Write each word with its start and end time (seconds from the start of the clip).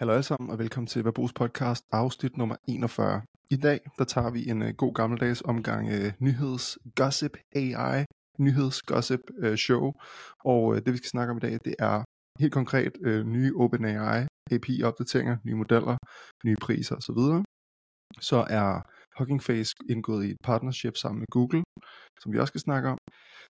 Hallo 0.00 0.12
alle 0.12 0.22
sammen, 0.22 0.50
og 0.50 0.58
velkommen 0.58 0.86
til 0.86 1.04
Verbos 1.04 1.32
podcast, 1.32 1.84
afsnit 1.92 2.36
nummer 2.36 2.56
41. 2.68 3.22
I 3.50 3.56
dag, 3.56 3.80
der 3.98 4.04
tager 4.04 4.30
vi 4.30 4.50
en 4.50 4.62
uh, 4.62 4.68
god 4.68 4.94
gammeldags 4.94 5.42
omgang 5.42 5.88
uh, 5.88 6.12
nyheds 6.18 6.78
gossip 6.96 7.36
AI, 7.54 8.04
nyheds 8.38 8.82
gossip 8.82 9.20
uh, 9.38 9.44
øh, 9.44 9.56
show, 9.56 9.92
og 10.44 10.64
uh, 10.64 10.76
det 10.76 10.92
vi 10.92 10.96
skal 10.96 11.08
snakke 11.08 11.30
om 11.30 11.36
i 11.36 11.40
dag, 11.40 11.52
det 11.64 11.74
er 11.78 12.04
helt 12.38 12.52
konkret 12.52 12.92
uh, 13.06 13.26
nye 13.26 13.52
OpenAI 13.56 14.26
API-opdateringer, 14.52 15.36
nye 15.44 15.54
modeller, 15.54 15.96
nye 16.44 16.56
priser 16.60 16.96
osv. 16.96 17.20
Så 18.20 18.46
er 18.50 18.82
Hugging 19.18 19.42
Face 19.42 19.74
indgået 19.90 20.26
i 20.26 20.30
et 20.30 20.36
partnership 20.44 20.96
sammen 20.96 21.18
med 21.18 21.26
Google, 21.30 21.62
som 22.20 22.32
vi 22.32 22.38
også 22.38 22.50
skal 22.50 22.60
snakke 22.60 22.88
om. 22.88 22.98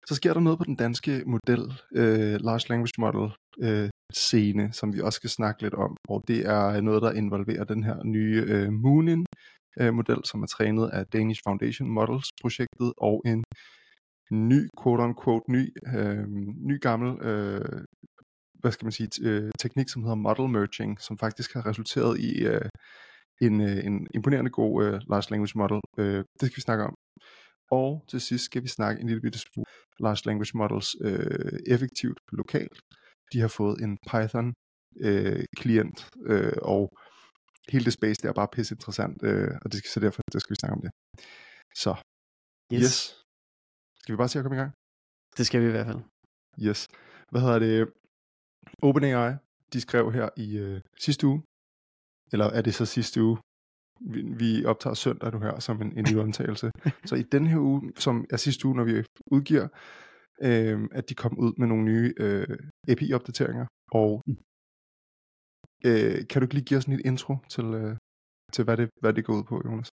Så 0.08 0.14
sker 0.14 0.32
der 0.32 0.40
noget 0.40 0.58
på 0.58 0.64
den 0.64 0.76
danske 0.76 1.22
model, 1.26 1.62
øh, 1.94 2.36
Large 2.46 2.66
Language 2.68 2.98
Model 2.98 3.26
øh, 3.66 3.88
scene, 4.12 4.72
som 4.72 4.94
vi 4.94 5.00
også 5.00 5.16
skal 5.16 5.30
snakke 5.30 5.62
lidt 5.62 5.74
om, 5.74 5.96
og 6.08 6.22
det 6.28 6.40
er 6.46 6.80
noget, 6.80 7.02
der 7.02 7.12
involverer 7.12 7.64
den 7.64 7.84
her 7.84 8.04
nye 8.04 8.44
øh, 8.46 8.72
Moonin 8.72 9.26
øh, 9.80 9.94
model, 9.94 10.20
som 10.24 10.42
er 10.42 10.46
trænet 10.46 10.90
af 10.92 11.06
Danish 11.06 11.40
Foundation 11.46 11.90
Models 11.90 12.28
projektet, 12.42 12.92
og 12.98 13.22
en 13.26 13.44
ny, 14.32 14.68
quote-unquote, 14.80 15.44
ny, 15.48 15.62
øh, 15.96 16.24
ny 16.70 16.80
gammel, 16.80 17.26
øh, 17.28 17.82
hvad 18.60 18.72
skal 18.72 18.86
man 18.86 18.92
sige, 18.92 19.08
øh, 19.22 19.50
teknik, 19.58 19.88
som 19.88 20.02
hedder 20.02 20.16
model 20.16 20.48
merging, 20.48 21.00
som 21.00 21.18
faktisk 21.18 21.54
har 21.54 21.66
resulteret 21.66 22.20
i 22.20 22.46
øh, 22.46 22.68
en, 23.40 23.60
uh, 23.60 23.84
en 23.88 24.06
imponerende 24.14 24.50
god 24.50 24.72
uh, 24.84 25.00
large 25.12 25.28
language 25.30 25.58
model. 25.60 25.80
Uh, 25.98 26.20
det 26.38 26.44
skal 26.46 26.56
vi 26.56 26.68
snakke 26.68 26.84
om. 26.84 26.94
Og 27.70 28.04
til 28.10 28.20
sidst 28.20 28.44
skal 28.44 28.62
vi 28.62 28.68
snakke 28.68 29.00
en 29.00 29.06
lille 29.06 29.20
bitte 29.20 29.38
smule 29.38 29.66
large 30.00 30.22
language 30.26 30.54
models 30.60 30.88
uh, 31.06 31.74
effektivt 31.74 32.18
lokalt 32.32 32.78
de 33.32 33.40
har 33.40 33.48
fået 33.48 33.76
en 33.84 33.92
Python 34.10 34.48
øh, 35.06 35.44
klient, 35.56 35.98
øh, 36.32 36.56
og 36.62 36.82
hele 37.72 37.84
det 37.84 37.92
space 37.92 38.22
der 38.22 38.28
er 38.28 38.38
bare 38.40 38.54
pisse 38.54 38.74
interessant, 38.74 39.22
øh, 39.22 39.54
og 39.62 39.66
det 39.70 39.78
skal, 39.78 39.90
så 39.90 40.00
derfor 40.00 40.20
der 40.32 40.38
skal 40.38 40.54
vi 40.54 40.60
snakke 40.60 40.76
om 40.78 40.82
det. 40.86 40.90
Så, 41.82 41.92
yes. 42.74 42.82
yes. 42.82 42.94
Skal 44.00 44.12
vi 44.12 44.16
bare 44.16 44.28
se 44.28 44.38
at 44.38 44.42
komme 44.44 44.56
i 44.56 44.62
gang? 44.62 44.72
Det 45.36 45.46
skal 45.46 45.60
vi 45.62 45.66
i 45.66 45.70
hvert 45.70 45.86
fald. 45.86 46.02
Yes. 46.66 46.88
Hvad 47.30 47.40
hedder 47.40 47.58
det? 47.58 47.92
OpenAI, 48.82 49.30
de 49.72 49.80
skrev 49.80 50.12
her 50.12 50.28
i 50.36 50.58
øh, 50.64 50.80
sidste 51.04 51.26
uge, 51.26 51.42
eller 52.32 52.46
er 52.46 52.62
det 52.62 52.74
så 52.74 52.86
sidste 52.86 53.22
uge? 53.22 53.38
Vi, 54.00 54.22
vi 54.22 54.64
optager 54.64 54.94
søndag 54.94 55.32
nu 55.32 55.38
her 55.38 55.58
som 55.58 55.82
en, 55.82 55.98
en 55.98 56.04
lille 56.04 56.22
undtagelse. 56.24 56.70
så 57.04 57.14
i 57.14 57.22
den 57.22 57.46
her 57.46 57.58
uge, 57.58 57.92
som 57.96 58.26
er 58.30 58.36
sidste 58.36 58.66
uge, 58.66 58.76
når 58.76 58.84
vi 58.84 59.04
udgiver, 59.26 59.68
øh, 60.42 60.88
at 60.92 61.08
de 61.08 61.14
kom 61.14 61.38
ud 61.38 61.52
med 61.58 61.66
nogle 61.66 61.84
nye 61.84 62.14
øh, 62.16 62.58
API-opdateringer. 62.88 63.66
Og 63.92 64.22
øh, 65.84 66.26
kan 66.28 66.40
du 66.40 66.44
ikke 66.44 66.54
lige 66.54 66.64
give 66.64 66.78
os 66.78 66.84
en 66.84 66.92
lille 66.92 67.08
intro 67.10 67.36
til, 67.48 67.64
øh, 67.64 67.96
til 68.52 68.64
hvad, 68.64 68.76
det, 68.76 68.88
hvad 69.00 69.12
det 69.14 69.24
går 69.24 69.34
ud 69.38 69.44
på, 69.44 69.62
Jonas? 69.64 69.88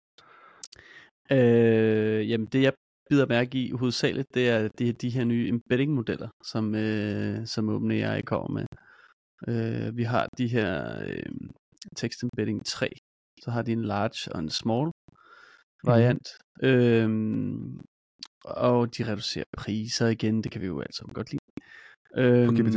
Øh, 1.30 2.30
jamen 2.30 2.46
det 2.46 2.62
jeg 2.62 2.72
bider 3.10 3.26
mærke 3.26 3.58
i 3.58 3.70
hovedsageligt, 3.70 4.34
det 4.34 4.48
er 4.48 4.68
de, 4.68 4.92
de 4.92 5.10
her 5.10 5.24
nye 5.24 5.48
embedding-modeller, 5.48 6.28
som, 6.44 6.74
øh, 6.74 7.46
som 7.46 7.68
OpenAI 7.68 8.20
kommer 8.22 8.50
med. 8.58 8.66
Øh, 9.48 9.96
vi 9.96 10.02
har 10.02 10.28
de 10.38 10.48
her 10.48 10.70
øh, 11.08 11.32
text 11.96 12.22
embedding 12.22 12.66
3, 12.66 12.88
så 13.42 13.50
har 13.50 13.62
de 13.62 13.72
en 13.72 13.84
large 13.84 14.32
og 14.34 14.38
en 14.38 14.50
small 14.50 14.90
variant. 15.84 16.28
Mm. 16.62 16.68
Øhm, 16.68 17.80
og 18.44 18.96
de 18.96 19.12
reducerer 19.12 19.44
priser 19.56 20.06
igen, 20.06 20.42
det 20.42 20.52
kan 20.52 20.60
vi 20.60 20.66
jo 20.66 20.80
altså 20.80 21.04
godt 21.14 21.30
lide. 21.30 21.40
På 22.46 22.52
GPT, 22.52 22.76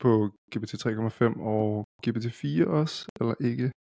på 0.00 0.30
GPT 0.56 0.74
3,5 0.74 1.40
og 1.40 1.84
GPT 2.06 2.32
4 2.32 2.66
også, 2.66 3.06
eller 3.20 3.34
ikke? 3.40 3.72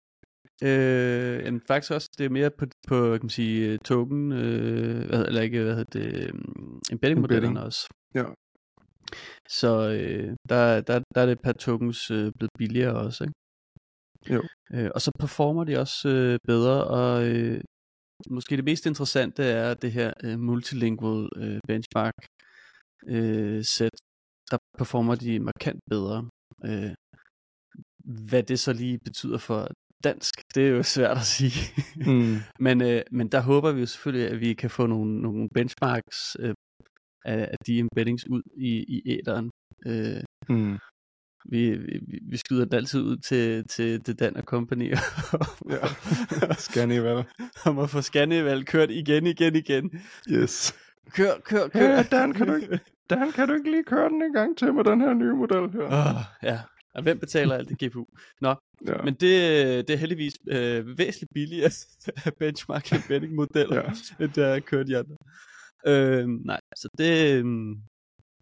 Øh, 0.63 1.45
jamen, 1.45 1.61
faktisk 1.67 1.93
også, 1.93 2.11
det 2.19 2.25
er 2.25 2.31
mere 2.31 2.51
på, 2.51 2.67
på 2.89 3.11
kan 3.13 3.21
man 3.23 3.31
sige, 3.31 3.79
token, 3.79 4.33
øh, 4.33 5.07
hvad, 5.07 5.27
eller 5.27 5.41
ikke, 5.41 5.63
hvad 5.63 5.77
hedder 5.77 6.01
det, 6.01 6.31
um, 6.31 6.81
embedding-modellerne 6.93 7.63
også. 7.63 7.89
Ja. 8.15 8.25
Så 9.49 9.91
øh, 9.91 10.37
der, 10.49 10.81
der, 10.81 11.03
der 11.15 11.21
er 11.21 11.27
det 11.27 11.41
per 11.41 11.53
tokens 11.53 12.11
øh, 12.11 12.33
blevet 12.39 12.51
billigere 12.59 12.95
også, 12.95 13.25
ikke? 13.25 13.35
Jo. 14.31 14.43
Øh, 14.75 14.91
og 14.95 15.01
så 15.01 15.11
performer 15.19 15.65
de 15.65 15.79
også 15.79 16.09
øh, 16.09 16.39
bedre, 16.47 16.85
og 16.85 17.29
øh, 17.29 17.61
måske 18.31 18.57
det 18.57 18.65
mest 18.65 18.87
interessante 18.87 19.43
er 19.45 19.75
det 19.75 19.93
her 19.93 20.13
øh, 20.25 20.39
multilingual 20.39 21.29
øh, 21.37 21.61
benchmark 21.69 22.15
øh, 23.07 23.65
set. 23.65 23.97
Der 24.51 24.59
performer 24.79 25.15
de 25.15 25.41
markant 25.41 25.81
bedre. 25.91 26.29
Øh, 26.65 26.95
hvad 28.29 28.43
det 28.43 28.61
så 28.61 28.73
lige 28.73 28.99
betyder 29.05 29.39
for 29.39 29.69
dansk, 30.05 30.35
det 30.55 30.67
er 30.67 30.71
jo 30.71 30.83
svært 30.83 31.17
at 31.17 31.23
sige. 31.37 31.61
Mm. 32.07 32.37
men, 32.67 32.83
øh, 32.83 33.03
men 33.11 33.29
der 33.29 33.41
håber 33.41 33.73
vi 33.73 33.81
jo 33.81 33.87
selvfølgelig, 33.87 34.31
at 34.31 34.41
vi 34.41 34.55
kan 34.55 34.71
få 34.71 34.87
nogle, 34.87 35.21
nogle 35.23 35.49
benchmarks 35.55 36.37
øh, 36.41 36.55
af, 37.25 37.49
af 37.53 37.57
de 37.67 37.79
embeddings 37.79 38.27
ud 38.31 38.43
i, 38.57 38.71
i 38.89 38.99
æderen. 39.19 39.51
Øh, 39.87 40.23
mm 40.49 40.79
vi, 41.49 41.71
vi, 41.71 42.19
vi 42.31 42.37
skyder 42.37 42.65
den 42.65 42.75
altid 42.75 43.01
ud 43.01 43.17
til, 43.17 43.69
til 43.69 44.07
det 44.07 44.21
Dan 44.21 44.35
Company. 44.43 44.91
ja, 45.71 45.87
Scanival. 46.69 47.25
Om 47.65 47.79
at 47.79 47.91
få 47.91 48.01
Scanival 48.01 48.65
kørt 48.65 48.91
igen, 48.91 49.27
igen, 49.27 49.57
igen. 49.57 49.91
Yes. 50.31 50.75
Kør, 51.11 51.33
kør, 51.45 51.69
kør. 51.69 51.97
Hey, 51.97 52.05
Dan, 52.11 52.33
kan 52.33 52.47
du 52.47 52.55
ikke, 52.55 52.81
Dan, 53.11 53.33
kan 53.33 53.49
du 53.49 53.55
ikke 53.55 53.71
lige 53.71 53.85
køre 53.85 54.09
den 54.09 54.23
en 54.23 54.33
gang 54.33 54.59
til 54.59 54.75
med 54.75 54.85
den 54.85 55.01
her 55.01 55.15
nye 55.15 55.35
model 55.35 55.71
her? 55.71 55.87
Oh, 55.87 56.23
ja, 56.43 56.61
og 56.95 57.03
hvem 57.03 57.19
betaler 57.19 57.55
alt 57.55 57.69
det 57.69 57.91
GPU? 57.91 58.05
Nå, 58.41 58.55
ja. 58.87 59.03
men 59.05 59.15
det, 59.15 59.31
det 59.89 59.91
er 59.91 59.97
heldigvis 59.97 60.35
øh, 60.49 60.99
væsentligt 60.99 61.33
billigere 61.35 61.71
af 62.25 62.35
benchmark 62.41 62.93
embedding 62.93 63.35
modeller, 63.35 63.77
ja. 63.77 64.25
end 64.25 64.33
der 64.33 64.47
er 64.47 64.61
kørt 64.61 64.89
i 64.89 64.93
andre. 64.93 65.17
Øh, 65.87 66.29
nej, 66.29 66.61
så 66.77 66.89
det, 66.99 67.39
øhm, 67.39 67.77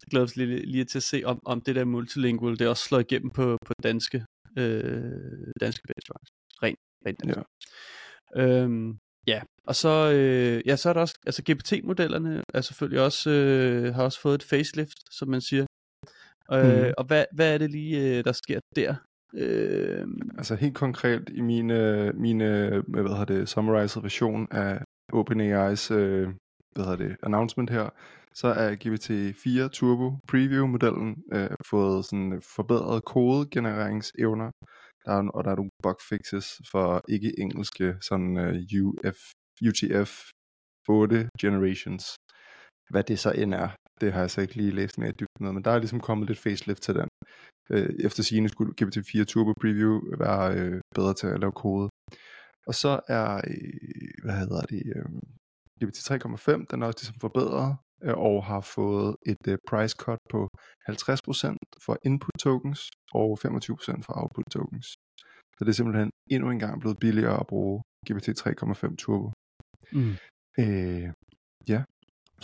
glæder 0.09 0.25
os 0.25 0.35
lige, 0.35 0.65
lige 0.65 0.85
til 0.85 0.99
at 0.99 1.03
se, 1.03 1.21
om, 1.25 1.39
om 1.45 1.61
det 1.61 1.75
der 1.75 1.85
multilingual, 1.85 2.59
det 2.59 2.67
også 2.67 2.83
slår 2.83 2.99
igennem 2.99 3.31
på, 3.31 3.57
på 3.65 3.73
danske, 3.83 4.25
øh, 4.57 5.53
danske 5.61 5.83
benchmarks. 5.87 6.29
Rent, 6.63 6.79
rent 7.05 7.19
dansk. 7.23 7.37
Ja. 8.35 8.41
Øhm, 8.41 8.97
ja, 9.27 9.41
og 9.67 9.75
så, 9.75 10.11
øh, 10.13 10.61
ja, 10.65 10.75
så 10.75 10.89
er 10.89 10.93
der 10.93 11.01
også, 11.01 11.15
altså 11.25 11.43
GPT-modellerne 11.51 12.43
er 12.53 12.61
selvfølgelig 12.61 13.01
også, 13.01 13.29
øh, 13.29 13.95
har 13.95 14.03
også 14.03 14.21
fået 14.21 14.35
et 14.35 14.43
facelift, 14.43 14.97
som 15.11 15.27
man 15.29 15.41
siger. 15.41 15.65
Øh, 16.53 16.87
mm. 16.87 16.93
Og 16.97 17.05
hvad, 17.05 17.25
hvad 17.33 17.53
er 17.53 17.57
det 17.57 17.71
lige, 17.71 18.17
øh, 18.17 18.23
der 18.23 18.31
sker 18.31 18.59
der? 18.75 18.95
Øh, 19.33 20.07
altså 20.37 20.55
helt 20.55 20.75
konkret 20.75 21.29
i 21.29 21.41
mine, 21.41 22.11
mine 22.13 22.69
hvad 22.87 23.03
hedder 23.03 23.25
det, 23.25 23.49
summarized 23.49 24.01
version 24.01 24.47
af 24.51 24.81
OpenAI's 25.13 25.93
øh, 25.93 26.27
hvad 26.75 26.85
hedder 26.85 27.07
det, 27.07 27.15
announcement 27.23 27.69
her, 27.69 27.89
så 28.41 28.47
er 28.47 28.69
GPT-4 28.83 29.69
Turbo 29.77 30.07
Preview-modellen 30.29 31.09
øh, 31.33 31.49
fået 31.69 32.05
sådan 32.05 32.33
øh, 32.33 32.41
forbedret 32.55 33.05
kodegenereringsevner, 33.05 34.51
der 35.05 35.11
er, 35.11 35.29
og 35.35 35.43
der 35.43 35.51
er 35.51 35.55
nogle 35.55 35.77
bugfixes 35.83 36.47
for 36.71 36.87
ikke-engelske 37.09 37.87
sådan 38.01 38.37
øh, 38.37 38.81
UF, 38.81 39.19
UTF 39.67 40.11
8 40.89 41.29
generations. 41.41 42.03
Hvad 42.89 43.03
det 43.03 43.19
så 43.19 43.31
end 43.31 43.53
er, 43.53 43.69
det 44.01 44.13
har 44.13 44.19
jeg 44.19 44.31
så 44.31 44.41
ikke 44.41 44.55
lige 44.55 44.77
læst 44.79 44.97
mere 44.97 45.11
dybt 45.11 45.39
med, 45.41 45.51
men 45.51 45.63
der 45.63 45.71
er 45.71 45.79
ligesom 45.79 45.99
kommet 45.99 46.27
lidt 46.27 46.39
facelift 46.39 46.81
til 46.83 46.95
den. 46.95 47.09
Øh, 47.69 47.89
efter 48.07 48.23
sigende 48.23 48.49
skulle 48.49 48.73
GPT-4 48.81 49.23
Turbo 49.23 49.53
Preview 49.61 49.93
være 50.23 50.59
øh, 50.59 50.81
bedre 50.95 51.13
til 51.13 51.27
at 51.27 51.39
lave 51.39 51.51
kode. 51.51 51.89
Og 52.67 52.75
så 52.75 52.99
er, 53.07 53.27
øh, 53.35 54.23
hvad 54.23 54.37
hedder 54.41 54.61
det, 54.61 54.83
øh, 54.95 55.09
GPT 55.79 55.97
3.5, 55.97 56.65
den 56.71 56.81
er 56.81 56.87
også 56.87 56.99
ligesom 57.01 57.19
forbedret, 57.19 57.77
og 58.03 58.45
har 58.45 58.61
fået 58.61 59.15
et 59.25 59.47
uh, 59.47 59.55
price 59.69 59.95
cut 59.99 60.19
på 60.29 60.49
50% 60.89 61.57
for 61.85 61.97
input 62.05 62.35
tokens 62.39 62.89
og 63.13 63.39
25% 63.45 64.01
for 64.05 64.13
output 64.21 64.45
tokens. 64.51 64.87
Så 65.57 65.59
det 65.65 65.67
er 65.67 65.73
simpelthen 65.73 66.09
endnu 66.29 66.51
en 66.51 66.59
gang 66.59 66.79
blevet 66.79 66.99
billigere 66.99 67.39
at 67.39 67.47
bruge 67.47 67.83
GPT 68.07 68.27
3.5 68.29 68.95
Turbo. 68.95 69.31
Mm. 69.91 70.15
Øh, 70.59 71.09
ja. 71.67 71.83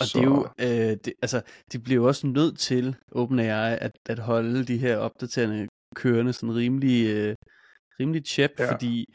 Og 0.00 0.06
så... 0.06 0.18
det 0.18 0.24
er 0.24 0.30
jo, 0.30 0.48
øh, 0.60 0.96
det, 1.04 1.12
altså, 1.22 1.42
de 1.72 1.78
bliver 1.78 2.00
jo 2.00 2.06
også 2.06 2.26
nødt 2.26 2.58
til, 2.58 2.96
OpenAI, 3.12 3.78
at, 3.80 3.92
at 4.08 4.18
holde 4.18 4.64
de 4.64 4.78
her 4.78 4.96
opdaterende 4.96 5.68
kørende 5.94 6.32
sådan 6.32 6.54
rimelig, 6.54 7.16
øh, 7.16 7.34
rimelig 8.00 8.22
chip, 8.26 8.50
ja. 8.58 8.72
fordi 8.72 9.06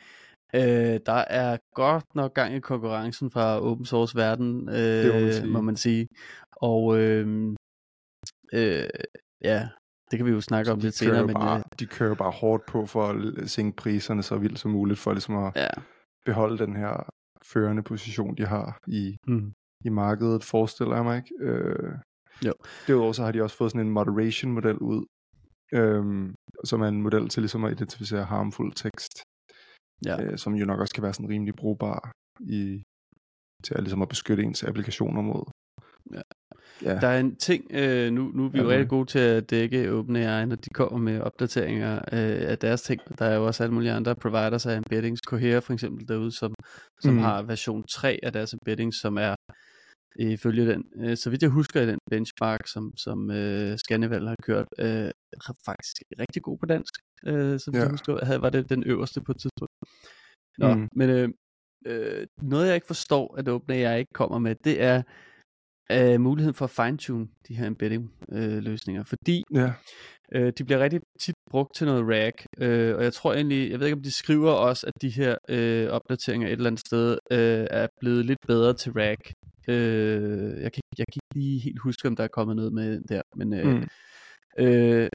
Øh, 0.55 0.99
der 1.05 1.23
er 1.27 1.57
godt 1.75 2.15
nok 2.15 2.33
gang 2.33 2.55
i 2.55 2.59
konkurrencen 2.59 3.31
fra 3.31 3.61
open 3.61 3.85
source 3.85 4.17
verden, 4.17 4.69
øh, 4.69 5.13
må, 5.13 5.19
man 5.19 5.33
sige. 5.33 5.47
må 5.47 5.61
man 5.61 5.75
sige. 5.75 6.07
Og 6.51 6.97
øh, 6.97 7.55
øh, 8.53 8.89
ja, 9.43 9.69
det 10.11 10.19
kan 10.19 10.25
vi 10.25 10.31
jo 10.31 10.41
snakke 10.41 10.71
om 10.71 10.79
lidt 10.79 10.95
senere. 10.95 11.25
Men, 11.25 11.33
bare, 11.33 11.55
ja. 11.55 11.61
De 11.79 11.85
kører 11.85 12.15
bare 12.15 12.31
hårdt 12.31 12.65
på 12.65 12.85
for 12.85 13.03
at 13.07 13.49
sænke 13.49 13.75
priserne 13.75 14.23
så 14.23 14.37
vildt 14.37 14.59
som 14.59 14.71
muligt, 14.71 14.99
for 14.99 15.11
ligesom 15.11 15.37
at 15.37 15.51
ja. 15.55 15.69
beholde 16.25 16.57
den 16.57 16.75
her 16.75 17.09
førende 17.53 17.83
position, 17.83 18.35
de 18.37 18.45
har 18.45 18.79
i, 18.87 19.17
mm. 19.27 19.53
i 19.85 19.89
markedet, 19.89 20.43
forestiller 20.43 20.95
jeg 20.95 21.03
mig 21.03 21.17
ikke. 21.17 21.35
Øh, 21.39 21.93
jo. 22.45 22.53
Derudover 22.87 23.13
så 23.13 23.23
har 23.23 23.31
de 23.31 23.41
også 23.41 23.57
fået 23.57 23.71
sådan 23.71 23.87
en 23.87 23.93
moderation 23.93 24.51
model 24.51 24.77
ud, 24.77 25.05
øhm, 25.73 26.35
som 26.63 26.81
er 26.81 26.87
en 26.87 27.01
model 27.01 27.29
til 27.29 27.41
ligesom 27.43 27.63
at 27.63 27.71
identificere 27.71 28.23
harmful 28.23 28.71
tekst 28.71 29.23
ja. 30.05 30.23
øh, 30.23 30.37
som 30.37 30.53
jo 30.55 30.65
nok 30.65 30.79
også 30.79 30.93
kan 30.93 31.03
være 31.03 31.13
sådan 31.13 31.29
rimelig 31.29 31.55
brugbar 31.55 32.11
i, 32.39 32.83
til 33.63 33.73
at, 33.75 33.83
ligesom 33.83 34.01
at 34.01 34.09
beskytte 34.09 34.43
ens 34.43 34.63
applikationer 34.63 35.21
mod. 35.21 35.43
Ja. 36.13 36.21
Ja. 36.83 36.99
Der 36.99 37.07
er 37.07 37.19
en 37.19 37.35
ting, 37.35 37.65
øh, 37.71 38.11
nu, 38.11 38.31
nu 38.33 38.45
er 38.45 38.49
vi 38.49 38.57
jo 38.57 38.63
ja, 38.63 38.69
rigtig 38.69 38.89
gode 38.89 39.05
til 39.05 39.19
at 39.19 39.49
dække 39.49 39.93
OpenAI, 39.93 40.45
når 40.45 40.55
de 40.55 40.69
kommer 40.69 40.99
med 40.99 41.21
opdateringer 41.21 41.95
øh, 41.95 42.49
af 42.51 42.57
deres 42.57 42.81
ting. 42.81 43.01
Der 43.19 43.25
er 43.25 43.35
jo 43.35 43.45
også 43.45 43.63
alle 43.63 43.73
mulige 43.73 43.91
andre 43.91 44.15
providers 44.15 44.65
af 44.65 44.77
embeddings. 44.77 45.21
Cohere 45.27 45.61
for 45.61 45.73
eksempel 45.73 46.07
derude, 46.07 46.31
som, 46.31 46.53
som 47.01 47.13
mm. 47.13 47.19
har 47.19 47.41
version 47.41 47.83
3 47.83 48.19
af 48.23 48.33
deres 48.33 48.53
embeddings, 48.53 49.01
som 49.01 49.17
er 49.17 49.35
ifølge 50.19 50.67
den, 50.71 50.83
øh, 50.95 51.17
så 51.17 51.29
vidt 51.29 51.41
jeg 51.41 51.49
husker 51.49 51.81
i 51.81 51.87
den 51.87 51.99
benchmark, 52.11 52.67
som, 52.67 52.93
som 52.97 53.31
øh, 53.31 53.77
Scanneval 53.77 54.27
har 54.27 54.35
kørt, 54.43 54.67
øh, 54.79 55.11
faktisk 55.65 55.95
rigtig 56.19 56.41
god 56.41 56.57
på 56.57 56.65
dansk, 56.65 56.93
øh, 57.25 57.59
som 57.59 57.73
ja. 57.73 57.79
jeg 57.79 57.89
husker, 57.89 58.25
havde, 58.25 58.41
var 58.41 58.49
det 58.49 58.69
den 58.69 58.83
øverste 58.83 59.21
på 59.21 59.31
et 59.31 59.37
tidspunkt. 59.37 59.68
Nå, 60.57 60.73
mm. 60.73 60.89
men 60.95 61.09
øh, 61.09 61.29
øh, 61.85 62.27
noget 62.41 62.67
jeg 62.67 62.75
ikke 62.75 62.87
forstår, 62.87 63.35
at 63.37 63.47
OpenAI 63.47 63.99
ikke 63.99 64.13
kommer 64.13 64.39
med, 64.39 64.55
det 64.63 64.81
er 64.81 65.01
øh, 65.91 66.21
muligheden 66.21 66.55
for 66.55 66.65
at 66.65 66.71
fine-tune 66.71 67.27
de 67.47 67.55
her 67.55 67.67
embedding 67.67 68.13
øh, 68.31 68.57
løsninger, 68.57 69.03
fordi 69.03 69.43
ja. 69.53 69.73
øh, 70.35 70.53
de 70.57 70.63
bliver 70.63 70.79
rigtig 70.79 71.01
tit 71.19 71.35
brugt 71.49 71.75
til 71.75 71.87
noget 71.87 72.07
RAG, 72.09 72.33
øh, 72.57 72.95
og 72.95 73.03
jeg 73.03 73.13
tror 73.13 73.33
egentlig, 73.33 73.71
jeg 73.71 73.79
ved 73.79 73.87
ikke 73.87 73.97
om 73.97 74.03
de 74.03 74.11
skriver 74.11 74.51
også, 74.51 74.87
at 74.87 74.93
de 75.01 75.09
her 75.09 75.37
øh, 75.49 75.89
opdateringer 75.89 76.47
et 76.47 76.51
eller 76.51 76.67
andet 76.67 76.87
sted 76.87 77.17
øh, 77.31 77.67
er 77.71 77.87
blevet 77.99 78.25
lidt 78.25 78.39
bedre 78.47 78.73
til 78.73 78.91
RAG. 78.91 79.17
Øh, 79.67 80.61
jeg, 80.61 80.71
kan, 80.73 80.81
jeg 80.97 81.05
kan 81.07 81.21
ikke 81.23 81.39
lige 81.39 81.59
helt 81.59 81.79
huske, 81.79 82.07
om 82.07 82.15
der 82.15 82.23
er 82.23 82.27
kommet 82.27 82.55
noget 82.55 82.73
med 82.73 83.01
der, 83.01 83.21
men 83.35 83.53
øh, 83.53 83.75
mm. 83.75 83.87
øh, 84.59 85.09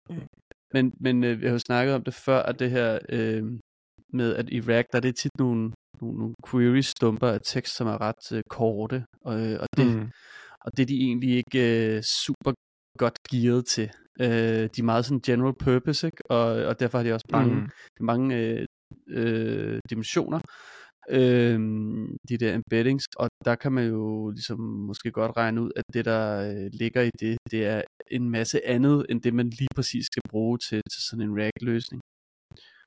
men, 0.73 0.93
men 1.01 1.25
øh, 1.25 1.41
vi 1.41 1.47
har 1.47 1.53
jo 1.53 1.59
snakket 1.59 1.95
om 1.95 2.05
det 2.05 2.15
før, 2.15 2.43
at 2.43 2.59
det 2.59 2.71
her 2.71 2.99
øh, 3.09 3.43
med, 4.15 4.35
at 4.35 4.49
i 4.49 4.61
RAG, 4.61 4.85
der 4.93 4.99
er 4.99 5.01
det 5.01 5.17
tit 5.17 5.39
nogle, 5.39 5.73
nogle, 6.01 6.19
nogle 6.19 6.35
query-stumper 6.49 7.29
af 7.29 7.41
tekst, 7.45 7.77
som 7.77 7.87
er 7.87 8.01
ret 8.01 8.33
øh, 8.33 8.43
korte, 8.51 9.05
og, 9.25 9.41
øh, 9.41 9.59
og 9.61 9.69
det, 9.77 9.87
mm 9.87 10.11
og 10.65 10.77
det 10.77 10.83
er 10.83 10.87
de 10.87 11.01
egentlig 11.01 11.37
ikke 11.37 11.97
øh, 11.97 12.03
super 12.03 12.53
godt 12.99 13.19
gearet 13.31 13.67
til. 13.67 13.91
Øh, 14.21 14.65
de 14.75 14.81
er 14.81 14.91
meget 14.93 15.05
sådan 15.05 15.21
general 15.21 15.55
purpose, 15.65 16.07
ikke? 16.07 16.31
Og, 16.31 16.47
og 16.69 16.81
derfor 16.81 16.99
har 16.99 17.05
de 17.05 17.13
også 17.13 17.27
mange, 17.33 17.55
mm. 17.55 17.69
mange 18.01 18.37
øh, 18.37 18.67
øh, 19.09 19.81
dimensioner, 19.91 20.41
øh, 21.11 21.59
de 22.29 22.37
der 22.37 22.55
embeddings, 22.55 23.05
og 23.17 23.29
der 23.45 23.55
kan 23.55 23.73
man 23.73 23.87
jo 23.89 24.31
ligesom 24.31 24.61
måske 24.61 25.11
godt 25.11 25.37
regne 25.37 25.63
ud, 25.63 25.71
at 25.77 25.85
det 25.95 26.05
der 26.05 26.25
øh, 26.51 26.71
ligger 26.73 27.03
i 27.03 27.11
det, 27.21 27.39
det 27.51 27.67
er 27.67 27.83
en 28.11 28.31
masse 28.31 28.67
andet, 28.67 29.07
end 29.11 29.23
det 29.23 29.35
man 29.35 29.49
lige 29.49 29.75
præcis 29.77 30.07
skal 30.07 30.23
bruge 30.31 30.59
til, 30.59 30.83
til 30.93 31.03
sådan 31.09 31.25
en 31.29 31.39
RAG-løsning. 31.39 32.01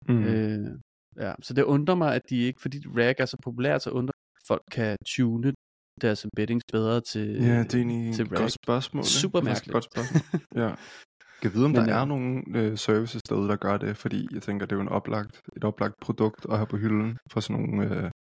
Mm. 0.10 0.24
Øh, 0.24 0.80
ja, 1.20 1.34
så 1.42 1.54
det 1.54 1.64
undrer 1.64 1.96
mig, 1.96 2.16
at 2.16 2.22
de 2.30 2.36
ikke, 2.36 2.62
fordi 2.62 2.78
RAG 2.98 3.16
er 3.20 3.26
så 3.26 3.38
populært, 3.44 3.82
så 3.84 3.90
undrer 3.90 4.14
at 4.36 4.42
folk 4.48 4.64
kan 4.72 4.98
tune 5.06 5.54
deres 6.02 6.26
embeddings 6.26 6.64
bedre 6.72 7.02
til 7.02 7.28
Ja, 7.28 7.64
det 7.64 7.74
er 7.74 7.78
egentlig 7.78 8.16
til 8.16 8.26
et 8.26 8.32
godt 8.32 8.52
spørgsmål. 8.52 9.04
Super 9.04 9.42
mærkeligt. 9.42 9.74
Godt 9.74 9.88
spørgsmål. 9.92 10.42
ja. 10.64 10.76
Jeg 11.44 11.54
vide, 11.54 11.66
om 11.66 11.72
Men, 11.72 11.86
der 11.86 11.96
er 11.96 12.06
nogle 12.06 12.44
øh, 12.56 12.78
services 12.78 13.22
derude, 13.30 13.50
der 13.50 13.56
gør 13.56 13.78
det, 13.78 13.98
fordi 13.98 14.28
jeg 14.32 14.42
tænker, 14.42 14.66
det 14.66 14.72
er 14.72 14.76
jo 14.76 14.82
en 14.82 14.96
oplagt, 15.00 15.42
et 15.56 15.64
oplagt 15.64 15.96
produkt 16.02 16.46
at 16.52 16.58
have 16.58 16.68
på 16.68 16.78
hylden 16.78 17.18
for 17.32 17.40
sådan 17.40 17.62
nogle, 17.62 17.96
øh, 17.96 18.12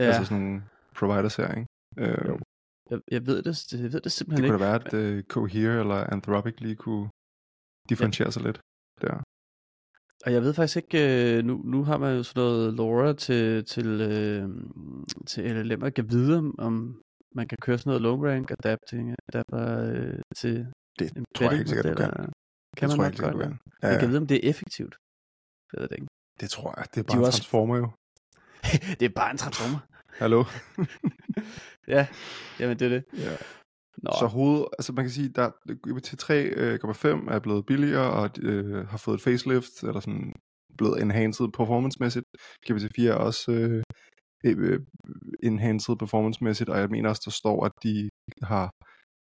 ja. 0.00 0.04
altså 0.04 0.24
sådan 0.24 0.42
nogle 0.42 0.62
providers 0.96 1.36
her, 1.36 1.54
ikke? 1.54 1.66
Øh, 1.98 2.28
jo. 2.28 2.38
Jeg, 2.90 3.00
jeg, 3.10 3.26
ved 3.26 3.42
det, 3.42 3.72
jeg 3.72 3.92
ved 3.92 4.00
det 4.00 4.12
simpelthen 4.12 4.44
ikke. 4.44 4.52
Det 4.52 4.60
kunne 4.60 4.74
ikke. 4.74 4.88
da 4.90 4.98
være, 4.98 5.14
at 5.14 5.18
uh, 5.18 5.22
Cohere 5.34 5.80
eller 5.80 6.12
Anthropic 6.12 6.54
lige 6.60 6.76
kunne 6.76 7.10
differentiere 7.88 8.26
ja. 8.26 8.30
sig 8.30 8.42
lidt 8.42 8.60
der. 9.02 9.22
Og 10.24 10.32
jeg 10.32 10.42
ved 10.42 10.54
faktisk 10.54 10.76
ikke, 10.76 10.98
øh, 11.38 11.44
nu, 11.44 11.60
nu 11.64 11.84
har 11.84 11.98
man 11.98 12.16
jo 12.16 12.22
sådan 12.22 12.40
noget 12.40 12.74
LoRa 12.74 13.12
til, 13.12 13.64
til, 13.64 13.86
øh, 14.00 14.48
til 15.26 15.44
LLM, 15.44 15.82
og 15.82 15.94
kan 15.94 16.10
vide, 16.10 16.52
om 16.58 17.02
man 17.34 17.48
kan 17.48 17.58
køre 17.62 17.78
sådan 17.78 17.90
noget 17.90 18.02
long 18.02 18.24
range 18.26 18.46
adapting, 18.58 19.14
adapter 19.28 19.62
øh, 19.90 20.20
til 20.36 20.66
Det 20.98 21.24
tror 21.34 21.46
jeg 21.46 21.56
helt 21.56 21.68
sikkert, 21.68 21.98
du 21.98 22.02
kan. 22.02 22.32
Kan 22.76 22.88
det 22.88 22.98
man 22.98 23.10
nok 23.10 23.20
godt, 23.20 23.42
kan. 23.42 23.58
Ja, 23.82 23.86
ja. 23.86 23.92
Jeg 23.92 24.00
kan 24.00 24.08
vide, 24.08 24.18
om 24.18 24.26
det 24.26 24.36
er 24.36 24.50
effektivt. 24.50 24.96
Jeg 25.72 25.80
ved 25.80 25.88
det 25.88 25.94
ikke. 25.96 26.06
Det 26.40 26.50
tror 26.50 26.74
jeg. 26.76 26.86
Det 26.94 27.00
er 27.00 27.04
bare 27.04 27.16
De 27.16 27.26
en 27.26 27.32
transformer 27.32 27.76
jo. 27.76 27.90
det 28.98 29.06
er 29.10 29.14
bare 29.14 29.30
en 29.30 29.38
transformer. 29.38 29.78
Hallo? 30.22 30.44
ja, 31.94 32.06
jamen 32.60 32.78
det 32.78 32.84
er 32.84 32.88
det. 32.88 33.04
Ja. 33.12 33.36
Nå. 34.02 34.10
Så 34.20 34.26
hoved, 34.26 34.64
altså 34.78 34.92
man 34.92 35.04
kan 35.04 35.10
sige, 35.10 35.28
der 35.28 35.50
GPT 35.86 36.08
3,5 36.22 37.34
er 37.34 37.38
blevet 37.38 37.66
billigere 37.66 38.10
og 38.10 38.30
øh, 38.42 38.86
har 38.88 38.98
fået 38.98 39.14
et 39.14 39.22
facelift, 39.22 39.82
eller 39.82 40.00
sådan 40.00 40.32
blevet 40.78 41.02
enhanced 41.02 41.48
performancemæssigt. 41.56 42.26
GPT 42.66 42.84
4 42.96 43.10
er 43.10 43.14
også 43.14 43.52
øh, 43.52 43.82
øh, 44.44 44.80
enhanced 45.42 45.96
performancemæssigt, 45.96 46.70
og 46.70 46.78
jeg 46.78 46.88
mener 46.90 47.08
også, 47.08 47.22
der 47.24 47.30
står, 47.30 47.64
at 47.64 47.72
de 47.82 48.10
har 48.42 48.70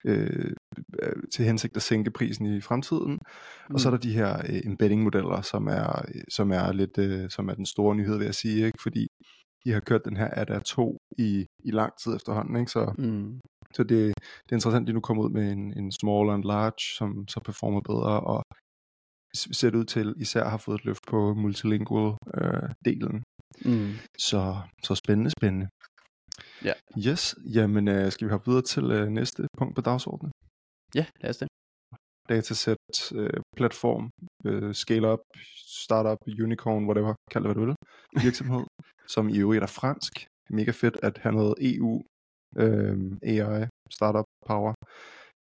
øh, 0.04 0.52
til 1.32 1.44
hensigt 1.44 1.76
at 1.76 1.82
sænke 1.82 2.10
prisen 2.10 2.46
i 2.46 2.60
fremtiden. 2.60 3.12
Mm. 3.12 3.74
Og 3.74 3.80
så 3.80 3.88
er 3.88 3.92
mm. 3.92 3.98
der 3.98 4.08
de 4.08 4.14
her 4.14 4.38
øh, 4.38 4.60
embedding-modeller, 4.64 5.40
som 5.42 5.66
er, 5.66 6.02
som 6.28 6.52
er 6.52 6.72
lidt, 6.72 6.98
øh, 6.98 7.30
som 7.30 7.48
er 7.48 7.54
den 7.54 7.66
store 7.66 7.96
nyhed, 7.96 8.16
vil 8.18 8.24
jeg 8.24 8.34
sige, 8.34 8.66
ikke? 8.66 8.82
fordi 8.82 9.08
de 9.64 9.72
har 9.72 9.80
kørt 9.80 10.04
den 10.04 10.16
her 10.16 10.28
ADA 10.32 10.58
2 10.58 10.98
i, 11.18 11.46
i 11.64 11.70
lang 11.70 11.92
tid 12.04 12.16
efterhånden, 12.16 12.56
ikke? 12.56 12.70
så 12.70 12.94
mm. 12.98 13.40
Så 13.76 13.82
det, 13.82 14.14
det 14.44 14.52
er 14.52 14.56
interessant, 14.56 14.82
at 14.82 14.86
de 14.88 14.92
nu 14.92 15.00
kommer 15.00 15.22
ud 15.24 15.30
med 15.30 15.52
en, 15.52 15.78
en 15.78 15.92
small 15.92 16.30
and 16.30 16.44
large, 16.44 16.82
som 16.98 17.28
så 17.28 17.40
performer 17.40 17.80
bedre, 17.80 18.20
og 18.20 18.42
ser 19.34 19.76
ud 19.76 19.84
til 19.84 20.14
især 20.16 20.44
har 20.48 20.58
fået 20.58 20.78
et 20.78 20.84
løft 20.84 21.04
på 21.08 21.34
multilingual 21.34 22.16
øh, 22.34 22.68
delen. 22.84 23.22
Mm. 23.64 23.92
Så, 24.18 24.40
så 24.82 24.94
spændende, 24.94 25.30
spændende. 25.30 25.68
Ja. 26.64 26.72
Yes, 27.08 27.34
jamen 27.56 27.88
øh, 27.88 28.12
skal 28.12 28.26
vi 28.26 28.30
hoppe 28.30 28.50
videre 28.50 28.62
til 28.62 28.84
øh, 28.90 29.08
næste 29.08 29.46
punkt 29.58 29.74
på 29.74 29.80
dagsordenen? 29.80 30.32
Ja, 30.94 31.06
lad 31.20 31.30
os 31.30 31.36
det. 31.36 31.48
Dataset, 32.28 33.12
øh, 33.14 33.40
platform, 33.56 34.10
øh, 34.44 34.74
scale-up, 34.74 35.20
startup, 35.84 36.18
unicorn, 36.44 36.84
whatever, 36.88 37.14
kald 37.30 37.44
det 37.44 37.48
hvad 37.48 37.60
du 37.60 37.66
vil, 37.66 37.76
virksomhed, 38.22 38.64
som 39.14 39.28
i 39.28 39.38
øvrigt 39.38 39.62
er 39.62 39.72
fransk. 39.80 40.12
Mega 40.50 40.70
fedt 40.70 40.96
at 41.02 41.18
have 41.18 41.34
noget 41.34 41.54
EU 41.60 42.02
øh, 42.56 42.96
AI, 43.22 43.66
startup 43.90 44.24
power. 44.46 44.74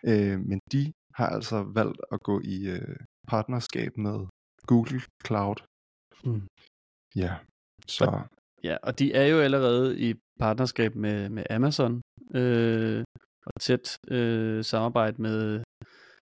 Øh, 0.05 0.41
men 0.41 0.61
de 0.73 0.93
har 1.15 1.27
altså 1.27 1.63
valgt 1.63 2.01
at 2.13 2.23
gå 2.23 2.41
i 2.45 2.69
øh, 2.69 2.97
partnerskab 3.29 3.97
med 3.97 4.27
Google 4.67 5.01
Cloud. 5.27 5.57
Mm. 6.25 6.43
Ja, 7.17 7.35
så... 7.87 8.05
Og, 8.05 8.21
ja, 8.65 8.77
og 8.83 8.99
de 8.99 9.13
er 9.13 9.27
jo 9.27 9.39
allerede 9.41 10.01
i 10.01 10.15
partnerskab 10.39 10.95
med, 10.95 11.29
med 11.29 11.45
Amazon, 11.51 12.03
øh, 12.35 13.05
og 13.47 13.61
tæt 13.61 13.99
øh, 14.09 14.65
samarbejde 14.65 15.23
med, 15.23 15.63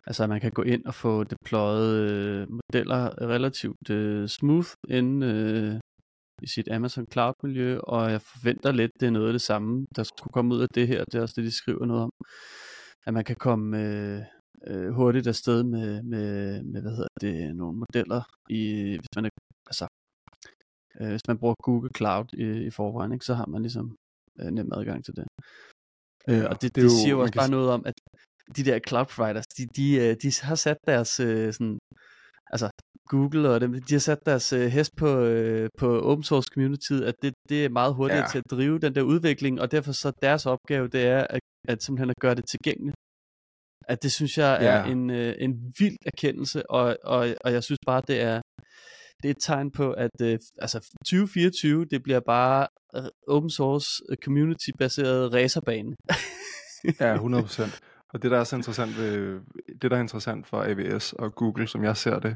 altså 0.08 0.28
man 0.28 0.42
kan 0.42 0.52
gå 0.52 0.62
ind 0.62 0.86
og 0.86 0.94
få 0.94 1.24
deployet 1.24 1.94
øh, 2.12 2.48
modeller 2.50 3.22
relativt 3.22 3.90
øh, 3.90 4.28
smooth 4.28 4.70
inden 4.88 5.24
øh, 5.24 5.80
i 6.42 6.48
sit 6.48 6.68
Amazon 6.72 7.08
Cloud-miljø, 7.12 7.80
og 7.80 8.12
jeg 8.12 8.22
forventer 8.22 8.72
lidt, 8.72 8.92
det 9.00 9.06
er 9.08 9.12
noget 9.12 9.28
af 9.28 9.34
det 9.34 9.42
samme, 9.42 9.86
der 9.96 10.04
skulle 10.04 10.34
komme 10.34 10.56
ud 10.56 10.62
af 10.62 10.68
det 10.76 10.88
her. 10.88 11.06
Det 11.06 11.16
er 11.16 11.22
også 11.22 11.34
det, 11.38 11.46
de 11.46 11.52
skriver 11.52 11.86
noget 11.86 12.04
om. 12.04 12.12
At 13.08 13.14
man 13.14 13.24
kan 13.24 13.36
komme 13.36 13.68
øh, 13.84 14.22
øh, 14.68 14.90
hurtigt 14.94 15.28
afsted 15.28 15.64
med, 15.64 16.04
med, 16.04 16.64
med, 16.64 16.82
hvad 16.82 16.92
hedder 16.92 17.16
det, 17.22 17.56
nogle 17.56 17.78
modeller, 17.78 18.22
i, 18.50 18.64
hvis 19.00 19.16
man 19.16 19.26
er, 19.26 19.30
altså, 19.68 19.88
øh, 21.00 21.10
hvis 21.10 21.28
man 21.28 21.38
bruger 21.38 21.56
Google 21.64 21.90
Cloud 21.98 22.28
i, 22.34 22.46
i 22.68 22.72
forvejen, 22.72 23.12
ikke, 23.12 23.26
så 23.26 23.34
har 23.34 23.46
man 23.46 23.62
ligesom 23.62 23.96
øh, 24.40 24.52
nem 24.52 24.70
adgang 24.74 25.06
til 25.06 25.16
det. 25.16 25.26
Øh, 26.30 26.46
og 26.50 26.54
det, 26.62 26.62
det, 26.62 26.76
det 26.76 26.84
jo, 26.84 26.90
siger 26.90 27.10
jo 27.16 27.22
også 27.22 27.34
bare 27.34 27.56
noget 27.58 27.70
om, 27.70 27.82
at 27.86 27.94
de 28.56 28.64
der 28.64 28.80
cloud 28.88 29.06
providers, 29.06 29.48
de, 29.58 29.64
de, 29.78 29.88
øh, 30.04 30.16
de 30.22 30.30
har 30.42 30.56
sat 30.56 30.78
deres 30.88 31.20
øh, 31.20 31.54
sådan, 31.54 31.78
altså 32.54 32.70
Google 33.08 33.50
og 33.50 33.62
dem, 33.62 33.74
de 33.74 33.94
har 33.94 34.00
sat 34.00 34.26
deres 34.26 34.54
øh, 34.54 34.68
hest 34.68 34.96
på, 34.96 35.20
øh, 35.20 35.70
på 35.78 36.02
open 36.02 36.24
source 36.24 36.50
community, 36.54 36.92
at 36.92 37.16
det, 37.22 37.34
det 37.50 37.66
er 37.66 37.70
meget 37.70 37.94
hurtigt 37.96 38.20
ja. 38.20 38.28
til 38.32 38.38
at 38.38 38.52
drive 38.52 38.80
den 38.80 38.96
der 38.96 39.02
udvikling, 39.02 39.62
og 39.62 39.72
derfor 39.72 39.92
så 39.92 40.12
deres 40.22 40.46
opgave, 40.46 40.88
det 40.88 41.06
er 41.06 41.28
at, 41.30 41.40
at 41.68 41.84
simpelthen 41.84 42.10
at 42.10 42.20
gøre 42.20 42.36
det 42.36 42.46
tilgængeligt. 42.48 42.96
At 43.88 44.04
det 44.04 44.12
synes 44.12 44.38
jeg 44.38 44.66
er 44.66 44.80
ja. 44.80 44.92
en, 44.92 45.10
øh, 45.10 45.36
en 45.40 45.74
vild 45.80 45.98
erkendelse, 46.06 46.72
og, 46.72 46.98
og, 47.04 47.36
og 47.42 47.54
jeg 47.54 47.64
synes 47.64 47.80
bare, 47.86 48.02
det 48.08 48.22
er, 48.22 48.42
det 49.24 49.30
er 49.30 49.34
et 49.34 49.42
tegn 49.42 49.72
på, 49.72 49.92
at 49.92 50.22
øh, 50.22 50.40
altså 50.58 50.80
2024, 51.06 51.86
det 51.86 52.04
bliver 52.04 52.20
bare 52.20 52.68
open 53.28 53.50
source 53.50 54.04
øh, 54.10 54.18
community 54.18 54.70
baseret 54.80 55.34
racerbane. 55.34 55.96
ja, 57.00 57.18
100%. 57.18 57.80
Og 58.14 58.22
det 58.22 58.32
der 58.32 58.40
er 58.40 58.44
så 58.44 58.56
interessant 58.56 58.98
ved, 58.98 59.40
det 59.82 59.92
der 59.92 59.98
er 59.98 60.02
interessant 60.02 60.48
for 60.48 60.58
AWS 60.58 61.14
og 61.14 61.36
Google, 61.36 61.68
som 61.68 61.84
jeg 61.84 61.98
ser 61.98 62.20
det, 62.20 62.36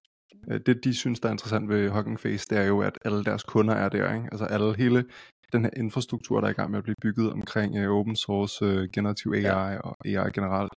det 0.58 0.84
de 0.84 0.94
synes, 0.94 1.20
der 1.20 1.28
er 1.28 1.32
interessant 1.32 1.70
ved 1.70 1.90
Hugging 1.90 2.20
Face, 2.20 2.48
det 2.50 2.58
er 2.58 2.64
jo, 2.64 2.82
at 2.82 2.98
alle 3.06 3.24
deres 3.24 3.44
kunder 3.44 3.74
er 3.74 3.90
der. 3.90 4.14
Ikke? 4.14 4.28
Altså 4.32 4.46
alle, 4.46 4.76
hele 4.78 5.06
den 5.52 5.64
her 5.64 5.72
infrastruktur, 5.78 6.40
der 6.40 6.48
er 6.48 6.52
i 6.52 6.54
gang 6.54 6.72
med 6.72 6.78
at 6.78 6.84
blive 6.84 6.96
bygget 7.02 7.32
omkring 7.32 7.88
uh, 7.88 7.98
open 7.98 8.16
source, 8.16 8.66
uh, 8.66 8.84
generativ 8.94 9.32
AI 9.32 9.42
ja. 9.42 9.78
og 9.78 9.96
AI 10.06 10.32
generelt, 10.34 10.74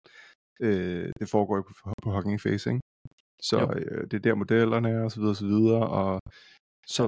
uh, 0.64 1.10
det 1.20 1.28
foregår 1.30 1.56
jo 1.56 1.62
på, 1.62 1.92
på 2.02 2.10
Hugging 2.14 2.40
Face. 2.40 2.70
Ikke? 2.70 2.80
Så 3.42 3.56
uh, 3.64 4.02
det 4.10 4.14
er 4.14 4.18
der 4.18 4.34
modellerne 4.34 4.90
er, 4.90 5.04
og 5.04 5.10
så 5.10 5.20
videre, 5.20 5.32
og 5.32 5.36
så 5.36 5.46
videre, 5.46 5.86
og 5.88 6.20
Så, 6.86 7.04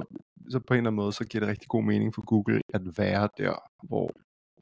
så 0.49 0.59
på 0.59 0.73
en 0.73 0.77
eller 0.77 0.89
anden 0.89 1.01
måde, 1.03 1.13
så 1.13 1.25
giver 1.25 1.39
det 1.39 1.49
rigtig 1.49 1.69
god 1.69 1.83
mening 1.83 2.15
for 2.15 2.23
Google 2.31 2.61
at 2.73 2.81
være 2.97 3.29
der, 3.37 3.53
hvor 3.89 4.09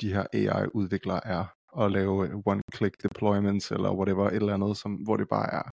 de 0.01 0.13
her 0.13 0.25
AI-udviklere 0.33 1.27
er, 1.27 1.45
og 1.71 1.91
lave 1.91 2.13
one-click 2.51 2.95
deployments, 3.03 3.71
eller 3.71 3.97
whatever, 3.97 4.27
et 4.27 4.35
eller 4.35 4.53
andet, 4.53 4.77
som, 4.77 4.91
hvor 4.93 5.17
det 5.17 5.27
bare 5.29 5.49
er 5.59 5.67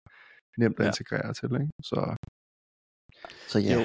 nemt 0.58 0.80
at 0.80 0.84
ja. 0.84 0.90
integrere 0.90 1.34
til, 1.34 1.52
ikke? 1.54 1.72
Så, 1.82 2.16
så 3.48 3.58
ja. 3.58 3.74
Jo, 3.74 3.80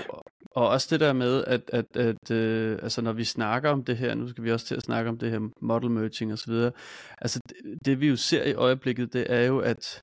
og 0.55 0.69
også 0.69 0.87
det 0.91 0.99
der 0.99 1.13
med, 1.13 1.43
at, 1.43 1.69
at, 1.73 1.97
at 1.97 2.31
øh, 2.31 2.79
altså 2.81 3.01
når 3.01 3.13
vi 3.13 3.23
snakker 3.23 3.69
om 3.69 3.83
det 3.83 3.97
her, 3.97 4.15
nu 4.15 4.27
skal 4.27 4.43
vi 4.43 4.51
også 4.51 4.65
til 4.65 4.75
at 4.75 4.83
snakke 4.83 5.09
om 5.09 5.17
det 5.17 5.31
her 5.31 5.49
model 5.61 5.91
merging 5.91 6.31
og 6.31 6.37
så 6.37 6.51
videre, 6.51 6.71
altså 7.21 7.39
det, 7.49 7.85
det 7.85 7.99
vi 8.01 8.07
jo 8.07 8.15
ser 8.15 8.43
i 8.43 8.53
øjeblikket, 8.53 9.13
det 9.13 9.25
er 9.29 9.45
jo, 9.45 9.59
at 9.59 10.01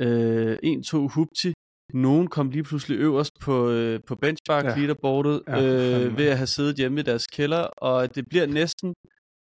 øh, 0.00 0.58
en, 0.62 0.82
to, 0.82 1.08
hupti, 1.08 1.52
nogen 1.94 2.26
kom 2.28 2.50
lige 2.50 2.62
pludselig 2.62 2.98
øverst 2.98 3.32
på, 3.40 3.70
øh, 3.70 4.00
på 4.06 4.14
benchmark 4.14 4.64
ja. 4.64 4.76
leaderboardet 4.76 5.42
ja, 5.48 5.62
øh, 5.62 6.18
ved 6.18 6.28
at 6.28 6.36
have 6.36 6.46
siddet 6.46 6.76
hjemme 6.76 7.00
i 7.00 7.02
deres 7.02 7.26
kælder, 7.26 7.62
og 7.62 8.14
det 8.14 8.24
bliver 8.28 8.46
næsten 8.46 8.94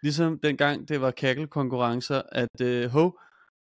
ligesom 0.03 0.39
dengang 0.39 0.89
det 0.89 1.01
var 1.01 1.11
kakkelkonkurrencer, 1.11 2.23
at 2.33 2.61
øh, 2.63 2.91
ho, 2.91 3.11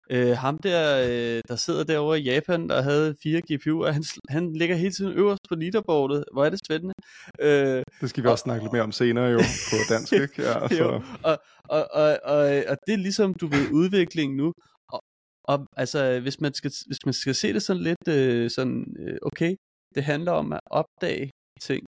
øh, 0.10 0.38
ham 0.38 0.58
der, 0.58 0.82
øh, 1.10 1.42
der 1.48 1.56
sidder 1.56 1.84
derovre 1.84 2.20
i 2.20 2.24
Japan, 2.24 2.70
der 2.70 2.82
havde 2.82 3.16
fire 3.24 3.42
GPU'er, 3.52 3.92
han, 3.92 4.04
han 4.30 4.54
ligger 4.54 4.76
hele 4.76 4.92
tiden 4.92 5.14
øverst 5.14 5.42
på 5.50 5.56
leaderboardet. 5.56 6.24
Hvor 6.34 6.46
er 6.46 6.50
det 6.50 6.60
spændende. 6.66 6.94
Øh, 7.40 7.84
det 8.02 8.10
skal 8.10 8.24
vi 8.24 8.28
og, 8.28 8.32
også 8.32 8.42
snakke 8.42 8.64
lidt 8.64 8.74
mere 8.74 8.84
om 8.84 8.92
senere 8.92 9.26
jo, 9.26 9.40
på 9.72 9.76
dansk, 9.94 10.14
ikke? 10.14 10.42
Ja, 10.42 10.68
så. 10.68 10.76
jo, 10.84 11.02
og, 11.24 11.38
og, 11.64 11.88
og, 11.92 12.20
og, 12.24 12.44
og 12.68 12.78
det 12.88 12.94
er 12.94 12.98
ligesom, 13.08 13.34
du 13.34 13.48
ved, 13.48 13.72
udviklingen 13.72 14.38
nu. 14.38 14.54
Og, 14.94 15.02
og 15.44 15.68
altså, 15.78 16.20
hvis 16.20 16.42
man 16.42 16.54
skal, 16.54 16.72
hvis 16.88 17.06
man 17.06 17.14
skal 17.14 17.36
se 17.36 17.54
det 17.54 17.64
sådan 17.64 17.84
lidt 17.84 18.08
øh, 18.08 18.50
sådan, 18.50 18.96
øh, 19.00 19.18
okay, 19.22 19.56
det 19.96 20.04
handler 20.04 20.32
om 20.32 20.54
at 20.54 20.60
opdage 20.66 21.30
ting. 21.62 21.86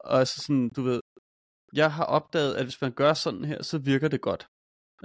Og 0.00 0.18
altså 0.18 0.40
sådan, 0.40 0.68
du 0.76 0.82
ved, 0.82 1.00
jeg 1.72 1.92
har 1.92 2.04
opdaget, 2.04 2.54
at 2.54 2.64
hvis 2.64 2.80
man 2.80 2.92
gør 2.92 3.14
sådan 3.14 3.44
her, 3.44 3.62
så 3.62 3.78
virker 3.78 4.08
det 4.08 4.20
godt. 4.20 4.46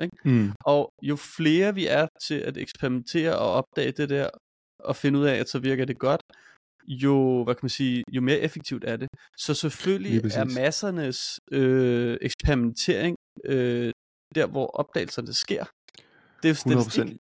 Ikke? 0.02 0.18
Mm. 0.26 0.52
Og 0.66 0.94
jo 1.02 1.16
flere 1.16 1.76
vi 1.76 1.88
er 1.88 2.08
til 2.28 2.36
at 2.36 2.58
eksperimentere 2.58 3.38
og 3.38 3.52
opdage 3.52 3.92
det 3.92 4.10
der, 4.10 4.30
og 4.80 4.96
finde 4.96 5.20
ud 5.20 5.26
af, 5.26 5.36
at 5.36 5.50
så 5.50 5.60
virker 5.60 5.86
det 5.86 6.00
godt, 6.00 6.22
jo, 6.88 7.44
hvad 7.44 7.56
kan 7.56 7.60
man 7.64 7.70
sige, 7.70 8.04
jo 8.12 8.22
mere 8.22 8.40
effektivt 8.40 8.84
er 8.84 8.98
det. 8.98 9.08
Så 9.38 9.54
selvfølgelig 9.54 10.32
er 10.36 10.46
massernes 10.46 11.40
øh, 11.52 12.18
eksperimentering 12.22 13.16
øh, 13.46 13.92
der, 14.36 14.48
hvor 14.48 14.68
opdagelserne 14.68 15.34
sker. 15.34 15.66
Det 16.44 16.66
er 16.66 16.72
jo 16.74 16.80
100%. 16.80 17.18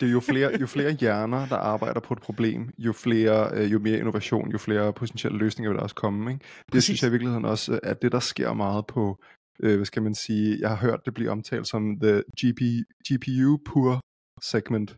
det 0.00 0.06
er 0.08 0.12
jo 0.12 0.20
flere, 0.20 0.60
jo 0.60 0.66
flere 0.76 0.92
hjerner, 0.92 1.46
der 1.46 1.56
arbejder 1.56 2.00
på 2.00 2.14
et 2.14 2.20
problem, 2.20 2.70
jo, 2.78 2.92
flere, 2.92 3.50
øh, 3.54 3.72
jo 3.72 3.78
mere 3.78 3.98
innovation, 3.98 4.50
jo 4.50 4.58
flere 4.58 4.92
potentielle 4.92 5.38
løsninger 5.38 5.70
vil 5.70 5.76
der 5.76 5.82
også 5.82 5.94
komme. 5.94 6.32
Ikke? 6.32 6.44
Det 6.44 6.72
Præcis. 6.72 6.84
synes 6.84 7.02
jeg 7.02 7.08
i 7.08 7.10
virkeligheden 7.10 7.44
også 7.44 7.80
er 7.82 7.94
det, 7.94 8.12
der 8.12 8.20
sker 8.20 8.52
meget 8.52 8.86
på, 8.86 9.18
øh, 9.62 9.76
hvad 9.76 9.86
skal 9.86 10.02
man 10.02 10.14
sige, 10.14 10.58
jeg 10.60 10.68
har 10.68 10.76
hørt 10.76 11.00
det 11.04 11.14
blive 11.14 11.30
omtalt 11.30 11.68
som 11.68 12.00
the 12.00 12.22
GP, 12.40 12.60
GPU 13.08 13.58
poor 13.64 14.00
segment. 14.42 14.96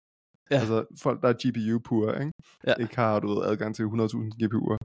Ja. 0.50 0.58
Altså 0.58 0.84
folk, 1.02 1.22
der 1.22 1.28
er 1.28 1.32
GPU 1.32 1.78
poor, 1.78 2.12
ikke? 2.12 2.32
Ja. 2.66 2.74
Ikke 2.74 2.96
har 2.96 3.20
du 3.20 3.28
ved, 3.28 3.44
adgang 3.46 3.74
til 3.74 3.82
100.000 3.82 3.88
GPU'er. 4.42 4.76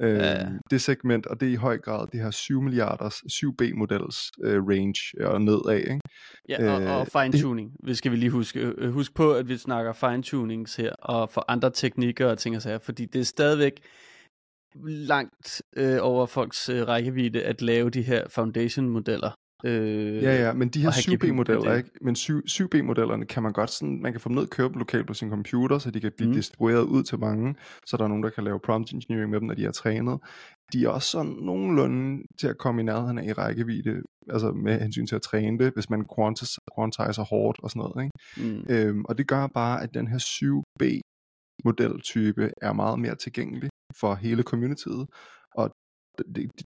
Øh, 0.00 0.16
ja. 0.16 0.46
Det 0.70 0.80
segment, 0.80 1.26
og 1.26 1.40
det 1.40 1.48
er 1.48 1.52
i 1.52 1.56
høj 1.56 1.78
grad 1.78 2.06
det 2.12 2.20
her 2.20 2.30
7 2.30 2.62
milliarders, 2.62 3.14
7B-models 3.14 4.30
øh, 4.44 4.66
range 4.66 5.26
og 5.26 5.42
nedad. 5.42 5.78
Ikke? 5.78 6.00
Ja, 6.48 6.72
og, 6.72 6.96
og 6.96 7.00
øh, 7.00 7.06
fine-tuning, 7.06 7.72
det 7.86 7.98
skal 7.98 8.12
vi 8.12 8.16
lige 8.16 8.30
huske. 8.30 8.60
Øh, 8.60 8.92
husk 8.92 9.14
på, 9.14 9.34
at 9.34 9.48
vi 9.48 9.56
snakker 9.56 9.92
fine-tunings 9.92 10.76
her, 10.76 10.92
og 10.92 11.30
for 11.30 11.44
andre 11.48 11.70
teknikker 11.70 12.26
og 12.26 12.38
ting 12.38 12.56
og 12.56 12.62
sager, 12.62 12.78
fordi 12.78 13.06
det 13.06 13.20
er 13.20 13.24
stadigvæk 13.24 13.72
langt 14.84 15.62
øh, 15.76 15.98
over 16.00 16.26
folks 16.26 16.68
øh, 16.68 16.88
rækkevidde 16.88 17.42
at 17.42 17.62
lave 17.62 17.90
de 17.90 18.02
her 18.02 18.28
foundation-modeller. 18.28 19.30
Øh, 19.64 20.22
ja, 20.22 20.46
ja, 20.46 20.52
men 20.52 20.68
de 20.68 20.82
her 20.82 20.90
7B-modeller, 20.90 21.74
ikke? 21.74 21.90
Men 22.00 22.16
7, 22.16 22.42
7B-modellerne 22.50 23.26
kan 23.26 23.42
man 23.42 23.52
godt 23.52 23.70
sådan, 23.70 24.02
man 24.02 24.12
kan 24.12 24.20
få 24.20 24.28
dem 24.28 24.34
ned 24.34 24.42
og 24.42 24.50
købe 24.50 24.68
dem 24.68 24.78
lokalt 24.78 25.06
på 25.06 25.14
sin 25.14 25.30
computer, 25.30 25.78
så 25.78 25.90
de 25.90 26.00
kan 26.00 26.12
blive 26.16 26.28
mm. 26.28 26.34
distribueret 26.34 26.82
ud 26.82 27.02
til 27.02 27.18
mange, 27.18 27.54
så 27.86 27.96
der 27.96 28.04
er 28.04 28.08
nogen, 28.08 28.22
der 28.22 28.30
kan 28.30 28.44
lave 28.44 28.60
prompt 28.60 28.92
engineering 28.92 29.30
med 29.30 29.40
dem, 29.40 29.46
når 29.46 29.54
de 29.54 29.64
er 29.64 29.70
trænet. 29.70 30.18
De 30.72 30.84
er 30.84 30.88
også 30.88 31.10
sådan 31.10 31.32
nogenlunde 31.32 32.22
til 32.40 32.46
at 32.46 32.58
komme 32.58 32.80
i 32.80 32.84
nærheden 32.84 33.18
af 33.18 33.24
i 33.24 33.32
rækkevidde, 33.32 34.02
altså 34.30 34.52
med 34.52 34.80
hensyn 34.80 35.06
til 35.06 35.16
at 35.16 35.22
træne 35.22 35.58
det, 35.58 35.72
hvis 35.74 35.90
man 35.90 36.06
quantizer 36.76 37.24
hårdt 37.24 37.58
og 37.62 37.70
sådan 37.70 37.80
noget, 37.80 38.04
ikke? 38.04 38.54
Mm. 38.54 38.66
Øhm, 38.74 39.04
og 39.04 39.18
det 39.18 39.28
gør 39.28 39.46
bare, 39.46 39.82
at 39.82 39.94
den 39.94 40.06
her 40.08 40.18
7B 40.18 41.00
modeltype 41.64 42.50
er 42.62 42.72
meget 42.72 42.98
mere 42.98 43.14
tilgængelig 43.14 43.70
for 44.00 44.14
hele 44.14 44.42
communityet, 44.42 45.06
og 45.54 45.70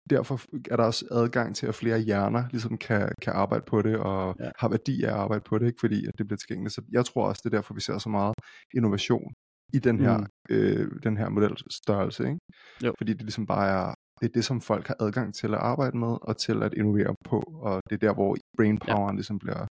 derfor 0.09 0.41
er 0.71 0.75
der 0.75 0.83
også 0.83 1.05
adgang 1.11 1.55
til, 1.55 1.67
at 1.67 1.75
flere 1.75 1.99
hjerner 1.99 2.43
ligesom 2.51 2.77
kan, 2.77 3.11
kan 3.21 3.33
arbejde 3.33 3.63
på 3.67 3.81
det, 3.81 3.97
og 3.97 4.35
ja. 4.39 4.49
har 4.59 4.69
værdi 4.69 5.03
af 5.03 5.07
at 5.07 5.15
arbejde 5.15 5.43
på 5.49 5.57
det, 5.59 5.65
ikke? 5.67 5.79
fordi 5.79 6.07
at 6.07 6.13
det 6.17 6.27
bliver 6.27 6.37
tilgængeligt. 6.37 6.73
Så 6.75 6.81
jeg 6.91 7.05
tror 7.05 7.27
også, 7.27 7.41
det 7.43 7.53
er 7.53 7.57
derfor, 7.57 7.73
vi 7.73 7.81
ser 7.81 7.97
så 7.97 8.09
meget 8.09 8.35
innovation 8.73 9.33
i 9.73 9.79
den 9.79 9.99
her, 9.99 10.17
mm. 10.17 10.25
øh, 10.49 10.91
den 11.03 11.17
her 11.17 11.29
modelstørrelse. 11.29 12.23
Ikke? 12.23 12.39
Jo. 12.83 12.93
Fordi 12.97 13.13
det 13.13 13.21
ligesom 13.21 13.45
bare 13.45 13.67
er, 13.69 13.93
det 14.21 14.25
er 14.29 14.33
det, 14.33 14.45
som 14.45 14.61
folk 14.61 14.87
har 14.87 14.95
adgang 14.99 15.35
til 15.35 15.47
at 15.47 15.59
arbejde 15.59 15.97
med, 15.97 16.17
og 16.21 16.37
til 16.37 16.63
at 16.63 16.73
innovere 16.73 17.15
på, 17.25 17.39
og 17.39 17.81
det 17.89 17.95
er 17.95 18.07
der, 18.07 18.13
hvor 18.13 18.37
brainpoweren 18.57 19.15
ja. 19.15 19.19
ligesom 19.19 19.39
bliver 19.39 19.67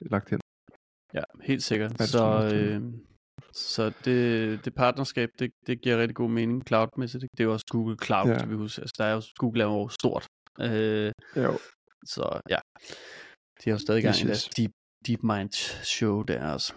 lagt 0.00 0.30
hen. 0.30 0.40
Ja, 1.14 1.22
helt 1.42 1.62
sikkert. 1.62 2.02
Så, 2.02 2.50
øh, 2.54 2.82
så 3.54 3.92
det, 4.04 4.64
det 4.64 4.74
partnerskab, 4.74 5.28
det, 5.38 5.50
det 5.66 5.80
giver 5.80 5.98
rigtig 5.98 6.16
god 6.16 6.30
mening 6.30 6.66
cloudmæssigt. 6.66 7.22
Det 7.22 7.40
er 7.40 7.44
jo 7.44 7.52
også 7.52 7.66
Google 7.70 7.96
Cloud, 8.04 8.28
ja. 8.28 8.44
vi 8.44 8.54
huske. 8.54 8.80
Altså, 8.80 8.94
der 8.98 9.04
er 9.04 9.12
jo, 9.12 9.22
Google 9.38 9.62
er 9.62 9.66
jo 9.66 9.88
stort. 9.88 10.26
Øh, 10.60 11.12
jo. 11.36 11.58
Så 12.06 12.40
ja, 12.50 12.58
de 13.60 13.70
har 13.70 13.70
jo 13.70 13.78
stadig 13.78 14.02
gang 14.02 14.16
i 14.16 14.26
deres 14.26 14.48
deep, 14.48 14.70
deep 15.06 15.22
Mind 15.22 15.52
show 15.84 16.22
der 16.22 16.52
også. 16.52 16.74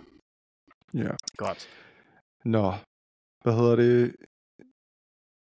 Ja. 0.94 1.12
Godt. 1.38 1.70
Nå, 2.46 2.74
hvad 3.44 3.54
hedder 3.54 3.76
det? 3.76 4.16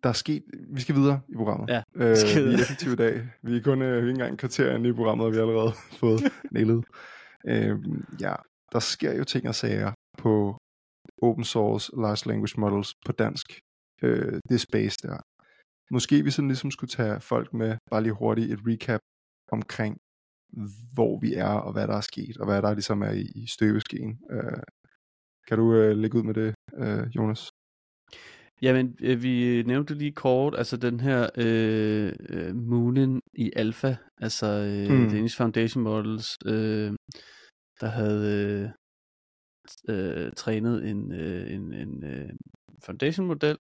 Der 0.02 0.08
er 0.08 0.12
sket, 0.12 0.42
vi 0.74 0.80
skal 0.80 0.94
videre 0.94 1.20
i 1.28 1.34
programmet. 1.36 1.68
Ja, 1.68 1.82
øh, 1.94 2.16
vi 2.48 2.54
er 2.54 2.58
effektive 2.62 2.92
i 2.92 2.96
dag. 2.96 3.28
Vi 3.42 3.56
er 3.56 3.62
kun 3.62 3.82
øh, 3.82 3.88
vi 3.88 3.94
er 3.94 3.98
ikke 3.98 4.10
engang 4.10 4.30
en 4.30 4.36
kvarter 4.36 4.74
inde 4.74 4.88
i 4.88 4.92
programmet, 4.92 5.26
og 5.26 5.32
vi 5.32 5.36
har 5.36 5.42
allerede 5.42 5.72
fået 6.00 6.20
nailet. 6.56 6.84
Øh, 7.46 7.78
ja, 8.20 8.34
der 8.72 8.78
sker 8.78 9.12
jo 9.14 9.24
ting 9.24 9.48
og 9.48 9.54
sager 9.54 9.92
på 10.18 10.58
open 11.22 11.44
source 11.44 11.92
large 11.96 12.28
language 12.28 12.60
models 12.60 12.94
på 13.06 13.12
dansk. 13.12 13.60
Øh, 14.02 14.40
det 14.48 14.60
space 14.60 14.96
der. 15.02 15.18
Måske 15.90 16.24
vi 16.24 16.30
sådan 16.30 16.48
ligesom 16.48 16.70
skulle 16.70 16.90
tage 16.90 17.20
folk 17.20 17.54
med, 17.54 17.76
bare 17.90 18.02
lige 18.02 18.12
hurtigt 18.12 18.52
et 18.52 18.60
recap 18.66 19.00
omkring, 19.52 19.96
hvor 20.94 21.20
vi 21.20 21.34
er, 21.34 21.54
og 21.66 21.72
hvad 21.72 21.88
der 21.88 21.96
er 21.96 22.00
sket, 22.00 22.36
og 22.36 22.46
hvad 22.46 22.62
der 22.62 22.74
ligesom 22.74 23.02
er 23.02 23.10
i, 23.10 23.26
i 23.34 23.46
støbeskeen. 23.46 24.18
Øh, 24.30 24.62
kan 25.48 25.58
du 25.58 25.74
øh, 25.74 25.96
lægge 25.96 26.18
ud 26.18 26.22
med 26.22 26.34
det, 26.34 26.54
øh, 26.74 27.06
Jonas? 27.16 27.50
Jamen, 28.62 28.96
øh, 29.00 29.22
vi 29.22 29.62
nævnte 29.66 29.94
lige 29.94 30.12
kort, 30.12 30.54
altså 30.58 30.76
den 30.76 31.00
her 31.00 31.30
øh, 31.36 32.12
øh, 32.28 32.56
Moonin 32.56 33.20
i 33.34 33.52
alfa, 33.56 33.96
altså 34.20 34.46
øh, 34.46 34.98
mm. 34.98 35.10
Danish 35.10 35.36
Foundation 35.36 35.84
Models, 35.84 36.36
øh, 36.46 36.92
der 37.80 37.86
havde 37.86 38.62
øh, 38.64 38.70
øh, 39.88 40.32
trænet 40.36 40.88
en, 40.90 41.12
øh, 41.12 41.52
en, 41.54 41.72
en 41.72 42.04
øh, 42.04 42.30
foundation-model, 42.84 43.56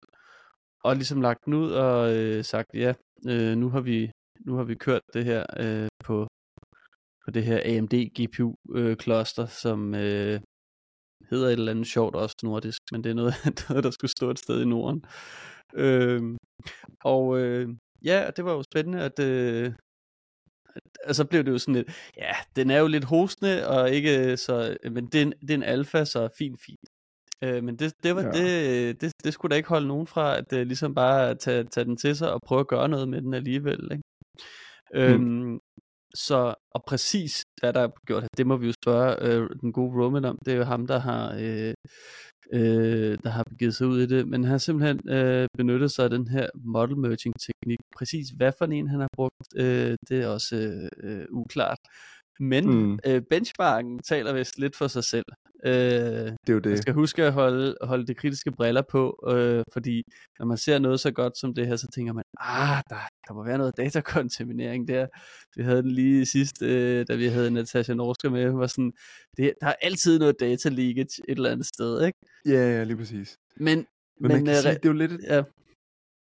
og 0.84 0.96
ligesom 0.96 1.20
lagt 1.20 1.44
den 1.44 1.54
ud 1.54 1.70
og 1.70 2.16
øh, 2.16 2.44
sagt, 2.44 2.68
ja, 2.74 2.94
øh, 3.28 3.56
nu 3.56 3.68
har 3.70 3.80
vi 3.80 4.10
nu 4.46 4.54
har 4.54 4.64
vi 4.64 4.74
kørt 4.74 5.02
det 5.14 5.24
her 5.24 5.46
øh, 5.56 5.88
på, 6.04 6.26
på 7.24 7.30
det 7.30 7.44
her 7.44 7.60
AMD 7.64 7.94
GPU 8.16 8.54
øh, 8.74 8.96
cluster, 8.96 9.46
som 9.46 9.94
øh, 9.94 10.40
hedder 11.30 11.46
et 11.46 11.52
eller 11.52 11.70
andet 11.70 11.86
sjovt 11.86 12.14
også 12.14 12.36
nordisk, 12.42 12.82
men 12.92 13.04
det 13.04 13.10
er 13.10 13.14
noget, 13.14 13.34
noget 13.68 13.84
der 13.84 13.90
skulle 13.90 14.10
stå 14.10 14.30
et 14.30 14.38
sted 14.38 14.62
i 14.62 14.64
Norden. 14.64 15.04
Øh, 15.74 16.36
og 17.04 17.38
øh, 17.38 17.68
ja, 18.04 18.30
det 18.36 18.44
var 18.44 18.52
jo 18.52 18.62
spændende, 18.62 19.00
at, 19.02 19.18
øh, 19.18 19.72
og 21.06 21.14
så 21.14 21.24
blev 21.24 21.44
det 21.44 21.50
jo 21.50 21.58
sådan 21.58 21.74
lidt, 21.74 21.88
ja, 22.16 22.32
den 22.56 22.70
er 22.70 22.78
jo 22.78 22.86
lidt 22.86 23.04
hostende, 23.04 23.68
og 23.68 23.90
ikke 23.90 24.36
så, 24.36 24.76
men 24.90 25.06
det 25.06 25.14
er 25.14 25.22
en, 25.22 25.32
det 25.40 25.50
er 25.50 25.54
en 25.54 25.62
alfa, 25.62 26.04
så 26.04 26.28
fint, 26.38 26.60
fint. 26.66 26.88
Øh, 27.44 27.64
men 27.64 27.76
det, 27.76 27.92
det, 28.02 28.16
var, 28.16 28.22
ja. 28.22 28.30
det, 28.30 29.00
det, 29.00 29.12
det 29.24 29.32
skulle 29.32 29.50
da 29.50 29.56
ikke 29.56 29.68
holde 29.68 29.88
nogen 29.88 30.06
fra, 30.06 30.36
at 30.36 30.52
uh, 30.52 30.58
ligesom 30.58 30.94
bare 30.94 31.34
tage, 31.34 31.64
tage 31.64 31.84
den 31.84 31.96
til 31.96 32.16
sig 32.16 32.32
og 32.32 32.40
prøve 32.46 32.60
at 32.60 32.68
gøre 32.68 32.88
noget 32.88 33.08
med 33.08 33.22
den 33.22 33.34
alligevel. 33.34 33.88
Ikke? 33.92 34.02
Mm. 34.94 35.00
Øhm, 35.00 35.60
så, 36.14 36.54
og 36.70 36.84
præcis 36.86 37.44
hvad 37.60 37.72
der 37.72 37.80
er 37.80 37.88
gjort 38.06 38.24
det 38.36 38.46
må 38.46 38.56
vi 38.56 38.66
jo 38.66 38.72
spørge 38.72 39.16
øh, 39.22 39.48
den 39.60 39.72
gode 39.72 40.04
Roman 40.04 40.24
om. 40.24 40.38
Det 40.44 40.52
er 40.52 40.56
jo 40.56 40.64
ham, 40.64 40.86
der 40.86 40.98
har, 40.98 41.34
øh, 41.40 41.74
øh, 42.52 43.18
der 43.24 43.30
har 43.30 43.44
begivet 43.44 43.74
sig 43.74 43.86
ud 43.86 44.00
i 44.00 44.06
det. 44.06 44.28
Men 44.28 44.44
han 44.44 44.50
har 44.50 44.58
simpelthen 44.58 45.10
øh, 45.10 45.48
benyttet 45.58 45.90
sig 45.90 46.04
af 46.04 46.10
den 46.10 46.28
her 46.28 46.48
model 46.54 46.96
merging 46.96 47.34
teknik. 47.40 47.78
Præcis 47.96 48.28
hvad 48.28 48.52
for 48.58 48.64
en 48.64 48.88
han 48.88 49.00
har 49.00 49.08
brugt, 49.12 49.48
øh, 49.56 49.96
det 50.08 50.22
er 50.22 50.28
også 50.28 50.88
øh, 51.02 51.24
uklart. 51.30 51.78
Men 52.40 52.70
mm. 52.70 52.98
øh, 53.06 53.22
benchmarken 53.30 53.98
taler 53.98 54.32
vist 54.32 54.58
lidt 54.58 54.76
for 54.76 54.86
sig 54.86 55.04
selv. 55.04 55.24
Øh, 55.64 55.72
det 55.72 56.48
er 56.48 56.52
jo 56.52 56.58
det. 56.58 56.66
Man 56.66 56.82
skal 56.82 56.94
huske 56.94 57.24
at 57.24 57.32
holde, 57.32 57.76
holde 57.82 58.06
de 58.06 58.14
kritiske 58.14 58.52
briller 58.52 58.82
på, 58.90 59.24
øh, 59.28 59.64
fordi 59.72 60.02
når 60.38 60.46
man 60.46 60.56
ser 60.56 60.78
noget 60.78 61.00
så 61.00 61.10
godt 61.10 61.38
som 61.38 61.54
det 61.54 61.66
her, 61.66 61.76
så 61.76 61.86
tænker 61.94 62.12
man, 62.12 62.24
ah, 62.40 62.82
der, 62.88 63.07
der 63.28 63.34
må 63.34 63.44
være 63.44 63.58
noget 63.58 63.76
datakontaminering 63.76 64.88
der. 64.88 65.06
Vi 65.56 65.62
havde 65.62 65.82
den 65.82 65.90
lige 65.90 66.26
sidst, 66.26 66.62
øh, 66.62 67.06
da 67.08 67.16
vi 67.16 67.26
havde 67.26 67.50
Natasha 67.50 67.94
Norska 67.94 68.28
med, 68.28 68.50
var 68.50 68.66
sådan, 68.66 68.92
det, 69.36 69.52
der 69.60 69.66
er 69.66 69.74
altid 69.82 70.18
noget 70.18 70.40
data 70.40 70.68
leakage 70.68 71.22
et 71.28 71.36
eller 71.36 71.50
andet 71.50 71.66
sted, 71.66 72.06
ikke? 72.06 72.18
Ja, 72.46 72.76
ja, 72.76 72.84
lige 72.84 72.96
præcis. 72.96 73.36
Men, 73.56 73.64
men, 73.66 73.86
men 74.20 74.32
man 74.32 74.44
kan 74.44 74.54
øh, 74.54 74.62
sige, 74.62 74.74
det 74.74 74.84
er 74.84 74.88
jo 74.88 74.92
lidt 74.92 75.12
et, 75.12 75.20
ja. 75.28 75.42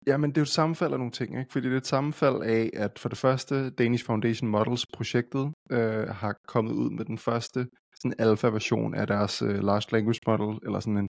Ja, 0.06 0.16
men 0.16 0.30
det 0.30 0.36
er 0.36 0.40
jo 0.40 0.42
et 0.42 0.48
sammenfald 0.48 0.92
af 0.92 0.98
nogle 0.98 1.12
ting, 1.12 1.38
ikke? 1.38 1.52
Fordi 1.52 1.66
det 1.66 1.74
er 1.74 1.78
et 1.78 1.86
sammenfald 1.86 2.42
af, 2.42 2.70
at 2.74 2.98
for 2.98 3.08
det 3.08 3.18
første, 3.18 3.70
Danish 3.70 4.04
Foundation 4.04 4.50
Models 4.50 4.86
projektet 4.86 5.52
øh, 5.70 6.08
har 6.08 6.34
kommet 6.48 6.72
ud 6.72 6.90
med 6.90 7.04
den 7.04 7.18
første 7.18 7.66
sådan 8.02 8.14
alfa-version 8.18 8.94
af 8.94 9.06
deres 9.06 9.42
øh, 9.42 9.58
large 9.64 9.92
language 9.92 10.20
model, 10.26 10.58
eller 10.66 10.80
sådan 10.80 10.98
en 10.98 11.08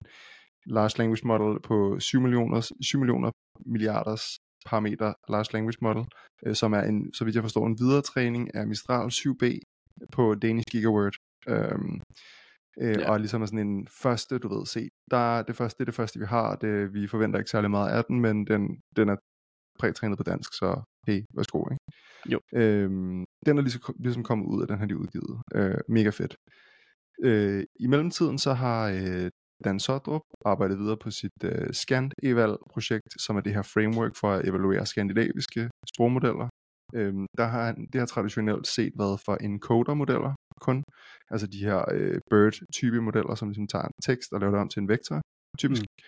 large 0.66 0.98
language 0.98 1.26
model 1.26 1.60
på 1.60 2.00
7 2.00 2.20
millioner, 2.20 2.70
7 2.82 2.98
millioner 2.98 3.30
milliarders 3.66 4.38
parameter 4.66 5.12
large 5.28 5.52
language 5.52 5.78
model, 5.80 6.04
øh, 6.46 6.54
som 6.54 6.72
er 6.72 6.80
en, 6.80 7.14
så 7.14 7.24
vidt 7.24 7.34
jeg 7.34 7.44
forstår, 7.44 7.66
en 7.66 7.78
videretræning 7.78 8.54
af 8.54 8.66
Mistral 8.66 9.08
7B 9.08 9.58
på 10.12 10.34
Danish 10.34 10.66
Gigaword. 10.70 11.12
Øhm, 11.48 12.00
øh, 12.80 12.96
ja. 12.98 13.10
og 13.10 13.20
ligesom 13.20 13.42
er 13.42 13.46
sådan 13.46 13.68
en 13.68 13.88
første, 14.02 14.38
du 14.38 14.48
ved, 14.48 14.66
se, 14.66 14.88
der, 15.10 15.42
det 15.42 15.56
første 15.56 15.76
det 15.78 15.80
er 15.80 15.84
det 15.84 15.94
første, 15.94 16.18
vi 16.18 16.26
har, 16.26 16.56
det, 16.56 16.94
vi 16.94 17.06
forventer 17.06 17.38
ikke 17.38 17.50
særlig 17.50 17.70
meget 17.70 17.90
af 17.90 18.04
den, 18.04 18.20
men 18.20 18.46
den, 18.46 18.80
den 18.96 19.08
er 19.08 19.16
prætrænet 19.78 20.18
på 20.18 20.22
dansk, 20.22 20.54
så 20.54 20.82
hey, 21.06 21.22
værsgo, 21.34 21.64
ikke? 21.70 21.84
Jo. 22.32 22.40
Øhm, 22.54 23.24
den 23.46 23.58
er 23.58 23.62
ligesom, 23.62 23.94
ligesom 23.98 24.22
kommet 24.22 24.46
ud 24.46 24.62
af 24.62 24.68
den 24.68 24.78
her, 24.78 24.86
de 24.86 24.96
udgivet. 24.96 25.42
Øh, 25.54 25.78
mega 25.88 26.10
fedt. 26.10 26.36
Øh, 27.22 27.64
I 27.80 27.86
mellemtiden 27.86 28.38
så 28.38 28.52
har 28.52 28.88
øh, 28.88 29.30
Dan 29.64 29.80
Sodrup 29.80 30.22
arbejde 30.44 30.78
videre 30.78 30.96
på 30.96 31.10
sit 31.10 31.44
øh, 31.44 31.72
Scand-eval-projekt, 31.72 33.22
som 33.22 33.36
er 33.36 33.40
det 33.40 33.54
her 33.54 33.62
framework 33.62 34.16
for 34.16 34.30
at 34.32 34.48
evaluere 34.48 34.86
skandinaviske 34.86 35.70
sprogmodeller. 35.94 36.48
Øhm, 36.94 37.26
der 37.38 37.46
har 37.46 37.64
han, 37.66 37.88
det 37.92 37.98
har 38.00 38.06
traditionelt 38.06 38.66
set 38.66 38.92
været 38.98 39.20
for 39.20 39.36
encoder-modeller 39.40 40.34
kun, 40.60 40.84
altså 41.30 41.46
de 41.46 41.64
her 41.64 41.84
øh, 41.92 42.20
bird-type 42.30 43.00
modeller, 43.00 43.34
som 43.34 43.48
ligesom 43.48 43.66
tager 43.66 43.84
en 43.84 44.02
tekst 44.04 44.32
og 44.32 44.40
laver 44.40 44.52
det 44.52 44.60
om 44.60 44.68
til 44.68 44.80
en 44.80 44.88
vektor, 44.88 45.20
typisk. 45.58 45.82
Mm. 45.82 46.04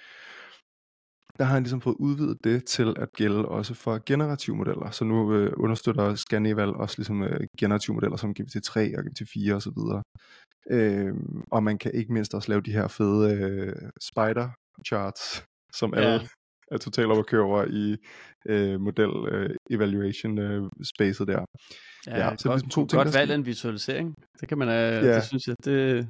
Der 1.41 1.47
har 1.47 1.55
han 1.55 1.63
ligesom 1.63 1.81
fået 1.81 1.97
udvidet 1.99 2.45
det 2.45 2.65
til 2.65 2.95
at 2.97 3.13
gælde 3.13 3.49
også 3.49 3.75
for 3.75 4.03
generative 4.07 4.57
modeller, 4.57 4.91
så 4.91 5.05
nu 5.05 5.35
øh, 5.35 5.53
understøtter 5.57 6.15
Scaneval 6.15 6.69
også 6.69 6.95
ligesom 6.99 7.23
øh, 7.23 7.41
generative 7.59 7.95
modeller 7.95 8.17
som 8.17 8.35
GPT-3 8.41 8.79
og 8.99 9.05
GPT-4 9.05 9.53
osv. 9.53 9.79
Øh, 10.71 11.15
og 11.51 11.63
man 11.63 11.79
kan 11.79 11.91
ikke 11.95 12.13
mindst 12.13 12.35
også 12.35 12.49
lave 12.49 12.61
de 12.61 12.73
her 12.73 12.89
fede 12.89 13.35
øh, 13.35 13.73
spider 14.01 14.49
charts, 14.87 15.45
som 15.73 15.95
ja. 15.95 16.01
alle 16.01 16.29
er 16.71 16.79
totalt 16.79 17.11
op 17.11 17.25
over 17.35 17.65
i 17.65 17.97
øh, 18.47 18.81
model 18.81 19.13
øh, 19.33 19.51
evaluation 19.71 20.39
øh, 20.39 20.63
spacet 20.95 21.29
der. 21.29 21.45
Ja, 22.07 22.19
ja 22.19 22.37
så 22.37 22.49
godt, 22.49 22.57
ligesom 22.57 22.71
to 22.71 22.87
ting, 22.87 23.03
godt 23.03 23.15
valg 23.15 23.31
en 23.35 23.47
visualisering. 23.47 24.15
Det 24.41 24.49
kan 24.49 24.59
man, 24.59 24.69
øh, 24.69 24.75
ja. 24.75 25.15
det 25.15 25.25
synes 25.25 25.47
jeg, 25.47 25.57
det... 25.65 26.09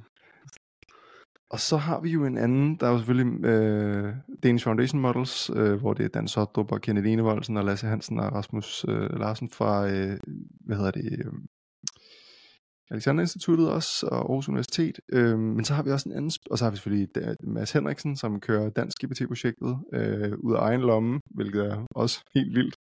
Og 1.50 1.60
så 1.60 1.76
har 1.76 2.00
vi 2.00 2.10
jo 2.10 2.24
en 2.24 2.38
anden, 2.38 2.76
der 2.76 2.86
er 2.86 2.90
jo 2.90 2.98
selvfølgelig 2.98 3.44
øh, 3.44 4.14
Danish 4.42 4.64
Foundation 4.64 5.00
Models, 5.00 5.50
øh, 5.56 5.74
hvor 5.74 5.94
det 5.94 6.04
er 6.04 6.08
Dan 6.08 6.28
Sotrup 6.28 6.72
og 6.72 6.80
Kenneth 6.80 7.08
Enevoldsen 7.08 7.56
og 7.56 7.64
Lasse 7.64 7.86
Hansen 7.86 8.18
og 8.18 8.32
Rasmus 8.32 8.84
øh, 8.88 9.18
Larsen 9.20 9.50
fra, 9.50 9.88
øh, 9.88 10.18
hvad 10.66 10.76
hedder 10.76 10.90
det, 10.90 11.12
øh, 11.12 11.32
Alexander 12.90 13.20
Instituttet 13.20 13.70
også, 13.70 14.06
og 14.06 14.16
Aarhus 14.16 14.48
Universitet. 14.48 15.00
Øh, 15.12 15.38
men 15.38 15.64
så 15.64 15.74
har 15.74 15.82
vi 15.82 15.90
også 15.90 16.08
en 16.08 16.16
anden, 16.16 16.30
og 16.50 16.58
så 16.58 16.64
har 16.64 16.70
vi 16.70 16.76
selvfølgelig 16.76 17.08
øh, 17.16 17.36
Mads 17.42 17.72
Henriksen, 17.72 18.16
som 18.16 18.40
kører 18.40 18.70
Dansk 18.70 18.96
GPT-projektet 19.04 19.78
øh, 19.92 20.32
ud 20.38 20.54
af 20.54 20.60
egen 20.60 20.80
lomme, 20.80 21.20
hvilket 21.34 21.66
er 21.66 21.86
også 21.94 22.20
helt 22.34 22.54
vildt. 22.54 22.76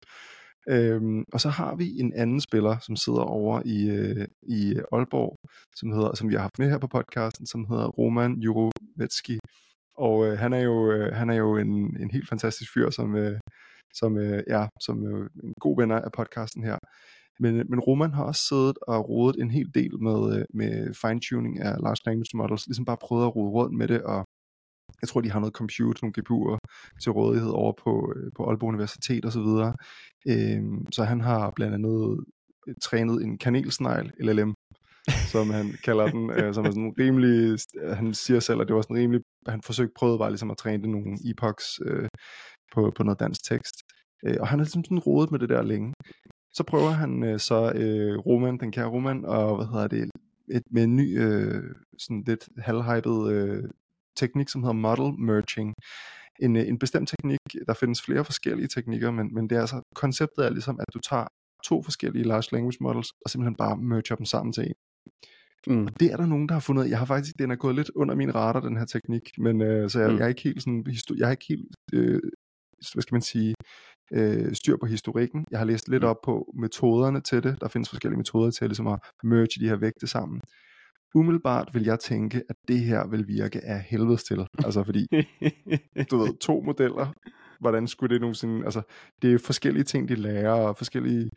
Øhm, 0.74 1.24
og 1.32 1.40
så 1.40 1.48
har 1.48 1.76
vi 1.76 2.00
en 2.00 2.12
anden 2.12 2.40
spiller, 2.40 2.78
som 2.78 2.96
sidder 2.96 3.20
over 3.22 3.62
i, 3.64 3.90
øh, 3.90 4.28
i 4.42 4.76
Aalborg, 4.92 5.36
som, 5.76 5.92
hedder, 5.92 6.14
som 6.14 6.28
vi 6.28 6.34
har 6.34 6.40
haft 6.40 6.58
med 6.58 6.70
her 6.70 6.78
på 6.78 6.86
podcasten, 6.86 7.46
som 7.46 7.66
hedder 7.70 7.86
Roman 7.86 8.32
Jurovetski. 8.44 9.38
Og 9.96 10.26
øh, 10.26 10.38
han 10.38 10.52
er 10.52 10.60
jo, 10.60 10.92
øh, 10.92 11.14
han 11.14 11.30
er 11.30 11.34
jo 11.34 11.56
en, 11.56 11.96
en 12.02 12.10
helt 12.10 12.28
fantastisk 12.28 12.72
fyr, 12.74 12.90
som, 12.90 13.16
øh, 13.16 13.38
som, 13.94 14.18
øh, 14.18 14.42
ja, 14.48 14.66
som 14.80 15.06
øh, 15.06 15.30
en 15.44 15.54
god 15.60 15.76
venner 15.80 15.98
af 16.00 16.12
podcasten 16.12 16.64
her. 16.64 16.78
Men, 17.40 17.56
øh, 17.56 17.64
men 17.70 17.80
Roman 17.80 18.12
har 18.12 18.24
også 18.24 18.42
siddet 18.48 18.78
og 18.82 19.08
rodet 19.08 19.36
en 19.42 19.50
hel 19.50 19.70
del 19.74 20.02
med, 20.02 20.20
øh, 20.36 20.44
med 20.54 20.94
fine-tuning 21.02 21.60
af 21.60 21.72
large 21.80 22.02
language 22.06 22.36
models, 22.36 22.66
ligesom 22.66 22.84
bare 22.84 23.04
prøvet 23.06 23.24
at 23.26 23.36
rode 23.36 23.50
rundt 23.50 23.76
med 23.78 23.88
det, 23.88 24.02
og 24.02 24.24
jeg 25.02 25.08
tror, 25.08 25.20
de 25.20 25.30
har 25.30 25.40
noget 25.40 25.54
compute, 25.54 26.02
nogle 26.02 26.14
GPU'er 26.18 26.58
til 27.02 27.12
rådighed 27.12 27.50
over 27.50 27.72
på, 27.84 28.12
øh, 28.16 28.30
på 28.36 28.44
Aalborg 28.48 28.68
Universitet 28.68 29.24
osv. 29.24 29.42
Så, 29.42 29.72
øhm, 30.28 30.92
så 30.92 31.04
han 31.04 31.20
har 31.20 31.52
blandt 31.56 31.74
andet 31.74 32.18
øh, 32.68 32.74
trænet 32.82 33.22
en 33.22 33.38
kanelsnegl 33.38 34.12
LLM, 34.20 34.54
som 35.32 35.50
han 35.50 35.74
kalder 35.84 36.06
den, 36.06 36.30
øh, 36.30 36.54
som 36.54 36.64
er 36.64 36.70
sådan 36.70 36.94
rimelig, 36.98 37.58
øh, 37.82 37.96
han 37.96 38.14
siger 38.14 38.40
selv, 38.40 38.60
at 38.60 38.66
det 38.66 38.76
var 38.76 38.82
sådan 38.82 38.96
rimelig, 38.96 39.20
han 39.48 39.62
forsøgte, 39.62 39.92
prøvede 39.96 40.18
bare 40.18 40.30
ligesom 40.30 40.50
at 40.50 40.56
træne 40.56 40.82
det 40.82 40.90
nogle 40.90 41.18
epochs 41.30 41.80
øh, 41.86 42.08
på, 42.74 42.92
på 42.96 43.02
noget 43.02 43.20
dansk 43.20 43.44
tekst. 43.44 43.74
Øh, 44.26 44.36
og 44.40 44.48
han 44.48 44.58
har 44.58 44.64
ligesom 44.64 44.84
sådan 44.84 44.98
rodet 44.98 45.30
med 45.30 45.38
det 45.38 45.48
der 45.48 45.62
længe. 45.62 45.94
Så 46.52 46.64
prøver 46.64 46.90
han 46.90 47.22
øh, 47.24 47.38
så 47.38 47.72
øh, 47.74 48.18
Roman, 48.18 48.58
den 48.58 48.72
kære 48.72 48.86
Roman, 48.86 49.24
og 49.24 49.56
hvad 49.56 49.66
hedder 49.66 49.88
det, 49.88 50.10
et, 50.50 50.62
med 50.70 50.84
en 50.84 50.96
ny, 50.96 51.20
øh, 51.20 51.62
sådan 51.98 52.22
lidt 52.26 52.48
halvhyped 52.58 53.32
øh, 53.32 53.64
teknik, 54.22 54.48
som 54.48 54.62
hedder 54.62 54.80
model 54.88 55.08
merging. 55.28 55.70
En, 56.44 56.56
øh, 56.56 56.68
en 56.68 56.78
bestemt 56.78 57.08
teknik, 57.08 57.40
der 57.68 57.74
findes 57.74 58.02
flere 58.02 58.24
forskellige 58.24 58.68
teknikker, 58.68 59.10
men, 59.10 59.34
men 59.34 59.44
det 59.48 59.56
er 59.56 59.60
altså, 59.60 59.78
konceptet 59.94 60.46
er 60.46 60.50
ligesom, 60.50 60.76
at 60.80 60.94
du 60.94 60.98
tager 61.10 61.26
to 61.64 61.82
forskellige 61.82 62.24
large 62.24 62.48
language 62.52 62.78
models, 62.80 63.10
og 63.24 63.30
simpelthen 63.30 63.56
bare 63.56 63.76
merger 63.76 64.16
dem 64.16 64.26
sammen 64.34 64.52
til 64.52 64.64
en. 64.66 64.78
Mm. 65.66 65.86
Og 65.86 66.00
det 66.00 66.12
er 66.12 66.16
der 66.16 66.26
nogen, 66.26 66.48
der 66.48 66.54
har 66.54 66.60
fundet. 66.60 66.90
Jeg 66.90 66.98
har 66.98 67.06
faktisk, 67.06 67.38
den 67.38 67.50
er 67.50 67.56
gået 67.56 67.74
lidt 67.74 67.90
under 67.94 68.14
min 68.14 68.34
radar, 68.34 68.60
den 68.60 68.76
her 68.76 68.84
teknik, 68.84 69.22
men 69.38 69.62
øh, 69.62 69.90
så 69.90 70.00
jeg, 70.00 70.10
mm. 70.10 70.16
jeg 70.16 70.24
er 70.24 70.28
ikke 70.28 70.42
helt 70.42 70.62
sådan, 70.62 70.86
jeg 71.18 71.26
er 71.26 71.30
ikke 71.30 71.46
helt, 71.48 71.74
øh, 71.92 72.20
hvad 72.92 73.02
skal 73.02 73.14
man 73.14 73.22
sige, 73.22 73.54
øh, 74.12 74.54
styr 74.54 74.76
på 74.76 74.86
historikken. 74.86 75.44
Jeg 75.50 75.58
har 75.58 75.66
læst 75.66 75.88
lidt 75.88 76.02
mm. 76.02 76.08
op 76.08 76.16
på 76.24 76.52
metoderne 76.54 77.20
til 77.20 77.42
det. 77.42 77.60
Der 77.60 77.68
findes 77.68 77.88
forskellige 77.88 78.18
metoder 78.18 78.50
til 78.50 78.66
ligesom 78.66 78.86
at 78.86 78.98
merge 79.22 79.60
de 79.60 79.68
her 79.68 79.76
vægte 79.76 80.06
sammen. 80.06 80.40
Umiddelbart 81.14 81.70
vil 81.74 81.84
jeg 81.84 82.00
tænke, 82.00 82.42
at 82.48 82.56
det 82.68 82.80
her 82.80 83.06
vil 83.06 83.28
virke 83.28 83.60
af 83.64 83.80
helvedes 83.80 84.24
til. 84.24 84.46
Altså 84.64 84.84
fordi, 84.84 85.06
du 86.10 86.18
ved, 86.18 86.38
to 86.38 86.60
modeller, 86.60 87.12
hvordan 87.60 87.88
skulle 87.88 88.14
det 88.14 88.20
nogensinde, 88.20 88.64
altså 88.64 88.82
det 89.22 89.34
er 89.34 89.38
forskellige 89.38 89.84
ting, 89.84 90.08
de 90.08 90.14
lærer, 90.14 90.52
og 90.52 90.76
forskellige 90.76 91.30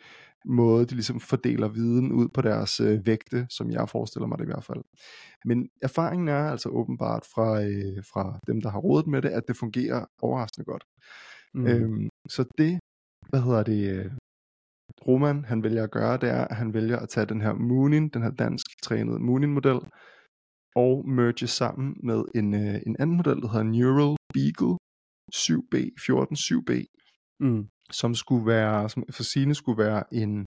måder, 0.46 0.86
de 0.86 0.94
ligesom 0.96 1.20
fordeler 1.20 1.68
viden 1.68 2.12
ud 2.12 2.28
på 2.34 2.42
deres 2.42 2.80
øh, 2.80 3.06
vægte, 3.06 3.48
som 3.50 3.72
jeg 3.72 3.90
forestiller 3.90 4.28
mig 4.28 4.38
det 4.38 4.46
i 4.46 4.48
hvert 4.48 4.64
fald. 4.64 4.84
Men 5.46 5.70
erfaringen 5.82 6.28
er 6.28 6.50
altså 6.50 6.70
åbenbart 6.70 7.26
fra, 7.34 7.64
øh, 7.64 8.04
fra 8.14 8.40
dem, 8.48 8.62
der 8.62 8.70
har 8.70 8.80
rådet 8.80 9.08
med 9.08 9.22
det, 9.22 9.30
at 9.30 9.44
det 9.48 9.58
fungerer 9.58 10.06
overraskende 10.22 10.66
godt. 10.66 10.84
Mm. 11.54 11.68
Øhm, 11.68 12.10
så 12.30 12.46
det, 12.58 12.80
hvad 13.30 13.42
hedder 13.42 13.64
det, 13.64 13.92
øh, 13.92 14.12
Roman 15.08 15.46
han 15.46 15.64
vælger 15.64 15.84
at 15.84 15.92
gøre, 15.92 16.18
det 16.18 16.30
er, 16.30 16.46
at 16.46 16.56
han 16.56 16.74
vælger 16.74 17.00
at 17.00 17.10
tage 17.10 17.26
den 17.26 17.42
her 17.42 17.54
Moonin, 17.54 18.10
den 18.10 18.22
her 18.22 18.32
dansk 18.32 18.66
trænede 18.84 19.20
Moonin-model, 19.20 19.80
og 20.76 21.10
merge 21.10 21.48
sammen 21.48 21.96
med 22.04 22.24
en, 22.36 22.54
øh, 22.54 22.82
en 22.88 22.96
anden 23.00 23.18
model, 23.18 23.42
der 23.42 23.48
hedder 23.48 23.64
Neural 23.64 24.18
Beagle 24.34 24.78
7B, 25.36 25.76
14 26.06 26.36
7B, 26.36 26.72
mm. 27.40 27.68
som 27.92 28.16
skulle 28.16 28.46
være, 28.46 28.90
som 28.90 29.04
for 29.12 29.24
sine 29.24 29.56
skulle 29.56 29.84
være 29.84 30.04
en 30.14 30.46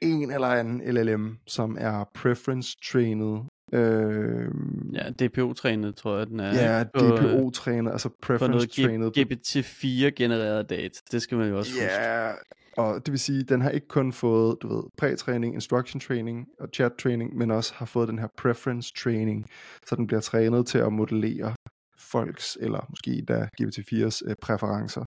en 0.00 0.30
eller 0.30 0.48
anden 0.48 0.94
LLM, 0.94 1.38
som 1.46 1.76
er 1.80 2.04
preference-trænet 2.14 3.48
Øh, 3.72 4.48
ja, 4.92 5.10
DPO-trænet, 5.10 5.96
tror 5.96 6.18
jeg, 6.18 6.26
den 6.26 6.40
er. 6.40 6.54
Ja, 6.54 6.84
DPO-trænet, 6.84 7.92
altså 7.92 8.08
preference-trænet. 8.22 9.18
GPT-4 9.18 10.10
genereret 10.10 10.70
data, 10.70 11.00
det 11.12 11.22
skal 11.22 11.38
man 11.38 11.48
jo 11.48 11.58
også 11.58 11.72
ja, 11.80 12.30
huske. 12.30 12.42
og 12.76 13.06
det 13.06 13.12
vil 13.12 13.20
sige, 13.20 13.42
den 13.42 13.60
har 13.60 13.70
ikke 13.70 13.88
kun 13.88 14.12
fået, 14.12 14.56
du 14.62 14.74
ved, 14.74 14.82
prætræning, 14.98 15.54
instruction 15.54 16.00
training 16.00 16.46
og 16.60 16.68
chat 16.74 16.92
training, 16.92 17.36
men 17.36 17.50
også 17.50 17.74
har 17.74 17.86
fået 17.86 18.08
den 18.08 18.18
her 18.18 18.28
preference 18.38 18.92
training, 18.96 19.46
så 19.86 19.96
den 19.96 20.06
bliver 20.06 20.20
trænet 20.20 20.66
til 20.66 20.78
at 20.78 20.92
modellere 20.92 21.54
folks, 21.98 22.58
eller 22.60 22.86
måske 22.90 23.24
da 23.28 23.48
GPT-4's 23.62 24.20
øh, 24.28 24.36
præferencer. 24.42 25.04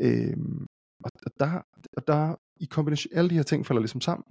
Øh, 0.00 0.36
og 1.04 1.10
der, 1.38 1.62
og 1.96 2.06
der 2.06 2.34
i 2.60 2.66
kombination, 2.70 3.12
alle 3.14 3.30
de 3.30 3.34
her 3.34 3.42
ting 3.42 3.66
falder 3.66 3.80
ligesom 3.80 4.00
sammen, 4.00 4.24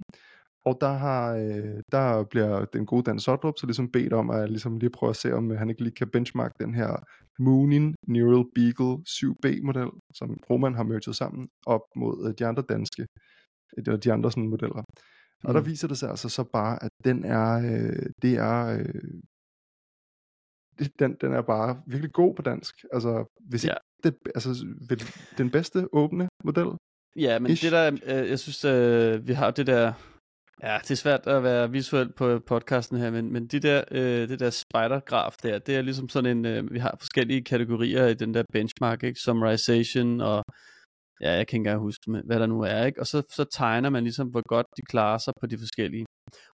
og 0.66 0.78
der, 0.80 0.92
har, 0.92 1.34
øh, 1.34 1.82
der 1.92 2.24
bliver 2.24 2.64
den 2.64 2.86
gode 2.86 3.02
Dan 3.02 3.18
Sodrup 3.18 3.58
så 3.58 3.66
ligesom 3.66 3.90
bedt 3.92 4.12
om 4.12 4.30
at 4.30 4.50
ligesom 4.50 4.78
lige 4.78 4.90
prøve 4.90 5.10
at 5.10 5.16
se, 5.16 5.34
om 5.34 5.50
han 5.50 5.70
ikke 5.70 5.82
lige 5.82 5.94
kan 5.94 6.10
benchmark 6.10 6.52
den 6.60 6.74
her 6.74 6.90
Moonin 7.38 7.94
Neural 8.08 8.44
Beagle 8.54 8.94
7B-model, 9.08 9.90
som 10.14 10.28
Roman 10.50 10.74
har 10.74 10.82
merget 10.82 11.16
sammen, 11.16 11.48
op 11.66 11.80
mod 11.96 12.28
øh, 12.28 12.34
de 12.38 12.46
andre 12.46 12.62
danske, 12.68 13.06
eller 13.76 13.96
de 13.96 14.12
andre 14.12 14.30
sådan 14.30 14.48
modeller. 14.48 14.82
Og 15.44 15.50
mm. 15.50 15.54
der 15.54 15.60
viser 15.60 15.88
det 15.88 15.98
sig 15.98 16.10
altså 16.10 16.28
så 16.28 16.44
bare, 16.52 16.84
at 16.84 16.90
den 17.04 17.24
er, 17.24 17.48
øh, 17.56 18.06
det 18.22 18.34
er, 18.34 18.66
øh, 18.66 19.20
den, 20.98 21.16
den 21.20 21.32
er 21.32 21.42
bare 21.42 21.82
virkelig 21.86 22.12
god 22.12 22.34
på 22.34 22.42
dansk. 22.42 22.74
Altså, 22.92 23.24
hvis 23.40 23.64
ja. 23.64 23.70
ikke 23.70 23.80
det, 24.04 24.14
altså, 24.34 24.66
den 25.38 25.50
bedste 25.50 25.88
åbne 25.92 26.28
model 26.44 26.68
Ja, 27.16 27.38
men 27.38 27.52
Ish. 27.52 27.64
det 27.64 27.72
der, 27.72 27.86
øh, 27.92 28.30
jeg 28.30 28.38
synes, 28.38 28.64
øh, 28.64 29.28
vi 29.28 29.32
har 29.32 29.50
det 29.50 29.66
der, 29.66 29.92
ja, 30.62 30.78
det 30.82 30.90
er 30.90 30.94
svært 30.94 31.26
at 31.26 31.42
være 31.42 31.70
visuel 31.70 32.12
på 32.12 32.38
podcasten 32.38 32.98
her, 32.98 33.10
men, 33.10 33.32
men 33.32 33.46
de 33.46 33.60
der, 33.60 33.84
øh, 33.90 34.28
det 34.28 34.40
der 34.40 34.50
spider-graf 34.50 35.36
der, 35.42 35.58
det 35.58 35.76
er 35.76 35.82
ligesom 35.82 36.08
sådan 36.08 36.38
en, 36.38 36.44
øh, 36.44 36.72
vi 36.72 36.78
har 36.78 36.96
forskellige 36.98 37.44
kategorier 37.44 38.06
i 38.06 38.14
den 38.14 38.34
der 38.34 38.42
benchmark, 38.52 39.02
ikke? 39.02 39.20
Summarization 39.20 40.20
og, 40.20 40.44
ja, 41.20 41.30
jeg 41.32 41.46
kan 41.46 41.56
ikke 41.56 41.56
engang 41.56 41.80
huske, 41.80 42.22
hvad 42.24 42.40
der 42.40 42.46
nu 42.46 42.60
er, 42.60 42.84
ikke? 42.84 43.00
Og 43.00 43.06
så, 43.06 43.22
så 43.30 43.44
tegner 43.44 43.90
man 43.90 44.02
ligesom, 44.02 44.28
hvor 44.28 44.42
godt 44.48 44.66
de 44.76 44.82
klarer 44.82 45.18
sig 45.18 45.32
på 45.40 45.46
de 45.46 45.58
forskellige. 45.58 46.06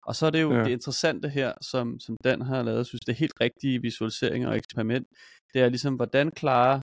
Og 0.06 0.14
så 0.16 0.26
er 0.26 0.30
det 0.30 0.42
jo 0.42 0.52
ja. 0.52 0.64
det 0.64 0.70
interessante 0.70 1.28
her, 1.28 1.52
som, 1.60 2.00
som 2.00 2.16
Dan 2.24 2.40
har 2.42 2.62
lavet, 2.62 2.86
synes, 2.86 3.00
det 3.00 3.12
er 3.12 3.16
helt 3.16 3.40
rigtige 3.40 3.82
visualisering 3.82 4.46
og 4.46 4.56
eksperiment, 4.56 5.06
det 5.54 5.62
er 5.62 5.68
ligesom, 5.68 5.94
hvordan 5.94 6.30
klarer 6.30 6.80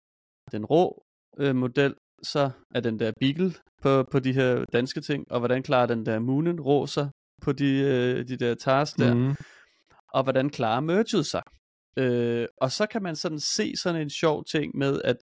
den 0.52 0.66
rå 0.66 1.04
øh, 1.40 1.56
model 1.56 1.96
så 2.24 2.50
af 2.76 2.84
den 2.84 3.00
der 3.00 3.12
Beagle 3.20 3.54
på, 3.82 4.04
på 4.12 4.20
de 4.20 4.34
her 4.34 4.66
danske 4.74 5.02
ting, 5.02 5.32
og 5.32 5.40
hvordan 5.40 5.64
klarer 5.64 5.86
den 5.86 6.06
der 6.06 6.20
Moonen 6.20 6.62
rå 6.62 6.88
sig 6.88 7.10
på 7.42 7.52
de, 7.52 7.80
øh, 7.80 8.28
de 8.28 8.38
der 8.38 8.56
tasks 8.56 8.96
der, 8.96 9.14
mm. 9.14 9.36
og 10.14 10.24
hvordan 10.24 10.50
klarer 10.50 10.80
merget 10.80 11.26
sig. 11.26 11.42
Øh, 11.98 12.48
og 12.62 12.72
så 12.72 12.86
kan 12.86 13.04
man 13.04 13.16
sådan 13.16 13.40
se 13.40 13.74
sådan 13.76 14.02
en 14.02 14.10
sjov 14.10 14.44
ting 14.46 14.78
med, 14.78 15.02
at 15.04 15.18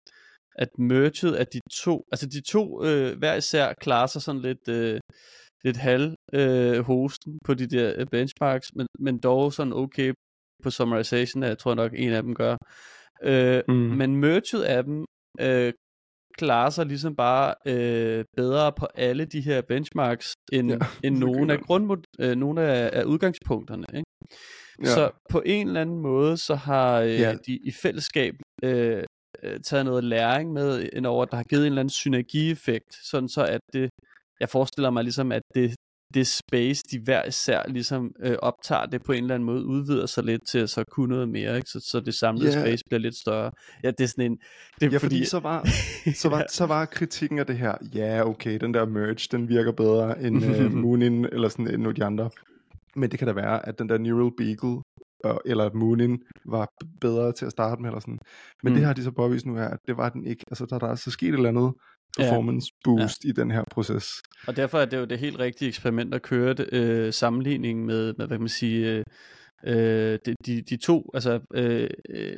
at 0.59 0.79
merget 0.79 1.35
af 1.35 1.47
de 1.47 1.61
to, 1.73 2.05
altså 2.13 2.27
de 2.27 2.41
to 2.41 2.85
øh, 2.85 3.19
hver 3.19 3.35
især 3.35 3.73
klarer 3.73 4.07
sig 4.07 4.23
sådan 4.23 4.41
lidt, 4.41 4.69
øh, 4.69 5.01
lidt 5.65 5.77
halv 5.77 6.15
øh, 6.33 6.79
hosten 6.79 7.39
på 7.45 7.55
de 7.55 7.67
der 7.67 7.95
øh, 7.97 8.07
benchmarks, 8.07 8.75
men, 8.75 8.87
men 8.99 9.19
dog 9.19 9.53
sådan 9.53 9.73
okay 9.73 10.13
på 10.63 10.71
summarization, 10.71 11.43
jeg 11.43 11.59
tror 11.59 11.75
nok 11.75 11.93
en 11.95 12.13
af 12.13 12.23
dem 12.23 12.35
gør. 12.35 12.57
Øh, 13.23 13.63
mm. 13.69 13.75
Men 13.75 14.17
merget 14.17 14.63
af 14.63 14.85
dem 14.85 15.05
øh, 15.41 15.73
klarer 16.39 16.71
sig 16.71 16.87
ligesom 16.87 17.17
bare 17.17 17.55
øh, 17.67 18.25
bedre 18.37 18.73
på 18.73 18.87
alle 18.95 19.25
de 19.25 19.41
her 19.41 19.61
benchmarks, 19.63 20.35
end, 20.53 20.71
ja, 20.71 20.79
end 21.05 21.19
nogle 21.19 21.53
af, 21.53 21.61
grundmod, 21.61 21.97
øh, 22.19 22.37
nogle 22.37 22.63
af, 22.63 22.91
af 22.93 23.05
udgangspunkterne. 23.05 23.87
Ikke? 23.95 24.11
Ja. 24.83 24.95
Så 24.95 25.11
på 25.31 25.43
en 25.47 25.67
eller 25.67 25.81
anden 25.81 25.99
måde, 25.99 26.37
så 26.37 26.55
har 26.55 27.01
øh, 27.01 27.21
ja. 27.21 27.35
de 27.47 27.59
i 27.65 27.71
fællesskab 27.83 28.35
øh, 28.65 29.03
øh 29.43 29.61
taget 29.61 29.85
noget 29.85 30.05
læring 30.05 30.53
med 30.53 30.89
ind 30.93 31.07
over, 31.07 31.25
der 31.25 31.37
har 31.37 31.45
givet 31.45 31.63
en 31.63 31.67
eller 31.67 31.81
anden 31.81 31.91
synergieffekt, 31.91 32.95
sådan 32.95 33.29
så 33.29 33.45
at 33.45 33.61
det, 33.73 33.91
jeg 34.41 34.49
forestiller 34.49 34.91
mig 34.91 35.05
ligesom, 35.05 35.33
at 35.33 35.43
det, 35.55 35.75
det 36.15 36.27
space, 36.27 36.83
de 36.91 37.01
hver 37.01 37.25
især 37.25 37.63
ligesom 37.69 38.13
øh, 38.21 38.37
optager, 38.43 38.87
det 38.87 39.03
på 39.03 39.13
en 39.13 39.25
eller 39.25 39.35
anden 39.35 39.47
måde 39.47 39.65
udvider 39.65 40.07
sig 40.07 40.25
lidt 40.25 40.47
til 40.47 40.59
at 40.59 40.71
så 40.71 40.85
kunne 40.91 41.15
noget 41.15 41.29
mere, 41.29 41.57
ikke? 41.57 41.71
Så, 41.71 41.81
så 41.81 42.01
det 42.01 42.15
samlede 42.15 42.53
yeah. 42.53 42.61
space 42.61 42.85
bliver 42.89 43.01
lidt 43.01 43.17
større. 43.17 43.51
Ja, 43.83 43.91
det 43.91 44.01
er 44.01 44.09
sådan 44.09 44.33
en... 44.33 44.39
Det 44.81 44.87
er 44.87 44.91
ja, 44.91 44.97
fordi, 44.97 45.01
fordi 45.01 45.25
så, 45.25 45.39
var, 45.39 45.69
så, 46.23 46.29
var, 46.29 46.47
så 46.51 46.67
var 46.67 46.85
kritikken 46.85 47.39
af 47.39 47.47
det 47.47 47.59
her, 47.59 47.75
ja, 47.95 48.29
okay, 48.29 48.59
den 48.59 48.75
der 48.75 48.87
merge, 48.87 49.29
den 49.39 49.49
virker 49.49 49.73
bedre 49.73 50.23
end 50.23 50.45
uh, 50.67 50.73
Moonin, 50.73 51.25
eller 51.25 51.49
sådan 51.49 51.69
end 51.69 51.95
de 51.95 52.05
andre. 52.05 52.31
Men 52.97 53.11
det 53.11 53.19
kan 53.19 53.29
da 53.29 53.35
være, 53.35 53.69
at 53.69 53.79
den 53.79 53.89
der 53.89 53.99
Neural 53.99 54.33
Beagle, 54.37 54.83
øh, 55.27 55.37
eller 55.47 55.71
Moonin, 55.75 56.23
var 56.45 56.69
bedre 57.01 57.33
til 57.33 57.47
at 57.47 57.53
starte 57.53 57.83
med, 57.83 57.91
eller 57.91 58.01
sådan. 58.01 58.19
Men 58.63 58.73
mm. 58.73 58.77
det 58.77 58.87
har 58.87 58.93
de 58.93 59.03
så 59.03 59.11
påvist 59.11 59.47
nu 59.47 59.55
her, 59.55 59.69
at 59.69 59.79
det 59.87 59.97
var 59.97 60.09
den 60.09 60.27
ikke. 60.27 60.45
Altså, 60.51 60.67
der 60.67 60.75
er 60.75 60.79
der 60.79 60.87
altså 60.87 61.11
sket 61.11 61.29
et 61.29 61.35
eller 61.35 61.49
andet, 61.49 61.73
performance 62.19 62.69
ja. 62.73 62.79
boost 62.85 63.25
ja. 63.25 63.29
i 63.29 63.33
den 63.33 63.51
her 63.51 63.65
proces. 63.71 64.07
Og 64.47 64.57
derfor 64.57 64.81
er 64.81 64.85
det 64.85 64.97
jo 64.97 65.05
det 65.05 65.19
helt 65.19 65.39
rigtige 65.39 65.69
eksperiment 65.69 66.15
at 66.15 66.23
køre 66.23 66.55
det, 66.55 66.73
øh, 66.73 67.13
sammenligning 67.13 67.85
med, 67.85 68.07
med, 68.07 68.27
hvad 68.27 68.29
kan 68.29 68.41
man 68.41 68.49
sige, 68.49 68.91
øh, 68.91 69.05
øh 69.67 70.19
de, 70.27 70.35
de, 70.47 70.63
de 70.63 70.77
to, 70.77 71.11
altså 71.15 71.41
øh, 71.55 71.91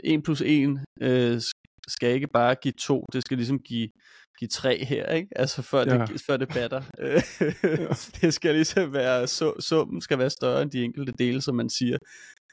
1 0.04 0.22
plus 0.22 0.42
1 0.46 0.80
øh, 1.00 1.40
skal 1.88 2.14
ikke 2.14 2.28
bare 2.28 2.54
give 2.54 2.74
2, 2.78 3.06
det 3.12 3.22
skal 3.22 3.36
ligesom 3.36 3.58
give, 3.58 3.88
give 4.38 4.48
3 4.48 4.84
her, 4.84 5.06
ikke? 5.12 5.28
Altså 5.36 5.62
før, 5.62 5.78
ja. 5.78 6.04
det, 6.04 6.22
før 6.26 6.36
det 6.36 6.48
batter. 6.48 6.82
ja. 6.98 7.20
det 8.20 8.34
skal 8.34 8.54
ligesom 8.54 8.92
være, 8.92 9.26
så, 9.26 9.52
summen 9.60 10.00
skal 10.00 10.18
være 10.18 10.30
større 10.30 10.62
end 10.62 10.70
de 10.70 10.82
enkelte 10.82 11.12
dele, 11.18 11.42
som 11.42 11.54
man 11.54 11.70
siger 11.70 11.98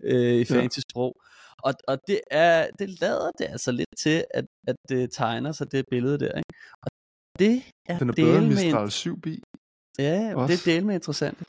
øh, 0.03 0.33
i 0.33 0.45
fancy 0.45 0.77
ja. 0.77 0.81
sprog. 0.89 1.15
Og, 1.63 1.73
og 1.87 1.97
det, 2.07 2.21
er, 2.31 2.67
det 2.79 3.01
lader 3.01 3.31
det 3.39 3.45
altså 3.45 3.71
lidt 3.71 3.97
til, 3.97 4.25
at, 4.33 4.45
at 4.67 4.75
det 4.89 5.11
tegner 5.11 5.51
sig 5.51 5.71
det 5.71 5.85
billede 5.91 6.19
der. 6.19 6.37
Ikke? 6.37 6.53
Og 6.81 6.87
det 7.39 7.63
er 7.85 7.97
Den 7.99 8.09
er 8.09 8.13
bedre 8.13 8.37
end 8.37 8.47
Mistral 8.47 8.87
7B. 8.87 9.41
Ja, 9.99 10.35
også. 10.35 10.53
det 10.53 10.67
er 10.67 10.75
del 10.75 10.85
med 10.85 10.95
interessant. 10.95 11.43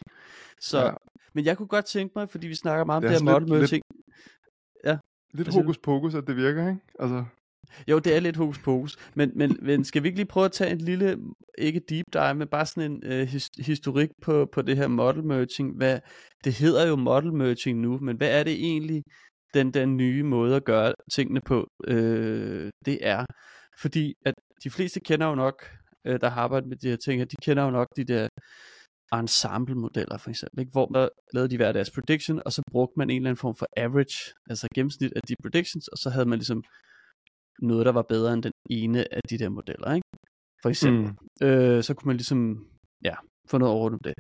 Så, 0.61 0.85
ja. 0.85 0.93
Men 1.35 1.45
jeg 1.45 1.57
kunne 1.57 1.69
godt 1.69 1.85
tænke 1.85 2.13
mig, 2.17 2.31
fordi 2.31 2.47
vi 2.47 2.55
snakker 2.55 2.85
meget 2.85 2.97
om 2.97 3.03
det, 3.03 3.11
det 3.11 3.31
her 3.31 3.41
model 3.41 3.69
ting. 3.69 3.83
Ja. 4.85 4.99
Lidt 5.33 5.55
hokus 5.55 5.79
pokus, 5.79 6.15
at 6.15 6.27
det 6.27 6.37
virker, 6.37 6.69
ikke? 6.69 6.81
Altså... 7.01 7.25
Jo, 7.89 7.99
det 7.99 8.17
er 8.17 8.21
lidt 8.21 8.37
hokus 8.37 8.59
pokus. 8.59 8.97
Men, 9.15 9.33
men, 9.35 9.59
men 9.63 9.85
skal 9.85 10.03
vi 10.03 10.09
ikke 10.09 10.19
lige 10.19 10.27
prøve 10.27 10.45
at 10.45 10.53
tage 10.53 10.71
en 10.71 10.79
lille, 10.79 11.19
ikke 11.59 11.81
deep 11.89 12.05
dive, 12.13 12.35
men 12.35 12.49
bare 12.49 12.67
sådan 12.67 12.93
en 12.93 13.03
øh, 13.05 13.29
his, 13.29 13.51
historik 13.59 14.09
på, 14.23 14.49
på 14.53 14.63
det 14.63 14.77
her 14.77 14.89
model 14.89 15.25
merging. 15.25 15.77
Hvad, 15.77 16.01
det 16.45 16.55
hedder 16.55 16.89
jo 16.89 16.97
model 16.97 17.33
merging 17.33 17.81
nu, 17.81 17.99
men 17.99 18.17
hvad 18.17 18.41
er 18.41 18.43
det 18.43 18.53
egentlig, 18.53 19.03
den, 19.55 19.71
den 19.71 19.97
nye 19.97 20.23
måde 20.23 20.57
at 20.57 20.65
gøre 20.65 20.95
tingene 21.13 21.41
på, 21.41 21.67
øh, 21.87 22.71
det 22.85 22.99
er? 23.01 23.25
Fordi 23.79 24.15
at 24.27 24.35
de 24.65 24.71
fleste 24.71 25.01
kender 25.01 25.27
jo 25.27 25.35
nok, 25.35 25.71
øh, 26.07 26.21
der 26.21 26.29
har 26.29 26.43
arbejdet 26.43 26.69
med 26.69 26.77
de 26.77 26.89
her 26.89 26.97
ting, 26.97 27.31
de 27.31 27.37
kender 27.43 27.65
jo 27.65 27.71
nok 27.71 27.89
de 27.97 28.05
der 28.05 28.29
ensemble-modeller 29.13 30.19
for 30.19 30.31
eksempel, 30.31 30.61
ikke? 30.61 30.73
hvor 30.73 30.87
der 30.87 31.09
lavede 31.33 31.51
de 31.51 31.57
hver 31.57 31.73
deres 31.73 31.91
prediction, 31.91 32.43
og 32.45 32.53
så 32.53 32.63
brugte 32.71 32.95
man 32.99 33.11
en 33.11 33.17
eller 33.17 33.31
anden 33.31 33.41
form 33.41 33.55
for 33.55 33.67
average, 33.77 34.35
altså 34.51 34.69
gennemsnit 34.75 35.13
af 35.17 35.21
de 35.29 35.35
predictions, 35.43 35.89
og 35.89 35.99
så 35.99 36.11
havde 36.11 36.27
man 36.27 36.39
ligesom 36.39 36.63
noget, 37.63 37.87
der 37.87 37.93
var 37.93 38.03
bedre 38.03 38.33
end 38.33 38.43
den 38.43 38.53
ene 38.71 39.15
af 39.15 39.21
de 39.31 39.39
der 39.39 39.49
modeller, 39.49 39.95
ikke? 39.95 40.09
For 40.63 40.69
eksempel. 40.69 41.03
Mm. 41.41 41.47
Øh, 41.47 41.83
så 41.83 41.95
kunne 41.95 42.09
man 42.09 42.17
ligesom, 42.17 42.67
ja, 43.05 43.15
få 43.51 43.59
noget 43.59 43.75
over 43.75 43.89
det. 43.91 44.15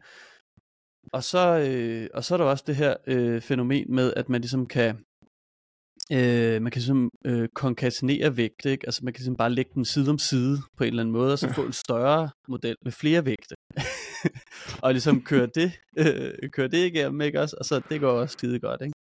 Og 1.12 1.22
så, 1.24 1.44
øh, 1.68 2.08
og 2.14 2.24
så 2.24 2.34
er 2.34 2.38
der 2.38 2.44
også 2.44 2.64
det 2.66 2.76
her 2.76 2.96
øh, 3.06 3.40
fænomen 3.40 3.94
med, 3.94 4.12
at 4.16 4.28
man 4.28 4.40
ligesom 4.40 4.66
kan 4.66 5.04
Øh, 6.12 6.62
man 6.62 6.72
kan 6.72 6.80
ligesom 6.80 7.10
øh, 7.24 7.48
konkatenere 7.54 8.36
vægte, 8.36 8.70
ikke? 8.70 8.86
altså 8.86 9.00
man 9.04 9.12
kan 9.12 9.20
ligesom 9.20 9.36
bare 9.36 9.50
lægge 9.50 9.70
dem 9.74 9.84
side 9.84 10.10
om 10.10 10.18
side 10.18 10.58
på 10.76 10.84
en 10.84 10.88
eller 10.88 11.02
anden 11.02 11.12
måde, 11.12 11.32
og 11.32 11.38
så 11.38 11.52
få 11.52 11.66
en 11.66 11.72
større 11.72 12.30
model 12.48 12.76
med 12.84 12.92
flere 12.92 13.24
vægte. 13.24 13.54
og 14.82 14.92
ligesom 14.92 15.22
køre 15.22 15.48
det, 15.54 15.72
øh, 15.98 16.50
køre 16.52 16.68
det 16.68 16.86
igennem, 16.86 17.20
ikke 17.20 17.40
også? 17.40 17.56
Og 17.58 17.64
så 17.64 17.80
det 17.88 18.00
går 18.00 18.10
også 18.10 18.32
skide 18.32 18.60
godt, 18.60 18.80
ikke? 18.82 18.94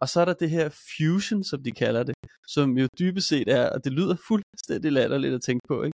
Og 0.00 0.08
så 0.08 0.20
er 0.20 0.24
der 0.24 0.32
det 0.32 0.50
her 0.50 0.68
fusion, 0.68 1.44
som 1.44 1.62
de 1.62 1.70
kalder 1.70 2.02
det, 2.02 2.14
som 2.48 2.78
jo 2.78 2.86
dybest 2.98 3.28
set 3.28 3.48
er, 3.48 3.70
og 3.70 3.84
det 3.84 3.92
lyder 3.92 4.16
fuldstændig 4.28 4.92
latterligt 4.92 5.34
at 5.34 5.42
tænke 5.42 5.68
på, 5.68 5.82
ikke? 5.82 5.98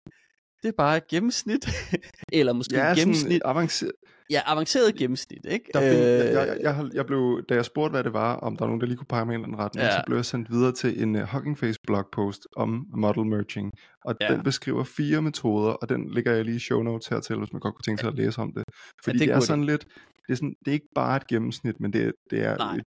Det 0.62 0.68
er 0.68 0.72
bare 0.78 0.96
et 0.96 1.06
gennemsnit, 1.08 1.68
eller 2.32 2.52
måske 2.52 2.76
ja, 2.76 2.94
gennemsnit. 2.94 3.42
avanceret, 3.44 3.92
Ja, 4.30 4.40
avanceret 4.46 4.94
gennemsnit, 4.94 5.46
ikke? 5.48 5.70
Der 5.74 5.80
find, 5.80 6.02
øh, 6.02 6.08
jeg, 6.08 6.34
jeg, 6.34 6.58
jeg, 6.62 6.90
jeg 6.94 7.06
blev, 7.06 7.42
da 7.48 7.54
jeg 7.54 7.64
spurgte, 7.64 7.90
hvad 7.90 8.04
det 8.04 8.12
var, 8.12 8.36
om 8.36 8.56
der 8.56 8.64
var 8.64 8.68
nogen, 8.68 8.80
der 8.80 8.86
lige 8.86 8.96
kunne 8.96 9.06
pege 9.06 9.26
mig 9.26 9.32
i 9.32 9.38
en 9.38 9.58
retning, 9.58 9.84
ja. 9.84 9.90
så 9.90 10.02
blev 10.06 10.16
jeg 10.16 10.24
sendt 10.24 10.50
videre 10.50 10.72
til 10.72 11.02
en 11.02 11.16
uh, 11.16 11.22
Hugging 11.22 11.58
Face 11.58 11.78
blogpost 11.86 12.46
om 12.56 12.86
model 12.96 13.26
merging. 13.26 13.72
Og 14.04 14.14
ja. 14.20 14.28
den 14.32 14.42
beskriver 14.42 14.84
fire 14.84 15.22
metoder, 15.22 15.70
og 15.70 15.88
den 15.88 16.10
lægger 16.14 16.32
jeg 16.32 16.44
lige 16.44 16.56
i 16.56 16.58
show 16.58 16.82
notes 16.82 17.06
hertil, 17.06 17.36
hvis 17.36 17.52
man 17.52 17.60
godt 17.60 17.74
kunne 17.74 17.82
tænke 17.82 18.00
sig 18.00 18.08
at 18.08 18.14
læse 18.14 18.40
om 18.40 18.52
det. 18.52 18.64
Fordi 19.04 19.18
ja, 19.18 19.24
det, 19.24 19.28
det 19.28 19.36
er 19.36 19.40
sådan 19.40 19.64
lidt, 19.64 19.84
det 20.26 20.32
er, 20.32 20.34
sådan, 20.34 20.54
det 20.64 20.70
er 20.70 20.72
ikke 20.72 20.92
bare 20.94 21.16
et 21.16 21.26
gennemsnit, 21.26 21.80
men 21.80 21.92
det, 21.92 22.12
det 22.30 22.44
er 22.44 22.56
Nej. 22.56 22.74
et 22.74 22.82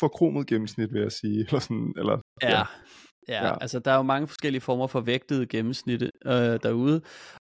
forkromet 0.00 0.46
gennemsnit, 0.46 0.92
vil 0.92 1.02
jeg 1.02 1.12
sige. 1.12 1.38
Eller 1.48 1.60
sådan, 1.60 1.92
eller, 1.96 2.18
ja. 2.42 2.58
ja. 2.58 2.64
Ja, 3.28 3.46
ja, 3.46 3.54
altså 3.60 3.78
der 3.78 3.90
er 3.90 3.96
jo 3.96 4.02
mange 4.02 4.28
forskellige 4.28 4.60
former 4.60 4.86
for 4.86 5.00
vægtede 5.00 5.46
gennemsnitte 5.46 6.10
øh, 6.26 6.58
derude, 6.62 7.00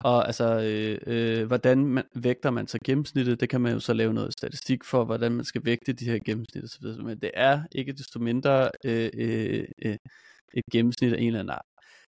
og 0.03 0.27
altså 0.27 0.59
øh, 0.59 0.97
øh, 1.07 1.47
hvordan 1.47 1.85
man, 1.85 2.03
vægter 2.15 2.49
man 2.49 2.67
så 2.67 2.79
gennemsnittet, 2.85 3.39
det 3.39 3.49
kan 3.49 3.61
man 3.61 3.73
jo 3.73 3.79
så 3.79 3.93
lave 3.93 4.13
noget 4.13 4.33
statistik 4.33 4.83
for, 4.83 5.05
hvordan 5.05 5.31
man 5.31 5.45
skal 5.45 5.65
vægte 5.65 5.93
de 5.93 6.05
her 6.05 6.19
gennemsnit 6.25 6.63
osv., 6.63 7.03
men 7.03 7.19
det 7.19 7.31
er 7.33 7.61
ikke 7.71 7.93
desto 7.93 8.19
mindre 8.19 8.69
øh, 8.85 9.09
øh, 9.13 9.65
øh, 9.85 9.97
et 10.53 10.63
gennemsnit 10.71 11.13
af 11.13 11.19
en 11.19 11.27
eller 11.27 11.39
anden 11.39 11.53
art. 11.53 11.65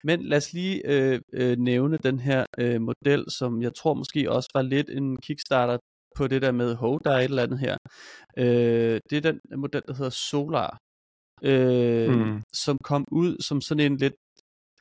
Men 0.04 0.22
lad 0.22 0.36
os 0.36 0.52
lige 0.52 0.82
øh, 0.86 1.20
øh, 1.32 1.58
nævne 1.58 1.98
den 1.98 2.20
her 2.20 2.46
øh, 2.58 2.80
model, 2.80 3.24
som 3.30 3.62
jeg 3.62 3.74
tror 3.74 3.94
måske 3.94 4.30
også 4.30 4.50
var 4.54 4.62
lidt 4.62 4.90
en 4.90 5.16
kickstarter 5.16 5.78
på 6.16 6.26
det 6.26 6.42
der 6.42 6.52
med, 6.52 6.74
hov, 6.74 7.00
der 7.04 7.10
er 7.10 7.18
et 7.18 7.24
eller 7.24 7.42
andet 7.42 7.58
her. 7.58 7.76
Øh, 8.36 9.00
det 9.10 9.16
er 9.16 9.32
den 9.32 9.40
model, 9.56 9.82
der 9.86 9.94
hedder 9.94 10.10
Solar, 10.10 10.78
øh, 11.42 12.10
mm. 12.10 12.42
som 12.52 12.78
kom 12.84 13.04
ud 13.12 13.36
som 13.42 13.60
sådan 13.60 13.92
en 13.92 13.96
lidt, 13.96 14.14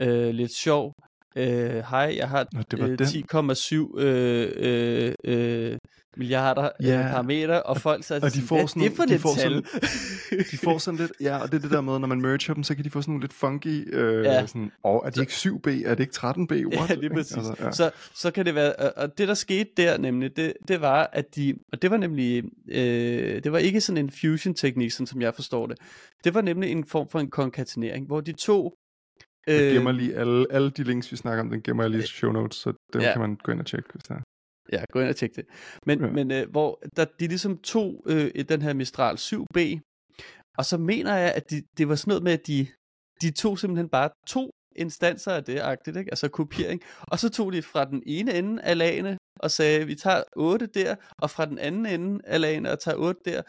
øh, 0.02 0.30
lidt 0.30 0.52
sjov, 0.52 0.94
øh, 1.36 1.84
hej, 1.90 2.14
jeg 2.18 2.30
har 2.30 2.48
øh, 2.78 2.98
10,7 3.02 4.00
øh, 4.00 4.52
øh, 4.56 5.14
øh, 5.24 5.78
milliarder 6.18 6.70
yeah. 6.84 7.06
øh, 7.06 7.12
parametre, 7.12 7.64
og 7.64 7.78
folk 7.78 8.04
så 8.04 8.20
og 8.24 8.34
de 8.34 8.42
får 8.42 8.68
sådan, 8.68 8.84
det 8.84 8.96
for 8.96 9.04
de 9.04 9.20
får 9.20 9.36
tal? 9.36 9.66
Sådan, 9.66 10.46
de 10.52 10.58
får 10.58 10.78
sådan 10.78 11.00
lidt, 11.00 11.12
ja, 11.22 11.38
og 11.38 11.52
det 11.52 11.58
er 11.58 11.62
det 11.62 11.72
der 11.72 11.82
med, 11.82 12.00
når 12.00 12.08
man 12.08 12.22
merger 12.22 12.54
dem, 12.54 12.64
så 12.64 12.76
kan 12.76 12.86
de 12.86 12.90
få 12.90 13.02
sådan 13.02 13.12
nogle 13.12 13.24
lidt 13.24 13.34
funky, 13.34 13.96
øh, 13.96 14.26
ja. 14.26 14.46
sådan, 14.46 14.72
og 14.84 15.04
er 15.06 15.10
det 15.10 15.22
ikke 15.22 15.34
7B, 15.34 15.90
er 15.90 15.96
det 15.96 16.00
ikke 16.00 16.14
13B? 16.18 16.66
What? 16.78 16.90
Ja, 16.90 16.96
lige 16.96 17.10
præcis. 17.10 17.38
Altså, 17.38 17.56
ja. 17.60 17.72
Så, 17.72 17.92
så 18.14 18.32
kan 18.32 18.46
det 18.46 18.56
være, 18.56 18.76
og 18.76 19.18
det 19.18 19.28
der 19.28 19.34
skete 19.34 19.70
der 19.78 19.98
nemlig, 19.98 20.38
det, 20.38 20.54
det 20.68 20.82
var, 20.82 21.10
at 21.14 21.36
de, 21.36 21.54
og 21.72 21.82
det 21.82 21.92
var 21.92 21.98
nemlig, 21.98 22.44
øh, 22.72 23.44
det 23.44 23.52
var 23.52 23.58
ikke 23.58 23.82
sådan 23.82 24.06
en 24.06 24.12
fusion 24.22 24.54
teknik, 24.54 24.92
sådan 24.92 25.08
som 25.08 25.22
jeg 25.22 25.36
forstår 25.36 25.68
det, 25.68 25.78
det 26.24 26.34
var 26.34 26.42
nemlig 26.42 26.72
en 26.72 26.86
form 26.86 27.10
for 27.10 27.20
en 27.20 27.30
konkatenering, 27.30 28.08
hvor 28.08 28.22
de 28.22 28.32
to 28.32 28.79
Jeg 29.48 29.74
gemmer 29.74 29.92
lige 29.92 30.16
alle, 30.16 30.46
alle 30.50 30.70
de 30.70 30.84
links, 30.84 31.12
vi 31.12 31.18
snakker 31.18 31.44
om, 31.44 31.50
den 31.50 31.62
gemmer 31.62 31.84
jeg 31.84 31.90
lige 31.92 32.04
i 32.04 32.08
show 32.08 32.32
notes, 32.32 32.58
så 32.58 32.74
dem 32.94 33.02
ja. 33.02 33.12
kan 33.12 33.22
man 33.22 33.36
gå 33.36 33.52
ind 33.52 33.60
og 33.60 33.66
tjekke, 33.66 33.90
hvis 33.94 34.04
der 34.04 34.16
er. 34.16 34.22
Ja, 34.72 34.84
gå 34.92 35.00
ind 35.00 35.10
og 35.10 35.16
tjekke 35.16 35.36
det. 35.36 35.46
Men, 35.86 36.00
ja. 36.02 36.12
men 36.12 36.32
øh, 36.32 36.50
hvor 36.50 36.82
der, 36.96 37.06
de 37.20 37.28
ligesom 37.28 37.58
tog 37.58 38.04
øh, 38.08 38.46
den 38.50 38.62
her 38.62 38.74
Mistral 38.74 39.16
7B, 39.16 39.80
og 40.58 40.66
så 40.66 40.78
mener 40.78 41.16
jeg, 41.16 41.34
at 41.36 41.50
de, 41.50 41.62
det 41.78 41.90
var 41.90 41.96
sådan 41.96 42.12
noget 42.12 42.24
med, 42.24 42.32
at 42.32 42.48
de, 42.48 42.68
de 43.22 43.32
tog 43.32 43.60
simpelthen 43.60 43.90
bare 43.90 44.10
to 44.28 44.50
instanser 44.76 45.32
af 45.32 45.44
det, 45.44 45.60
agtigt, 45.60 45.98
ikke? 45.98 46.12
altså 46.12 46.28
kopiering. 46.28 46.82
Og 47.02 47.20
så 47.20 47.30
tog 47.30 47.54
de 47.54 47.62
fra 47.62 47.86
den 47.86 48.04
ene 48.06 48.34
ende 48.34 48.64
af 48.64 48.78
lagene 48.78 49.18
og 49.40 49.52
sagde, 49.52 49.86
vi 49.86 49.96
tager 49.96 50.24
8 50.36 50.68
der, 50.68 50.96
og 51.22 51.30
fra 51.30 51.46
den 51.46 51.58
anden 51.58 51.86
ende 51.86 52.20
af 52.24 52.42
lagene 52.42 52.72
og 52.72 52.80
tager 52.80 52.98
8 52.98 53.22
der. 53.26 53.42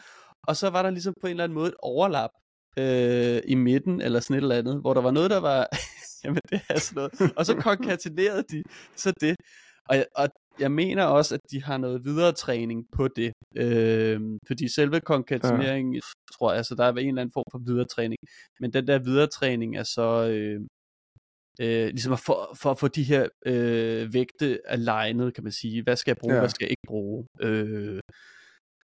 Og 0.47 0.55
så 0.55 0.69
var 0.69 0.81
der 0.83 0.89
ligesom 0.89 1.13
på 1.21 1.27
en 1.27 1.31
eller 1.31 1.43
anden 1.43 1.53
måde 1.53 1.67
et 1.67 1.75
overlap 1.79 2.29
øh, 2.77 3.41
i 3.45 3.55
midten, 3.55 4.01
eller 4.01 4.19
sådan 4.19 4.37
et 4.37 4.41
eller 4.41 4.55
andet, 4.55 4.81
hvor 4.81 4.93
der 4.93 5.01
var 5.01 5.11
noget, 5.11 5.29
der 5.31 5.39
var, 5.39 5.67
jamen 6.23 6.41
det 6.49 6.61
er 6.69 6.79
sådan 6.79 7.09
noget. 7.19 7.33
Og 7.37 7.45
så 7.45 7.55
konkatenerede 7.55 8.43
de 8.51 8.63
så 8.95 9.13
det. 9.21 9.35
Og, 9.89 10.05
og 10.15 10.29
jeg 10.59 10.71
mener 10.71 11.03
også, 11.03 11.35
at 11.35 11.41
de 11.51 11.63
har 11.63 11.77
noget 11.77 12.05
videre 12.05 12.31
træning 12.31 12.85
på 12.91 13.07
det. 13.07 13.33
Øh, 13.55 14.21
fordi 14.47 14.67
selve 14.67 14.99
konkatenering, 14.99 15.95
ja. 15.95 15.99
tror 16.33 16.51
jeg, 16.51 16.57
altså 16.57 16.75
der 16.75 16.83
er 16.83 16.91
en 16.91 16.97
eller 16.97 17.21
anden 17.21 17.33
form 17.33 17.43
for 17.51 17.59
videre 17.59 17.85
træning. 17.85 18.17
Men 18.59 18.73
den 18.73 18.87
der 18.87 18.99
videre 18.99 19.27
træning 19.27 19.77
er 19.77 19.83
så... 19.83 20.27
Øh, 20.29 20.61
øh, 21.61 21.87
ligesom 21.87 22.17
for, 22.17 22.55
for 22.61 22.71
at 22.71 22.79
få 22.79 22.87
de 22.87 23.03
her 23.03 23.27
øh, 23.45 24.13
vægte 24.13 24.59
alignet, 24.65 25.33
kan 25.33 25.43
man 25.43 25.53
sige. 25.53 25.83
Hvad 25.83 25.95
skal 25.95 26.11
jeg 26.11 26.17
bruge, 26.17 26.33
ja. 26.33 26.39
hvad 26.39 26.49
skal 26.49 26.65
jeg 26.65 26.71
ikke 26.71 26.87
bruge? 26.87 27.27
Øh, 27.41 27.99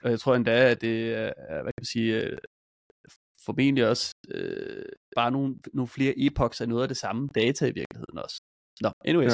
og 0.04 0.12
jeg 0.12 0.20
tror 0.20 0.36
endda, 0.36 0.72
at 0.72 0.82
det 0.82 1.14
er, 1.14 1.34
hvad 1.50 1.74
kan 1.74 1.82
man 1.82 1.86
sige, 1.86 2.22
øh, 2.22 2.38
formentlig 3.48 3.88
også 3.88 4.14
øh, 4.32 4.84
bare 5.16 5.32
nogle, 5.32 5.56
nogle 5.74 5.88
flere 5.88 6.14
epochs 6.18 6.62
af 6.62 6.70
noget 6.70 6.82
af 6.82 6.88
det 6.88 6.98
samme 6.98 7.30
data 7.36 7.66
i 7.66 7.72
virkeligheden 7.76 8.18
også. 8.18 8.42
Nå, 8.82 8.92
anyways. 9.06 9.34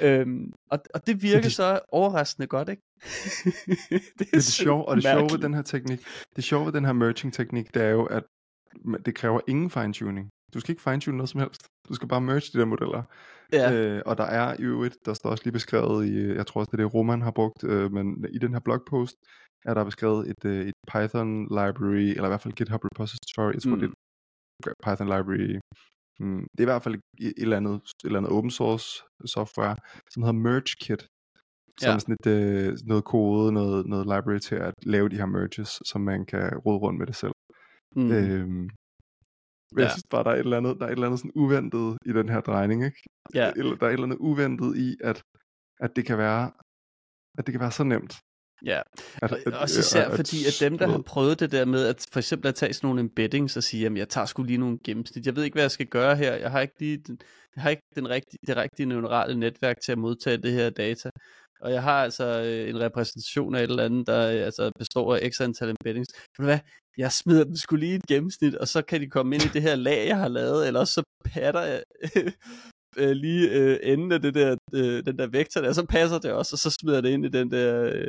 Ja. 0.00 0.20
Øhm, 0.20 0.52
og, 0.70 0.78
og 0.94 1.06
det 1.06 1.22
virker 1.22 1.40
det, 1.40 1.52
så 1.52 1.80
overraskende 1.92 2.46
godt, 2.46 2.68
ikke? 2.68 2.82
det 3.78 3.90
er 3.90 3.98
det, 4.18 4.26
det 4.34 4.44
sjove, 4.44 4.88
og 4.88 4.96
det 4.96 5.04
sjove 5.04 5.28
ved 5.32 5.38
den 5.38 5.54
her 5.54 5.62
teknik, 5.62 6.00
det 6.36 6.44
sjove 6.44 6.66
ved 6.66 6.72
den 6.72 6.84
her 6.84 6.92
merging 6.92 7.34
teknik, 7.34 7.74
det 7.74 7.82
er 7.82 7.88
jo, 7.88 8.04
at 8.06 8.22
det 9.06 9.14
kræver 9.14 9.40
ingen 9.48 9.70
fine-tuning. 9.70 10.30
Du 10.54 10.60
skal 10.60 10.72
ikke 10.72 10.82
fine-tune 10.82 11.16
noget 11.16 11.28
som 11.28 11.40
helst. 11.40 11.62
Du 11.88 11.94
skal 11.94 12.08
bare 12.08 12.20
merge 12.20 12.40
de 12.52 12.58
der 12.58 12.64
modeller. 12.64 13.02
Ja. 13.52 13.72
Øh, 13.72 14.02
og 14.06 14.16
der 14.16 14.24
er 14.24 14.56
i 14.60 14.62
øvrigt, 14.62 14.96
der 15.06 15.14
står 15.14 15.30
også 15.30 15.44
lige 15.44 15.52
beskrevet 15.52 16.06
i, 16.06 16.34
jeg 16.38 16.46
tror 16.46 16.60
også 16.60 16.70
det 16.70 16.80
er 16.80 16.84
det 16.84 16.94
Roman 16.94 17.22
har 17.22 17.30
brugt, 17.30 17.64
øh, 17.64 17.92
men 17.92 18.06
i 18.36 18.38
den 18.38 18.52
her 18.52 18.60
blogpost 18.60 19.16
er 19.64 19.74
der 19.74 19.84
beskrevet 19.84 20.30
et, 20.30 20.44
øh, 20.44 20.66
et 20.66 20.74
Python 20.92 21.42
library, 21.42 22.08
eller 22.16 22.24
i 22.24 22.32
hvert 22.32 22.40
fald 22.40 22.54
GitHub 22.54 22.84
repository, 22.84 23.52
jeg 23.52 23.62
tror 23.62 23.74
mm. 23.74 23.80
det 23.80 23.90
er 24.66 24.72
Python 24.84 25.06
library 25.06 25.58
Mm, 26.20 26.46
det 26.52 26.60
er 26.60 26.68
i 26.68 26.72
hvert 26.72 26.82
fald 26.82 26.94
et 27.20 27.32
eller 27.36 27.56
andet, 27.56 27.74
et 27.74 28.04
eller 28.04 28.18
andet 28.18 28.32
open 28.32 28.50
source 28.50 29.02
software, 29.24 29.76
som 30.10 30.22
hedder 30.22 30.40
MergeKit, 30.46 31.02
som 31.80 31.88
ja. 31.88 31.94
er 31.94 31.98
sådan 31.98 32.16
et, 32.20 32.26
øh, 32.26 32.78
noget 32.84 33.04
kode, 33.04 33.52
noget, 33.52 33.86
noget 33.86 34.06
library 34.06 34.38
til 34.38 34.54
at 34.54 34.74
lave 34.82 35.08
de 35.08 35.16
her 35.16 35.26
merges, 35.26 35.82
som 35.84 36.00
man 36.00 36.26
kan 36.26 36.58
rode 36.66 36.78
rundt 36.78 36.98
med 36.98 37.06
det 37.06 37.16
selv. 37.16 37.32
Mm. 37.96 38.12
Øhm, 38.12 38.70
men 39.72 39.78
ja. 39.78 39.84
jeg 39.84 39.92
synes 39.92 40.04
bare, 40.10 40.24
der 40.24 40.30
er 40.30 40.34
et 40.34 40.38
eller 40.38 40.56
andet, 40.56 40.76
der 40.78 40.84
er 40.84 40.88
et 40.88 40.92
eller 40.92 41.06
andet 41.06 41.20
sådan 41.20 41.32
uventet 41.34 41.98
i 42.06 42.12
den 42.12 42.28
her 42.28 42.40
drejning, 42.40 42.84
ikke? 42.84 43.02
Ja. 43.34 43.50
Der 43.54 43.86
er 43.86 43.86
et 43.86 43.92
eller 43.92 44.06
andet 44.06 44.18
uventet 44.18 44.76
i, 44.76 44.96
at, 45.00 45.22
at 45.80 45.96
det 45.96 46.06
kan 46.06 46.18
være, 46.18 46.50
at 47.38 47.46
det 47.46 47.52
kan 47.52 47.60
være 47.60 47.72
så 47.72 47.84
nemt. 47.84 48.14
Ja, 48.64 48.80
at, 49.22 49.32
at, 49.32 49.54
også 49.54 49.80
især 49.80 50.08
at, 50.08 50.16
fordi, 50.16 50.36
at 50.46 50.56
dem, 50.60 50.78
der 50.78 50.88
har 50.88 51.02
prøvet 51.02 51.40
det 51.40 51.52
der 51.52 51.64
med, 51.64 51.86
at 51.86 52.06
for 52.12 52.20
eksempel 52.20 52.48
at 52.48 52.54
tage 52.54 52.72
sådan 52.72 52.86
nogle 52.88 53.00
embeddings 53.00 53.56
og 53.56 53.62
sige, 53.62 53.82
jamen 53.82 53.96
jeg 53.96 54.08
tager 54.08 54.24
sgu 54.24 54.42
lige 54.42 54.58
nogle 54.58 54.78
gennemsnit, 54.84 55.26
jeg 55.26 55.36
ved 55.36 55.44
ikke, 55.44 55.54
hvad 55.54 55.62
jeg 55.62 55.70
skal 55.70 55.86
gøre 55.86 56.16
her, 56.16 56.34
jeg 56.34 56.50
har 56.50 56.60
ikke 56.60 56.74
lige 56.80 56.96
den, 56.96 57.18
jeg 57.56 57.62
har 57.62 57.70
ikke 57.70 57.82
den 57.94 58.08
rigtige, 58.08 58.38
det 58.46 58.56
rigtige 58.56 58.86
neurale 58.86 59.38
netværk 59.38 59.80
til 59.80 59.92
at 59.92 59.98
modtage 59.98 60.36
det 60.36 60.52
her 60.52 60.70
data, 60.70 61.10
og 61.60 61.72
jeg 61.72 61.82
har 61.82 62.02
altså 62.02 62.42
øh, 62.42 62.68
en 62.68 62.80
repræsentation 62.80 63.54
af 63.54 63.62
et 63.62 63.70
eller 63.70 63.84
andet, 63.84 64.06
der 64.06 64.32
øh, 64.32 64.44
altså 64.44 64.70
består 64.78 65.16
af 65.16 65.30
x 65.32 65.40
antal 65.40 65.68
embeddings. 65.68 66.08
Ved 66.14 66.28
du 66.38 66.42
hvad? 66.44 66.58
Jeg 66.98 67.12
smider 67.12 67.44
dem 67.44 67.56
skulle 67.56 67.86
lige 67.86 67.94
et 67.94 68.06
gennemsnit, 68.08 68.54
og 68.54 68.68
så 68.68 68.82
kan 68.82 69.00
de 69.00 69.10
komme 69.10 69.34
ind 69.34 69.44
i 69.44 69.48
det 69.48 69.62
her 69.62 69.76
lag, 69.76 70.08
jeg 70.08 70.16
har 70.16 70.28
lavet, 70.28 70.66
eller 70.66 70.84
så 70.84 71.02
patter 71.24 71.62
jeg 71.62 71.82
øh, 72.98 73.10
lige 73.10 73.50
øh, 73.50 73.78
enden 73.82 74.12
af 74.12 74.22
det 74.22 74.34
der, 74.34 74.56
øh, 74.74 75.06
den 75.06 75.18
der 75.18 75.26
vektor 75.26 75.60
der, 75.60 75.72
så 75.72 75.86
passer 75.86 76.18
det 76.18 76.32
også, 76.32 76.54
og 76.54 76.58
så 76.58 76.70
smider 76.80 77.00
det 77.00 77.10
ind 77.10 77.24
i 77.24 77.28
den 77.28 77.50
der... 77.50 77.82
Øh, 77.82 78.08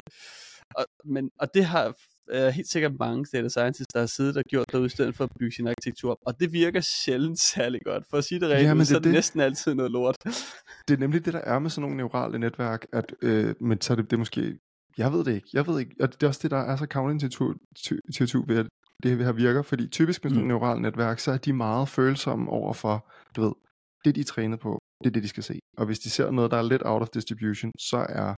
og, 0.75 0.86
men, 1.06 1.30
og 1.39 1.54
det 1.54 1.65
har 1.65 1.93
øh, 2.32 2.47
helt 2.47 2.69
sikkert 2.69 2.91
mange 2.99 3.25
data 3.34 3.49
scientists, 3.49 3.93
der 3.93 3.99
har 3.99 4.08
siddet 4.08 4.38
og 4.38 4.43
gjort 4.43 4.71
derude, 4.71 4.86
i 4.86 4.89
stedet 4.89 5.15
for 5.15 5.23
at 5.23 5.30
bygge 5.39 5.56
sin 5.56 5.67
arkitektur 5.67 6.12
op. 6.12 6.17
Og 6.25 6.39
det 6.39 6.54
virker 6.54 6.82
sjældent 6.82 7.39
særlig 7.39 7.82
godt. 7.86 8.04
For 8.10 8.17
at 8.17 8.23
sige 8.23 8.39
det 8.39 8.49
rigtigt, 8.49 8.88
så 8.88 8.95
er 8.95 8.99
det, 8.99 9.04
det 9.04 9.13
næsten 9.13 9.39
altid 9.39 9.73
noget 9.73 9.91
lort. 9.91 10.15
Det 10.88 10.93
er 10.93 10.97
nemlig 10.97 11.25
det, 11.25 11.34
der 11.34 11.39
er 11.39 11.60
med 11.60 11.69
sådan 11.69 11.82
nogle 11.82 11.97
neurale 11.97 12.39
netværk, 12.39 12.86
at, 12.93 13.15
øh, 13.21 13.56
men 13.62 13.82
så 13.82 13.93
er 13.93 13.95
det, 13.95 14.06
det 14.06 14.13
er 14.13 14.19
måske, 14.19 14.60
jeg 14.97 15.13
ved 15.13 15.23
det 15.25 15.36
ikke, 15.36 15.49
jeg 15.54 15.67
ved 15.67 15.80
ikke, 15.80 15.95
og 15.99 16.13
det 16.13 16.23
er 16.23 16.28
også 16.28 16.39
det, 16.43 16.52
der 16.52 16.58
er 16.58 16.75
så 16.75 16.86
counterintuitivt 16.86 18.47
ved, 18.47 18.58
at 18.58 18.67
det 19.04 19.18
her 19.18 19.32
virker, 19.32 19.62
fordi 19.62 19.88
typisk 19.88 20.24
med 20.24 20.32
sådan 20.32 20.44
mm. 20.44 20.48
neurale 20.48 20.82
netværk, 20.82 21.20
så 21.20 21.32
er 21.32 21.38
de 21.38 21.54
meget 21.54 21.90
følsomme 21.90 22.50
over 22.50 22.74
for, 22.74 23.10
du 23.36 23.42
ved, 23.42 23.54
det 24.06 24.16
de 24.16 24.20
er 24.20 24.24
trænet 24.24 24.60
på, 24.60 24.80
det 25.04 25.10
er 25.10 25.14
det, 25.14 25.24
de 25.24 25.28
skal 25.28 25.44
se. 25.44 25.60
Og 25.78 25.86
hvis 25.86 26.00
de 26.00 26.10
ser 26.10 26.32
noget, 26.32 26.52
der 26.52 26.58
er 26.58 26.62
lidt 26.62 26.82
out 26.86 27.02
of 27.02 27.10
distribution, 27.10 27.72
så 27.80 28.06
er 28.10 28.36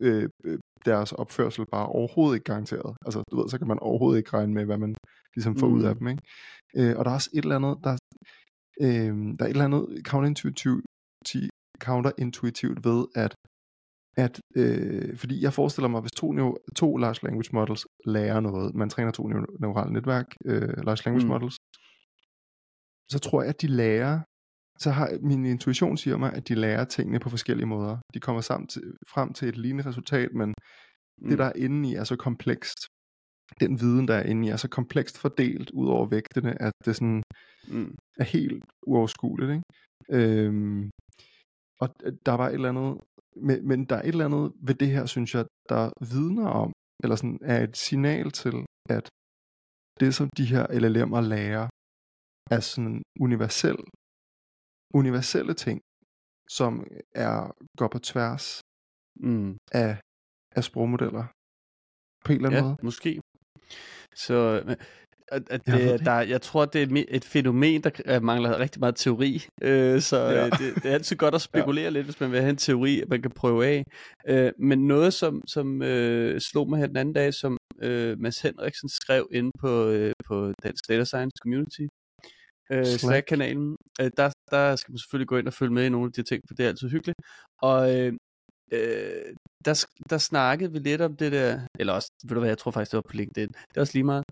øh, 0.00 0.28
øh, 0.44 0.58
deres 0.84 1.12
opførsel 1.12 1.64
bare 1.72 1.86
overhovedet 1.86 2.36
ikke 2.36 2.44
garanteret. 2.44 2.96
Altså, 3.06 3.22
du 3.30 3.36
ved, 3.36 3.48
så 3.48 3.58
kan 3.58 3.68
man 3.68 3.78
overhovedet 3.78 4.18
ikke 4.18 4.32
regne 4.36 4.54
med, 4.54 4.64
hvad 4.64 4.78
man 4.78 4.94
ligesom 5.36 5.56
får 5.56 5.68
mm. 5.68 5.74
ud 5.74 5.82
af 5.84 5.92
mm. 5.94 5.98
dem, 5.98 6.08
ikke? 6.08 6.22
Øh, 6.76 6.98
og 6.98 7.04
der 7.04 7.10
er 7.10 7.14
også 7.14 7.30
et 7.34 7.42
eller 7.42 7.56
andet, 7.56 7.76
der, 7.84 7.96
øh, 8.80 9.14
der 9.36 9.44
er 9.44 9.48
et 9.48 9.50
eller 9.50 9.64
andet 9.64 10.06
counterintuitivt, 10.06 10.84
counterintuitivt 11.78 12.84
ved, 12.84 13.06
at 13.14 13.34
at, 14.16 14.40
øh, 14.56 15.16
fordi 15.16 15.42
jeg 15.42 15.52
forestiller 15.52 15.88
mig, 15.88 16.00
hvis 16.00 16.12
to, 16.12 16.56
to 16.76 16.96
large 16.96 17.20
language 17.22 17.50
models 17.52 17.86
lærer 18.06 18.40
noget, 18.40 18.74
man 18.74 18.90
træner 18.90 19.10
to 19.10 19.28
neurale 19.60 19.92
netværk, 19.92 20.26
øh, 20.44 20.76
large 20.86 21.02
language 21.04 21.26
mm. 21.26 21.32
models, 21.32 21.56
så 23.12 23.18
tror 23.18 23.42
jeg, 23.42 23.48
at 23.48 23.62
de 23.62 23.66
lærer 23.66 24.20
så 24.78 24.90
har 24.90 25.18
min 25.22 25.44
intuition 25.46 25.96
siger 25.96 26.16
mig, 26.16 26.32
at 26.32 26.48
de 26.48 26.54
lærer 26.54 26.84
tingene 26.84 27.20
på 27.20 27.30
forskellige 27.30 27.66
måder. 27.66 27.98
De 28.14 28.20
kommer 28.20 28.40
sammen 28.42 28.68
til, 28.68 28.82
frem 29.08 29.32
til 29.32 29.48
et 29.48 29.56
lignende 29.56 29.88
resultat, 29.88 30.28
men 30.34 30.48
mm. 30.48 31.28
det, 31.28 31.38
der 31.38 31.44
er 31.44 31.52
inde 31.56 31.90
i, 31.90 31.94
er 31.94 32.04
så 32.04 32.16
komplekst. 32.16 32.78
Den 33.60 33.80
viden, 33.80 34.08
der 34.08 34.14
er 34.14 34.22
inde 34.22 34.48
i, 34.48 34.50
er 34.50 34.56
så 34.56 34.68
komplekst 34.68 35.18
fordelt 35.18 35.70
ud 35.70 35.88
over 35.88 36.06
vægtene, 36.06 36.62
at 36.62 36.72
det 36.84 36.96
sådan 36.96 37.22
mm. 37.68 37.94
er 38.18 38.24
helt 38.24 38.64
uoverskueligt. 38.86 39.50
Ikke? 39.50 39.64
Øhm, 40.10 40.90
og 41.80 41.88
der 42.26 42.32
var 42.32 42.48
et 42.48 42.54
eller 42.54 42.68
andet, 42.68 43.00
men, 43.36 43.68
men 43.68 43.84
der 43.84 43.96
er 43.96 44.02
et 44.02 44.08
eller 44.08 44.24
andet 44.24 44.52
ved 44.68 44.74
det 44.74 44.90
her, 44.90 45.06
synes 45.06 45.34
jeg, 45.34 45.44
der 45.68 45.90
vidner 46.14 46.48
om, 46.48 46.72
eller 47.02 47.16
sådan 47.16 47.38
er 47.42 47.64
et 47.64 47.76
signal 47.76 48.30
til, 48.30 48.56
at 48.88 49.08
det, 50.00 50.14
som 50.14 50.28
de 50.38 50.46
her 50.52 50.64
LLM'er 50.66 51.20
lærer, 51.20 51.68
er 52.50 52.60
sådan 52.60 53.02
universel 53.20 53.76
universelle 55.00 55.54
ting, 55.54 55.80
som 56.50 56.72
er 57.14 57.36
går 57.78 57.88
på 57.88 57.98
tværs 57.98 58.46
mm. 59.16 59.56
af, 59.72 59.92
af 60.56 60.64
sprogmodeller. 60.64 61.24
På 62.24 62.32
en 62.32 62.36
eller 62.36 62.48
anden 62.48 62.64
ja, 62.64 62.68
måde. 62.68 62.76
måske. 62.88 63.20
Så 64.24 64.36
at, 65.28 65.42
at 65.50 65.66
det, 65.66 65.86
jeg, 65.86 66.04
der, 66.04 66.20
jeg 66.20 66.42
tror, 66.42 66.64
det 66.64 66.82
er 66.82 67.04
et, 67.08 67.24
fænomen, 67.24 67.82
der 67.82 68.20
mangler 68.20 68.58
rigtig 68.58 68.80
meget 68.80 68.96
teori. 68.96 69.46
Øh, 69.62 70.00
så 70.00 70.16
ja. 70.16 70.44
det, 70.44 70.74
det 70.74 70.84
er 70.84 70.94
altid 70.94 71.16
godt 71.16 71.34
at 71.34 71.40
spekulere 71.50 71.84
ja. 71.84 71.90
lidt, 71.90 72.04
hvis 72.04 72.20
man 72.20 72.32
vil 72.32 72.40
have 72.40 72.50
en 72.50 72.56
teori, 72.56 73.02
man 73.08 73.22
kan 73.22 73.30
prøve 73.30 73.66
af. 73.66 73.84
Øh, 74.28 74.52
men 74.58 74.86
noget, 74.86 75.14
som, 75.14 75.42
som 75.48 75.82
øh, 75.82 76.40
slog 76.40 76.70
mig 76.70 76.78
her 76.78 76.86
den 76.86 76.96
anden 76.96 77.14
dag, 77.14 77.34
som 77.34 77.56
øh, 77.82 78.18
Mads 78.18 78.40
Henriksen 78.40 78.88
skrev 78.88 79.28
inde 79.32 79.50
på, 79.60 79.88
øh, 79.88 80.12
på 80.26 80.52
Dansk 80.62 80.88
Data 80.88 81.04
Science 81.04 81.36
Community, 81.42 81.86
øh, 82.72 82.86
Slack-kanalen. 82.86 83.76
Øh, 84.00 84.10
der, 84.16 84.30
der 84.50 84.76
skal 84.76 84.92
man 84.92 84.98
selvfølgelig 84.98 85.28
gå 85.28 85.36
ind 85.36 85.46
og 85.46 85.52
følge 85.52 85.72
med 85.72 85.86
i 85.86 85.88
nogle 85.88 86.06
af 86.06 86.12
de 86.12 86.22
ting, 86.22 86.42
for 86.48 86.54
det 86.54 86.64
er 86.64 86.68
altid 86.68 86.88
hyggeligt. 86.90 87.18
Og 87.62 87.96
øh, 87.96 88.12
øh, 88.72 89.34
der, 89.64 89.86
der 90.10 90.18
snakkede 90.18 90.72
vi 90.72 90.78
lidt 90.78 91.00
om 91.00 91.16
det 91.16 91.32
der, 91.32 91.60
eller 91.78 91.92
også, 91.92 92.10
ved 92.24 92.34
du 92.34 92.40
hvad, 92.40 92.48
jeg 92.48 92.58
tror 92.58 92.70
faktisk, 92.70 92.92
det 92.92 92.96
var 92.96 93.10
på 93.10 93.16
LinkedIn, 93.16 93.48
det 93.48 93.76
er 93.76 93.80
også 93.80 93.94
lige 93.94 94.04
meget. 94.04 94.24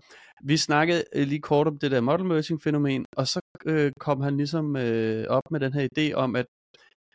Vi 0.43 0.57
snakkede 0.57 1.03
øh, 1.15 1.27
lige 1.27 1.41
kort 1.41 1.67
om 1.67 1.77
det 1.77 1.91
der 1.91 2.01
model 2.01 2.25
merging 2.25 2.63
fænomen, 2.63 3.05
og 3.17 3.27
så 3.27 3.39
øh, 3.65 3.91
kom 3.99 4.21
han 4.21 4.37
ligesom 4.37 4.75
øh, 4.75 5.25
op 5.27 5.51
med 5.51 5.59
den 5.59 5.73
her 5.73 5.87
idé 5.97 6.13
om, 6.13 6.35
at 6.35 6.45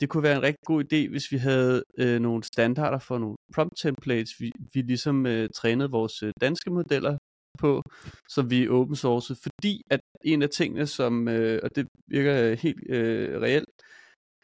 det 0.01 0.09
kunne 0.09 0.23
være 0.23 0.37
en 0.37 0.43
rigtig 0.43 0.65
god 0.67 0.85
idé, 0.85 1.11
hvis 1.11 1.33
vi 1.33 1.37
havde 1.37 1.83
øh, 1.99 2.21
nogle 2.21 2.45
standarder 2.45 2.99
for 2.99 3.19
nogle 3.19 3.37
prompt 3.55 3.75
templates, 3.83 4.41
vi, 4.41 4.53
vi 4.75 4.81
ligesom 4.83 5.27
øh, 5.27 5.49
trænede 5.55 5.91
vores 5.91 6.23
øh, 6.23 6.33
danske 6.41 6.71
modeller 6.71 7.19
på, 7.59 7.83
som 8.29 8.51
vi 8.51 8.69
open 8.69 8.97
source, 8.97 9.35
fordi 9.43 9.83
at 9.91 10.01
en 10.25 10.43
af 10.43 10.49
tingene, 10.49 10.87
som, 10.87 11.29
øh, 11.29 11.61
og 11.63 11.77
det 11.77 11.87
virker 12.07 12.51
øh, 12.51 12.59
helt 12.59 12.91
øh, 12.91 13.41
reelt, 13.41 13.69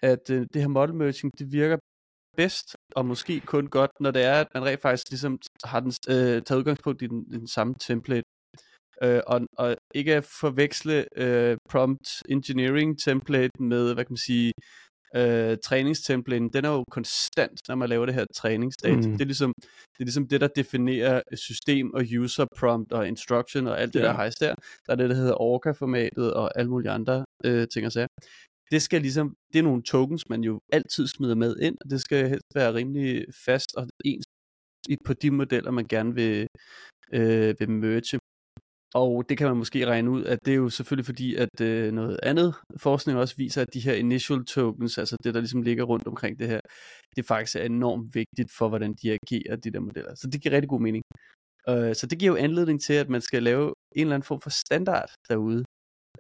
at 0.03 0.31
øh, 0.31 0.47
det 0.53 0.63
her 0.63 0.69
model 0.69 0.95
merging, 0.95 1.33
det 1.39 1.53
virker 1.53 1.79
bedst, 2.37 2.77
og 2.97 3.07
måske 3.07 3.41
kun 3.41 3.67
godt, 3.67 3.91
når 4.01 4.11
det 4.11 4.23
er, 4.25 4.35
at 4.41 4.47
man 4.55 4.65
rent 4.65 4.83
faktisk 4.83 5.11
ligesom 5.11 5.39
har 5.65 5.81
den, 5.81 5.93
øh, 6.09 6.43
taget 6.43 6.59
udgangspunkt 6.59 7.03
i 7.03 7.07
den, 7.07 7.25
den 7.31 7.49
samme 7.49 7.75
template. 7.81 8.25
Øh, 9.03 9.21
og, 9.27 9.41
og 9.59 9.77
ikke 9.95 10.15
at 10.15 10.25
forveksle 10.25 11.05
øh, 11.17 11.57
prompt 11.71 12.09
engineering 12.29 12.99
template 13.05 13.63
med, 13.63 13.95
hvad 13.95 14.05
kan 14.05 14.13
man 14.13 14.27
sige, 14.27 14.53
øh, 15.17 15.57
træningstemplaten, 15.65 16.49
den 16.53 16.65
er 16.65 16.69
jo 16.69 16.85
konstant, 16.91 17.61
når 17.69 17.75
man 17.75 17.89
laver 17.89 18.07
det 18.07 18.15
her 18.15 18.27
træningsdata. 18.35 18.97
Mm. 18.97 19.03
Det, 19.03 19.21
er 19.21 19.25
ligesom, 19.25 19.53
det 19.93 20.01
er 20.01 20.05
ligesom 20.05 20.29
det, 20.29 20.41
der 20.41 20.49
definerer 20.57 21.23
system 21.35 21.95
og 21.95 22.03
user 22.19 22.47
prompt 22.59 22.93
og 22.93 23.09
instruction 23.09 23.67
og 23.67 23.81
alt 23.81 23.95
det 23.95 24.01
ja. 24.01 24.05
der 24.05 24.13
hejs 24.13 24.35
der. 24.35 24.55
Der 24.87 24.93
er 24.93 24.97
det, 24.97 25.11
der 25.11 25.17
hedder 25.17 25.41
Orca-formatet 25.41 26.35
og 26.35 26.59
alle 26.59 26.71
mulige 26.71 26.91
andre 26.91 27.25
øh, 27.45 27.69
ting 27.69 27.87
og 27.87 27.93
sager. 27.93 28.07
Det 28.71 28.83
skal 28.83 29.01
ligesom, 29.03 29.37
det 29.53 29.59
er 29.59 29.63
nogle 29.63 29.83
tokens, 29.83 30.29
man 30.29 30.45
jo 30.45 30.61
altid 30.73 31.07
smider 31.07 31.35
med 31.35 31.57
ind, 31.57 31.77
og 31.85 31.91
det 31.91 32.01
skal 32.01 32.29
helst 32.29 32.55
være 32.55 32.75
rimelig 32.75 33.25
fast 33.45 33.75
og 33.77 33.89
ens 34.05 34.27
på 35.07 35.13
de 35.13 35.31
modeller, 35.31 35.71
man 35.71 35.87
gerne 35.89 36.15
vil, 36.15 36.47
øh, 37.13 37.55
vil 37.59 37.71
merge. 37.71 38.19
Og 38.95 39.29
det 39.29 39.39
kan 39.39 39.47
man 39.47 39.57
måske 39.57 39.87
regne 39.87 40.11
ud, 40.11 40.25
at 40.25 40.39
det 40.45 40.53
er 40.53 40.57
jo 40.57 40.69
selvfølgelig 40.69 41.07
fordi, 41.07 41.35
at 41.35 41.61
øh, 41.61 41.93
noget 41.93 42.21
andet 42.23 42.55
forskning 42.77 43.19
også 43.19 43.35
viser, 43.37 43.63
at 43.63 43.75
de 43.75 43.81
her 43.81 43.95
initial 43.95 44.45
tokens, 44.45 44.99
altså 44.99 45.17
det, 45.25 45.35
der 45.35 45.41
ligesom 45.41 45.63
ligger 45.63 45.85
rundt 45.85 46.07
omkring 46.07 46.39
det 46.39 46.49
her, 46.49 46.61
det 47.17 47.27
faktisk 47.27 47.57
er 47.57 47.63
enormt 47.63 48.15
vigtigt 48.15 48.51
for, 48.59 48.69
hvordan 48.69 48.95
de 49.03 49.13
agerer, 49.13 49.57
de 49.57 49.71
der 49.71 49.81
modeller. 49.81 50.15
Så 50.15 50.29
det 50.33 50.43
giver 50.43 50.55
rigtig 50.55 50.69
god 50.69 50.81
mening. 50.81 51.05
Øh, 51.69 51.95
så 51.95 52.07
det 52.11 52.19
giver 52.19 52.33
jo 52.33 52.37
anledning 52.37 52.83
til, 52.83 52.95
at 52.95 53.09
man 53.09 53.21
skal 53.21 53.43
lave 53.43 53.67
en 53.97 54.01
eller 54.01 54.15
anden 54.15 54.27
form 54.27 54.41
for 54.41 54.51
standard 54.51 55.11
derude. 55.29 55.65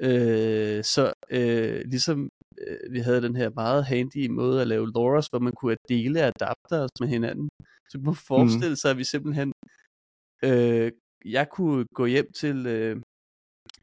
Øh, 0.00 0.84
så 0.84 1.12
øh, 1.30 1.80
ligesom 1.84 2.28
øh, 2.58 2.92
vi 2.92 2.98
havde 2.98 3.22
den 3.22 3.36
her 3.36 3.50
meget 3.54 3.84
handy 3.84 4.26
måde 4.28 4.60
at 4.60 4.66
lave 4.66 4.86
LoRa's, 4.86 5.28
hvor 5.30 5.38
man 5.38 5.52
kunne 5.52 5.76
dele 5.88 6.22
adapters 6.22 6.90
med 7.00 7.08
hinanden, 7.08 7.48
så 7.90 7.98
man 7.98 8.04
mhm. 8.04 8.14
forestille 8.14 8.76
sig, 8.76 8.90
at 8.90 8.98
vi 8.98 9.04
simpelthen 9.04 9.52
øh, 10.44 10.92
jeg 11.24 11.48
kunne 11.50 11.84
gå 11.94 12.06
hjem 12.06 12.32
til, 12.32 12.66
øh, 12.66 12.96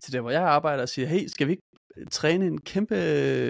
til 0.04 0.14
der, 0.14 0.22
hvor 0.22 0.32
jeg 0.32 0.44
arbejder 0.44 0.84
og 0.84 0.90
sige, 0.90 1.08
hey, 1.08 1.28
skal 1.28 1.48
vi 1.48 1.52
ikke 1.52 1.64
øh, 1.98 2.08
træne 2.08 2.46
en 2.46 2.62
kæmpe 2.62 2.96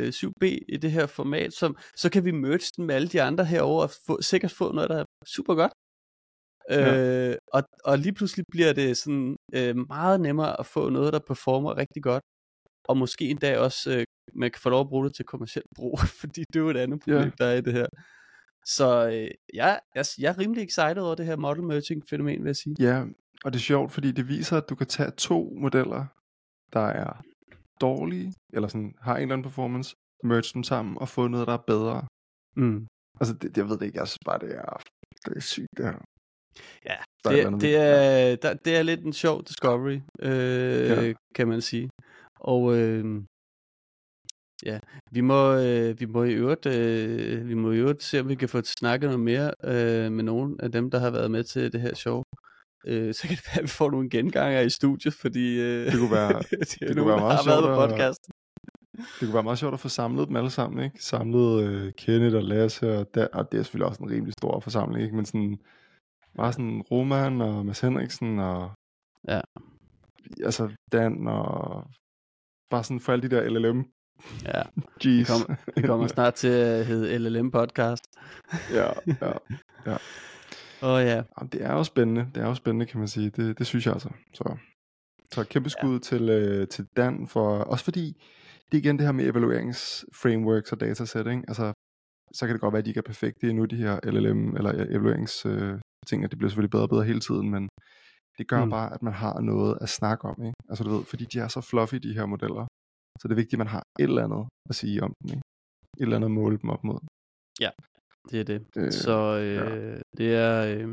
7B 0.10 0.46
øh, 0.46 0.58
i 0.68 0.78
det 0.78 0.92
her 0.92 1.06
format, 1.06 1.54
som, 1.54 1.78
så 1.96 2.10
kan 2.12 2.26
vi 2.26 2.32
merge 2.32 2.72
den 2.78 2.86
med 2.86 2.96
alle 2.96 3.08
de 3.08 3.22
andre 3.22 3.46
herover 3.46 3.84
og 3.84 3.92
få, 4.06 4.22
sikkert 4.22 4.52
få 4.52 4.72
noget, 4.72 4.90
der 4.90 5.00
er 5.00 5.06
super 5.28 5.56
godt. 5.56 5.72
Ja. 6.70 7.30
Øh, 7.30 7.38
og, 7.54 7.64
og 7.84 7.98
lige 7.98 8.14
pludselig 8.14 8.46
bliver 8.52 8.74
det 8.74 8.98
sådan 8.98 9.36
øh, 9.54 9.76
meget 9.88 10.22
nemmere 10.22 10.60
at 10.60 10.66
få 10.66 10.90
noget, 10.90 11.14
der 11.14 11.20
performer 11.28 11.78
rigtig 11.78 12.04
godt. 12.04 12.24
Og 12.88 12.98
måske 12.98 13.30
endda 13.30 13.60
også, 13.60 13.98
øh, 13.98 14.04
man 14.34 14.52
kan 14.52 14.60
få 14.62 14.70
lov 14.70 14.82
at 14.82 14.90
bruge 14.90 15.06
det 15.06 15.16
til 15.16 15.26
kommersielt 15.26 15.68
brug, 15.76 16.00
fordi 16.22 16.44
det 16.54 16.56
er 16.56 16.64
jo 16.64 16.70
et 16.70 16.78
andet 16.78 17.00
problem, 17.00 17.20
ja. 17.20 17.32
der 17.38 17.46
er 17.46 17.56
i 17.56 17.62
det 17.62 17.74
her. 17.74 17.88
Så 18.66 19.08
øh, 19.08 19.30
jeg, 19.54 19.80
jeg, 19.96 20.06
jeg 20.20 20.30
er 20.30 20.38
rimelig 20.38 20.64
excited 20.64 20.98
over 20.98 21.16
det 21.16 21.26
her 21.26 21.36
model 21.36 21.64
merging 21.64 22.04
fænomen, 22.10 22.44
vil 22.44 22.50
jeg 22.50 22.56
sige. 22.56 22.76
Ja, 22.80 23.06
og 23.44 23.54
det 23.54 23.60
er 23.60 23.64
sjovt, 23.64 23.92
fordi 23.92 24.12
det 24.12 24.28
viser, 24.28 24.58
at 24.58 24.70
du 24.70 24.76
kan 24.76 24.88
tage 24.88 25.12
to 25.12 25.54
modeller, 25.62 26.06
der 26.74 26.88
er 26.88 27.24
dårlige, 27.82 28.34
eller 28.54 28.68
sådan 28.68 28.94
har 29.02 29.16
en 29.16 29.22
eller 29.22 29.34
anden 29.34 29.44
performance, 29.44 29.96
merge 30.24 30.54
dem 30.54 30.64
sammen 30.64 30.98
og 30.98 31.10
få 31.10 31.28
noget, 31.28 31.48
der 31.48 31.54
er 31.54 31.64
bedre. 31.68 32.08
Mm. 32.56 32.88
Altså, 33.20 33.34
det, 33.34 33.58
jeg 33.58 33.70
ved 33.70 33.78
det 33.78 33.86
ikke, 33.86 34.00
jeg 34.00 34.08
synes 34.08 34.26
bare, 34.26 34.40
det 34.40 34.56
er, 34.56 34.82
det 35.26 35.38
er 35.38 35.40
sygt, 35.40 35.68
det 35.78 35.86
her. 35.86 35.98
Ja, 36.86 36.98
det, 37.30 37.42
er, 37.42 37.50
det, 37.50 37.76
er, 37.76 38.36
der, 38.36 38.54
det 38.54 38.78
er 38.78 38.84
lidt 38.84 39.06
en 39.06 39.14
sjov 39.14 39.44
discovery, 39.44 40.00
øh, 40.20 40.90
ja. 40.90 41.14
kan 41.36 41.48
man 41.48 41.62
sige. 41.62 41.90
Og 42.42 42.78
øh, 42.78 43.22
ja, 44.66 44.80
vi 45.12 45.22
må, 45.22 45.54
øh, 45.54 46.00
vi 46.00 46.06
må 46.06 46.24
i 46.24 46.34
øvrigt, 46.34 46.66
øh, 46.66 47.48
vi 47.48 47.54
må 47.54 47.72
i 47.72 47.78
øvrigt 47.78 48.04
se, 48.04 48.20
om 48.20 48.30
vi 48.30 48.36
kan 48.36 48.50
få 48.50 48.62
snakket 48.62 49.10
noget 49.10 49.20
mere 49.20 49.52
øh, 49.64 50.12
med 50.12 50.24
nogle 50.24 50.56
af 50.60 50.72
dem, 50.72 50.92
der 50.92 51.00
har 51.00 51.10
været 51.10 51.32
med 51.32 51.44
til 51.44 51.74
det 51.74 51.82
her 51.82 51.96
show 51.96 52.24
øh, 52.86 53.14
så 53.14 53.28
kan 53.28 53.38
det 53.38 53.46
være, 53.48 53.58
at 53.58 53.64
vi 53.64 53.68
får 53.68 53.92
nogle 53.92 54.10
genganger 54.10 54.62
i 54.62 54.70
studiet, 54.70 55.14
fordi 55.14 55.60
øh, 55.60 55.86
det 55.86 56.00
kunne 56.00 56.12
være, 56.12 56.34
det, 56.50 56.80
det 56.80 56.98
kunne 56.98 57.08
være 57.08 57.20
meget 57.20 57.44
sjovt 57.44 57.66
på 57.66 57.76
podcasten. 57.76 58.34
Det 58.98 59.20
kunne 59.20 59.34
være 59.34 59.44
meget 59.44 59.60
sjovt 59.60 59.74
at 59.74 59.80
få 59.80 59.90
samlet 59.90 60.28
dem 60.28 60.36
alle 60.36 60.50
sammen, 60.50 60.84
ikke? 60.84 61.04
Samlet 61.04 61.64
øh, 61.64 61.94
Kenneth 61.94 62.36
og 62.36 62.44
Lasse, 62.44 62.98
og, 62.98 63.14
der, 63.14 63.28
og 63.34 63.52
det 63.52 63.60
er 63.60 63.64
selvfølgelig 63.64 63.88
også 63.88 64.04
en 64.04 64.10
rimelig 64.10 64.34
stor 64.34 64.60
forsamling, 64.60 65.04
ikke? 65.04 65.16
Men 65.16 65.26
sådan, 65.26 65.60
bare 66.38 66.54
sådan 66.54 66.82
Roman 66.82 67.42
og 67.42 67.66
Mads 67.66 67.80
Henriksen 67.80 68.40
og 68.40 68.72
ja. 69.28 69.42
altså 70.44 70.70
Dan 70.92 71.28
og 71.28 71.88
bare 72.72 72.84
sådan 72.84 73.00
for 73.00 73.12
alle 73.14 73.30
de 73.30 73.36
der 73.36 73.50
LLM 73.50 73.86
Ja, 74.46 74.62
Jeez. 75.06 75.20
Vi, 75.20 75.24
kommer, 75.24 75.56
vi 75.76 75.82
kommer 75.82 76.08
snart 76.08 76.34
til 76.34 76.48
at 76.48 76.86
hedde 76.86 77.18
LLM 77.18 77.52
podcast. 77.52 78.04
ja, 78.78 78.88
ja, 79.08 79.34
ja. 79.86 79.98
Åh 80.84 80.90
oh, 80.90 81.02
ja. 81.02 81.16
Jamen, 81.16 81.50
det 81.52 81.62
er 81.64 81.74
jo 81.74 81.84
spændende, 81.84 82.28
det 82.36 82.44
er 82.44 82.48
jo 82.48 82.54
spændende, 82.54 82.86
kan 82.86 83.00
man 83.00 83.08
sige. 83.08 83.30
Det, 83.30 83.60
det 83.60 83.68
synes 83.68 83.86
jeg 83.86 83.94
altså. 83.94 84.10
Så, 84.34 84.58
så 85.32 85.44
kæmpe 85.44 85.70
skud 85.70 85.94
ja. 85.94 86.00
til, 86.00 86.30
øh, 86.30 86.68
til 86.68 86.86
Dan, 86.98 87.28
for, 87.28 87.58
også 87.58 87.84
fordi 87.84 88.24
det 88.72 88.78
er 88.78 88.82
igen 88.82 88.98
det 88.98 89.06
her 89.06 89.12
med 89.12 89.26
evalueringsframeworks 89.26 90.72
og 90.72 90.80
datasæt, 90.80 91.28
ikke? 91.28 91.44
Altså, 91.48 91.74
så 92.34 92.46
kan 92.46 92.54
det 92.54 92.62
godt 92.62 92.74
være, 92.74 92.80
at 92.80 92.86
de 92.86 92.90
ikke 92.90 92.98
er 92.98 93.12
perfekte 93.12 93.50
endnu, 93.50 93.66
de 93.66 93.76
her 93.76 94.00
LLM, 94.04 94.56
eller 94.56 94.72
evaluerings 94.72 95.46
øh, 95.46 95.80
ting, 96.08 96.24
og 96.24 96.32
det 96.32 96.38
bliver 96.38 96.50
selvfølgelig 96.50 96.72
bedre 96.72 96.86
og 96.86 96.90
bedre 96.90 97.04
hele 97.04 97.20
tiden, 97.20 97.50
men 97.50 97.70
det 98.38 98.48
gør 98.48 98.64
mm. 98.64 98.70
bare, 98.70 98.94
at 98.94 99.02
man 99.02 99.14
har 99.14 99.40
noget 99.52 99.78
at 99.82 99.90
snakke 99.90 100.24
om, 100.32 100.38
ikke? 100.44 100.58
Altså 100.70 100.84
du 100.84 100.90
ved, 100.90 101.04
fordi 101.06 101.26
de 101.26 101.40
er 101.40 101.48
så 101.48 101.62
fluffy, 101.62 101.96
de 101.96 102.14
her 102.14 102.26
modeller, 102.26 102.66
så 103.20 103.28
det 103.28 103.32
er 103.32 103.42
vigtigt, 103.42 103.54
at 103.54 103.64
man 103.64 103.74
har 103.76 103.84
et 104.00 104.04
eller 104.04 104.24
andet 104.24 104.48
at 104.70 104.76
sige 104.76 105.04
om 105.04 105.14
dem, 105.20 105.30
ikke? 105.36 105.42
Et 105.98 106.02
eller 106.02 106.16
andet 106.16 106.28
at 106.32 106.38
måle 106.42 106.58
dem 106.62 106.70
op 106.70 106.84
mod. 106.84 107.00
Ja, 107.60 107.72
det 108.30 108.40
er 108.40 108.44
det. 108.52 108.60
Øh, 108.78 108.92
så 108.92 109.18
øh, 109.44 109.56
ja. 109.56 110.00
det 110.18 110.30
er... 110.46 110.54
Øh, 110.72 110.88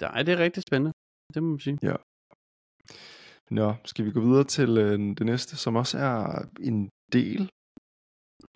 nej, 0.00 0.22
det 0.22 0.32
er 0.34 0.38
rigtig 0.46 0.62
spændende. 0.68 0.92
Det 1.34 1.42
må 1.42 1.48
man 1.48 1.60
sige. 1.60 1.78
Ja. 1.82 1.96
Nå, 3.50 3.74
skal 3.84 4.04
vi 4.04 4.10
gå 4.12 4.20
videre 4.20 4.44
til 4.44 4.70
øh, 4.78 4.98
det 5.18 5.26
næste, 5.26 5.56
som 5.56 5.76
også 5.76 5.98
er 5.98 6.14
en 6.60 6.88
del, 7.12 7.50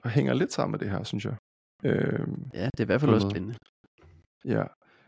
og 0.04 0.10
hænger 0.10 0.34
lidt 0.34 0.52
sammen 0.52 0.72
med 0.72 0.78
det 0.78 0.90
her, 0.90 1.02
synes 1.04 1.24
jeg. 1.24 1.36
Øh, 1.84 2.26
ja, 2.54 2.66
det 2.72 2.80
er 2.80 2.86
i 2.86 2.90
hvert 2.90 3.00
fald 3.00 3.14
også 3.14 3.30
spændende. 3.30 3.56
Ja, 4.44 4.64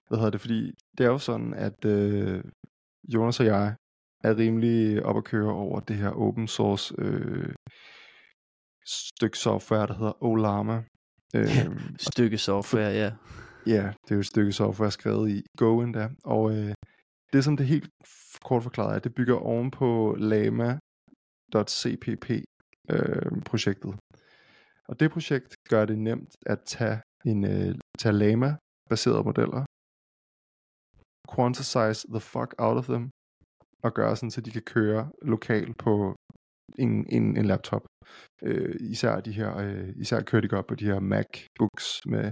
hvad 0.09 0.18
hedder 0.18 0.31
det, 0.31 0.40
fordi 0.40 0.73
det 0.99 1.07
er 1.07 1.11
jo 1.11 1.18
sådan, 1.18 1.55
at 1.55 1.85
øh, 1.85 2.44
Jonas 3.14 3.40
og 3.40 3.47
jeg 3.47 3.75
er 4.25 4.37
rimelig 4.37 5.05
op 5.05 5.16
at 5.16 5.25
køre 5.25 5.53
over 5.53 5.81
det 5.81 5.97
her 5.97 6.11
open 6.11 6.49
source 6.49 6.94
øh, 6.99 7.55
stykke 8.87 9.38
software, 9.38 9.87
der 9.87 9.94
hedder 9.94 10.25
Olama, 10.25 10.83
Øhm, 11.35 11.97
stykke 11.99 12.38
software, 12.38 12.90
ja. 12.90 13.12
Ja, 13.66 13.92
det 14.03 14.11
er 14.11 14.14
jo 14.14 14.21
et 14.21 14.27
stykke 14.27 14.53
software 14.53 14.90
skrevet 14.90 15.31
i 15.31 15.42
Go 15.57 15.81
endda. 15.81 16.09
Og 16.25 16.57
øh, 16.57 16.75
det 17.33 17.44
som 17.44 17.57
det 17.57 17.66
helt 17.66 17.90
kort 18.44 18.62
forklaret 18.62 18.94
er, 18.94 18.99
det 18.99 19.14
bygger 19.14 19.35
oven 19.35 19.71
på 19.71 20.16
lama.cpp 20.18 22.31
øh, 22.90 23.42
projektet. 23.44 23.94
Og 24.88 25.01
det 25.01 25.11
projekt 25.11 25.57
gør 25.68 25.85
det 25.85 25.99
nemt 25.99 26.37
at 26.47 26.59
tage 26.66 27.01
en 27.25 27.44
øh, 27.44 27.75
tage 27.99 28.12
lama 28.12 28.57
baserede 28.90 29.25
modeller, 29.25 29.64
quantize 31.35 32.01
the 32.14 32.21
fuck 32.21 32.55
out 32.59 32.77
of 32.77 32.87
them, 32.87 33.11
og 33.83 33.95
gøre 33.95 34.17
sådan, 34.17 34.31
så 34.31 34.41
de 34.41 34.51
kan 34.51 34.62
køre 34.62 35.11
lokalt 35.23 35.79
på 35.79 36.14
en, 36.79 37.07
en, 37.09 37.37
en 37.37 37.45
laptop. 37.45 37.85
Øh, 38.43 38.75
især 38.81 39.21
de 39.21 39.33
her, 39.33 39.57
øh, 39.57 39.88
især 39.97 40.21
kører 40.23 40.43
de 40.43 40.49
godt 40.49 40.67
på 40.67 40.75
de 40.75 40.85
her 40.85 41.01
MacBooks 41.01 41.87
med 42.07 42.31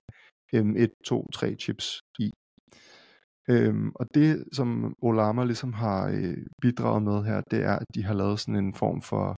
M1, 0.54 1.02
2, 1.04 1.26
3 1.34 1.54
chips 1.54 2.00
i. 2.18 2.30
Øhm, 3.50 3.92
og 3.94 4.06
det, 4.14 4.44
som 4.52 4.94
Olama 5.02 5.44
ligesom 5.44 5.72
har 5.72 6.08
øh, 6.08 6.36
bidraget 6.62 7.02
med 7.02 7.24
her, 7.24 7.40
det 7.50 7.62
er, 7.62 7.76
at 7.76 7.86
de 7.94 8.04
har 8.04 8.14
lavet 8.14 8.40
sådan 8.40 8.64
en 8.64 8.74
form 8.74 9.02
for, 9.02 9.36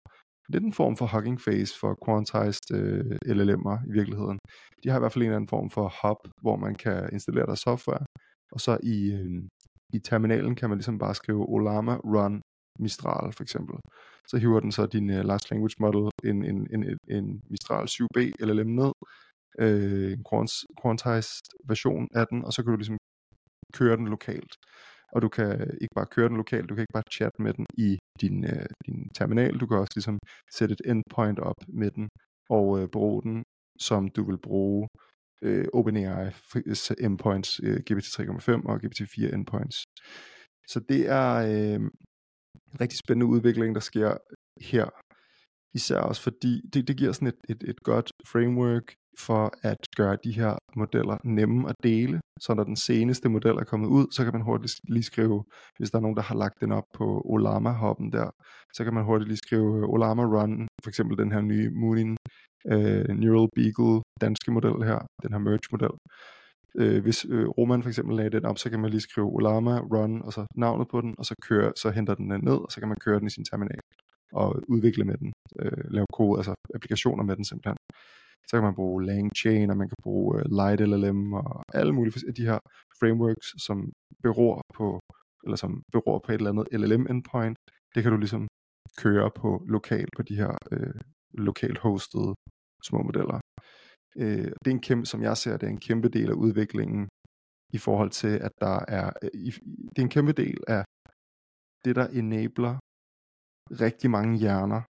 lidt 0.49 0.65
en 0.65 0.73
form 0.73 0.97
for 0.97 1.07
Hugging 1.07 1.41
Face 1.41 1.73
for 1.81 1.93
quantized 2.05 2.67
øh, 2.79 3.17
LLM'er 3.37 3.77
i 3.89 3.93
virkeligheden. 3.93 4.39
De 4.83 4.89
har 4.89 4.97
i 4.99 5.01
hvert 5.01 5.13
fald 5.13 5.23
en 5.23 5.29
eller 5.29 5.37
anden 5.37 5.55
form 5.57 5.71
for 5.71 5.87
hub, 6.03 6.21
hvor 6.43 6.57
man 6.57 6.75
kan 6.75 7.09
installere 7.13 7.47
der 7.47 7.55
software, 7.55 8.05
og 8.53 8.61
så 8.61 8.79
i, 8.83 9.13
øh, 9.13 9.43
i 9.93 9.99
terminalen 9.99 10.55
kan 10.55 10.69
man 10.69 10.79
ligesom 10.79 10.99
bare 10.99 11.15
skrive 11.15 11.49
Olama 11.49 11.95
run 11.97 12.43
Mistral 12.79 13.33
for 13.33 13.43
eksempel. 13.43 13.77
Så 14.29 14.37
hiver 14.39 14.61
den 14.61 14.73
så 14.73 14.87
din 14.87 15.11
uh, 15.11 15.25
large 15.31 15.47
language 15.51 15.77
model 15.81 16.11
en, 16.25 16.45
en, 16.45 16.59
en, 16.75 16.99
en 17.17 17.43
Mistral 17.51 17.85
7B 17.95 18.19
LLM 18.47 18.71
ned, 18.81 18.93
øh, 19.59 20.13
en 20.13 20.25
quantized 20.83 21.45
version 21.65 22.09
af 22.15 22.27
den, 22.31 22.45
og 22.45 22.53
så 22.53 22.63
kan 22.63 22.71
du 22.71 22.77
ligesom 22.77 22.99
køre 23.75 23.97
den 23.97 24.09
lokalt. 24.09 24.53
Og 25.13 25.23
du 25.23 25.29
kan 25.29 25.51
ikke 25.81 25.95
bare 25.95 26.07
køre 26.07 26.29
den 26.29 26.37
lokalt, 26.37 26.69
du 26.69 26.75
kan 26.75 26.83
ikke 26.83 26.99
bare 26.99 27.13
chatte 27.13 27.43
med 27.43 27.53
den 27.55 27.67
i 27.79 27.99
din, 28.21 28.45
uh, 28.45 28.69
din 28.87 29.09
terminal, 29.19 29.61
du 29.61 29.67
kan 29.67 29.79
også 29.79 29.93
ligesom 29.97 30.19
sætte 30.57 30.73
et 30.73 30.91
endpoint 30.91 31.39
op 31.39 31.61
med 31.69 31.91
den, 31.91 32.09
og 32.51 32.81
øh, 32.81 32.89
bruge 32.89 33.23
den, 33.23 33.43
som 33.79 34.09
du 34.09 34.25
vil 34.25 34.39
bruge 34.39 34.89
øh, 35.43 35.65
OpenAI 35.73 36.31
endpoints, 37.01 37.61
øh, 37.63 37.77
GPT 37.77 38.07
3.5 38.07 38.63
og 38.67 38.81
GPT 38.81 39.01
4 39.15 39.35
endpoints. 39.35 39.85
Så 40.69 40.81
det 40.89 41.09
er, 41.09 41.35
øh, 41.35 41.81
rigtig 42.81 42.99
spændende 42.99 43.27
udvikling, 43.27 43.75
der 43.75 43.81
sker 43.81 44.17
her. 44.61 44.87
Især 45.75 46.01
også 46.01 46.23
fordi, 46.23 46.61
det, 46.73 46.89
det 46.89 46.97
giver 46.97 47.13
sådan 47.13 47.29
et, 47.29 47.41
et, 47.49 47.63
et 47.71 47.81
godt 47.83 48.11
framework 48.27 48.95
for 49.19 49.53
at 49.63 49.83
gøre 49.97 50.17
de 50.25 50.33
her 50.33 50.59
modeller 50.77 51.17
nemme 51.25 51.69
at 51.69 51.75
dele. 51.83 52.21
Så 52.41 52.55
når 52.55 52.65
den 52.65 52.77
seneste 52.77 53.29
model 53.29 53.57
er 53.57 53.65
kommet 53.65 53.89
ud, 53.89 54.07
så 54.13 54.25
kan 54.25 54.33
man 54.33 54.43
hurtigt 54.43 54.75
lige 54.89 55.03
skrive, 55.03 55.45
hvis 55.79 55.91
der 55.91 55.99
er 55.99 56.03
nogen, 56.03 56.17
der 56.17 56.23
har 56.23 56.35
lagt 56.35 56.61
den 56.61 56.73
op 56.73 56.85
på 56.95 57.23
Olama-hoppen 57.25 58.13
der, 58.13 58.31
så 58.75 58.85
kan 58.85 58.95
man 58.95 59.05
hurtigt 59.05 59.29
lige 59.29 59.45
skrive 59.47 59.79
øh, 59.79 59.89
Olama 59.95 60.23
Run, 60.23 60.69
for 60.83 60.89
eksempel 60.89 61.19
den 61.19 61.33
her 61.33 61.41
nye 61.41 61.71
Moonin 61.71 62.17
øh, 62.67 63.09
Neural 63.09 63.49
Beagle 63.57 64.03
danske 64.21 64.51
model 64.51 64.87
her, 64.89 64.99
den 65.23 65.33
her 65.33 65.39
merge-model. 65.39 65.95
Øh, 66.81 67.03
hvis 67.03 67.27
øh, 67.29 67.49
Roman 67.49 67.83
for 67.83 67.89
eksempel 67.89 68.17
lagde 68.17 68.31
den 68.31 68.45
op, 68.45 68.59
så 68.59 68.71
kan 68.71 68.81
man 68.81 68.91
lige 68.91 69.01
skrive 69.01 69.27
Olama 69.27 69.79
Run, 69.81 70.23
og 70.23 70.33
så 70.33 70.47
navnet 70.55 70.89
på 70.89 71.01
den, 71.01 71.15
og 71.19 71.25
så, 71.25 71.35
kører, 71.49 71.73
så 71.77 71.91
henter 71.91 72.15
den 72.15 72.31
den 72.31 72.41
ned, 72.45 72.59
og 72.67 72.73
så 72.73 72.81
kan 72.81 72.89
man 72.89 72.97
køre 73.05 73.19
den 73.19 73.27
i 73.27 73.31
sin 73.31 73.45
terminal 73.45 73.81
og 74.33 74.63
udvikle 74.69 75.05
med 75.05 75.17
den, 75.19 75.33
øh, 75.61 75.85
lave 75.91 76.07
kode, 76.13 76.39
altså 76.39 76.55
applikationer 76.75 77.25
med 77.25 77.37
den 77.37 77.45
simpelthen. 77.45 77.77
Så 78.49 78.57
kan 78.57 78.63
man 78.63 78.75
bruge 78.75 79.07
LangChain, 79.07 79.71
og 79.71 79.77
man 79.77 79.89
kan 79.89 80.03
bruge 80.03 80.39
øh, 80.39 80.45
Light 80.59 80.81
LLM, 80.81 81.33
og 81.33 81.63
alle 81.75 81.93
mulige 81.93 82.29
af 82.29 82.35
de 82.35 82.47
her 82.47 82.59
frameworks, 83.01 83.49
som 83.67 83.93
beror 84.23 84.63
på, 84.75 85.01
eller 85.45 85.57
som 85.57 85.83
beror 85.93 86.19
på 86.19 86.33
et 86.33 86.37
eller 86.37 86.51
andet 86.51 86.69
LLM 86.73 87.07
endpoint. 87.11 87.59
Det 87.95 88.03
kan 88.03 88.13
du 88.13 88.19
ligesom 88.19 88.49
køre 88.99 89.31
på 89.41 89.65
lokalt 89.69 90.11
på 90.17 90.23
de 90.23 90.37
her 90.37 90.53
øh, 90.73 91.01
lokalt 91.35 91.79
hostede 91.79 92.35
små 92.89 93.03
modeller. 93.03 93.41
Uh, 94.17 94.49
det 94.63 94.67
er 94.67 94.77
en 94.79 94.87
kæmpe, 94.89 95.07
som 95.07 95.23
jeg 95.23 95.37
ser, 95.37 95.57
det 95.57 95.67
er 95.67 95.71
en 95.71 95.87
kæmpe 95.89 96.09
del 96.09 96.29
af 96.31 96.35
udviklingen 96.35 97.09
i 97.73 97.79
forhold 97.79 98.11
til, 98.11 98.35
at 98.47 98.53
der 98.61 98.79
er, 98.89 99.07
uh, 99.23 99.55
det 99.93 99.99
er 99.99 100.03
en 100.09 100.17
kæmpe 100.17 100.33
del 100.33 100.59
af 100.69 100.85
det, 101.85 101.97
der 101.97 102.07
enabler 102.09 102.79
rigtig 103.85 104.11
mange 104.11 104.39
hjerner 104.39 104.83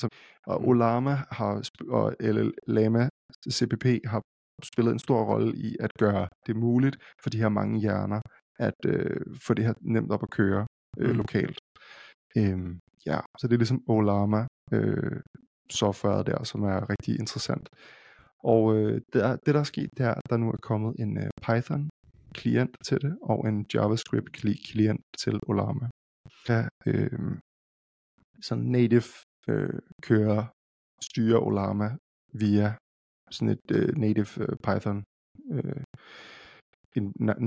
så, 0.00 0.08
og 0.46 0.60
mm. 0.60 0.68
Olama 0.68 1.14
har, 1.38 1.70
og 1.88 2.16
eller 2.20 2.50
Lama 2.66 3.08
CPP 3.56 3.86
har 4.12 4.22
spillet 4.72 4.92
en 4.92 4.98
stor 5.06 5.20
rolle 5.30 5.52
i 5.56 5.76
at 5.80 5.92
gøre 5.98 6.28
det 6.46 6.56
muligt 6.56 6.96
for 7.22 7.30
de 7.30 7.38
her 7.38 7.48
mange 7.48 7.80
hjerner 7.80 8.20
at 8.58 8.80
øh, 8.86 9.20
få 9.46 9.54
det 9.54 9.64
her 9.64 9.74
nemt 9.80 10.12
op 10.12 10.22
at 10.22 10.30
køre 10.30 10.66
øh, 10.98 11.10
mm. 11.10 11.16
lokalt. 11.16 11.58
Øhm, 12.36 12.80
ja, 13.06 13.20
så 13.38 13.46
det 13.46 13.54
er 13.54 13.58
ligesom 13.58 13.82
Olama 13.88 14.46
øh, 14.72 15.20
software 15.70 16.22
der, 16.22 16.44
som 16.44 16.62
er 16.62 16.90
rigtig 16.90 17.18
interessant. 17.18 17.68
Og 18.38 18.76
øh, 18.76 19.00
det, 19.12 19.24
er, 19.24 19.36
det 19.36 19.54
der 19.54 19.60
er 19.60 19.70
sket, 19.74 19.90
det 19.96 20.06
er, 20.06 20.14
at 20.14 20.30
der 20.30 20.36
nu 20.36 20.48
er 20.48 20.56
kommet 20.62 20.94
en 20.98 21.18
øh, 21.18 21.30
Python 21.46 21.90
klient 22.34 22.76
til 22.86 22.98
det, 23.02 23.18
og 23.22 23.48
en 23.48 23.66
JavaScript 23.74 24.32
klient 24.68 25.04
til 25.18 25.40
Olama. 25.48 25.88
Kan 26.46 26.68
øh, 26.86 27.38
sådan 28.42 28.64
native 28.64 29.10
øh, 29.48 29.78
kører, 30.02 30.46
styre 31.02 31.38
Olama 31.38 31.88
via 32.32 32.74
sådan 33.30 33.48
et 33.56 33.70
øh, 33.76 33.96
native 33.96 34.32
øh, 34.44 34.56
Python 34.66 35.04
øh, 35.50 35.82
en 36.96 37.12
na- 37.20 37.40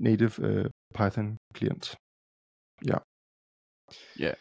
native 0.00 0.34
øh, 0.48 0.70
Python 0.94 1.36
klient. 1.54 1.96
Ja. 2.90 2.98
Ja. 4.18 4.32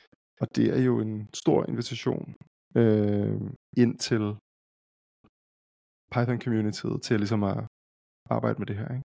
Og 0.41 0.47
det 0.55 0.67
er 0.77 0.81
jo 0.81 0.99
en 0.99 1.29
stor 1.33 1.65
invitation 1.69 2.35
øh, 2.77 3.41
ind 3.77 3.97
til 3.99 4.35
Python 6.13 6.41
communityet 6.41 7.01
til 7.01 7.19
ligesom 7.19 7.43
at 7.43 7.57
arbejde 8.29 8.59
med 8.59 8.67
det 8.67 8.77
her, 8.77 8.89
ikke? 8.95 9.03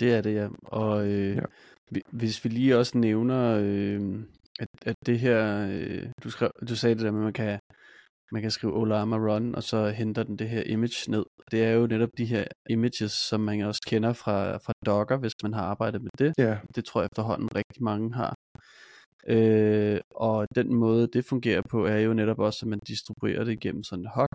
Det 0.00 0.14
er 0.14 0.20
det, 0.20 0.34
ja. 0.34 0.48
Og 0.64 1.06
øh, 1.06 1.36
ja. 1.36 1.44
hvis 2.12 2.44
vi 2.44 2.48
lige 2.48 2.78
også 2.78 2.98
nævner 2.98 3.42
øh, 3.62 4.24
at, 4.60 4.68
at 4.86 4.96
det 5.06 5.18
her, 5.18 5.68
øh, 5.70 6.06
du, 6.24 6.30
skrev, 6.30 6.50
du 6.68 6.76
sagde 6.76 6.94
det 6.94 7.04
der 7.04 7.10
med, 7.10 7.20
at 7.20 7.24
man 7.24 7.32
kan, 7.32 7.58
man 8.32 8.42
kan 8.42 8.50
skrive 8.50 8.76
Olama 8.76 9.16
Run, 9.16 9.54
og 9.54 9.62
så 9.62 9.88
henter 9.88 10.22
den 10.22 10.36
det 10.38 10.48
her 10.48 10.62
image 10.62 11.10
ned. 11.10 11.24
Det 11.50 11.64
er 11.64 11.72
jo 11.72 11.86
netop 11.86 12.08
de 12.18 12.24
her 12.24 12.44
images, 12.70 13.12
som 13.12 13.40
man 13.40 13.60
også 13.60 13.82
kender 13.86 14.12
fra, 14.12 14.56
fra 14.56 14.72
Docker, 14.86 15.16
hvis 15.16 15.32
man 15.42 15.52
har 15.52 15.62
arbejdet 15.62 16.02
med 16.02 16.10
det. 16.18 16.34
Yeah. 16.40 16.56
Det 16.74 16.84
tror 16.84 17.00
jeg 17.00 17.08
efterhånden 17.12 17.48
rigtig 17.56 17.82
mange 17.82 18.14
har. 18.14 18.34
Øh, 19.28 20.00
og 20.10 20.46
den 20.54 20.74
måde, 20.74 21.06
det 21.06 21.24
fungerer 21.24 21.62
på, 21.70 21.86
er 21.86 21.98
jo 21.98 22.12
netop 22.12 22.38
også, 22.38 22.58
at 22.66 22.68
man 22.68 22.78
distribuerer 22.88 23.44
det 23.44 23.52
igennem 23.52 23.82
sådan 23.82 24.04
en 24.04 24.10
hop, 24.14 24.28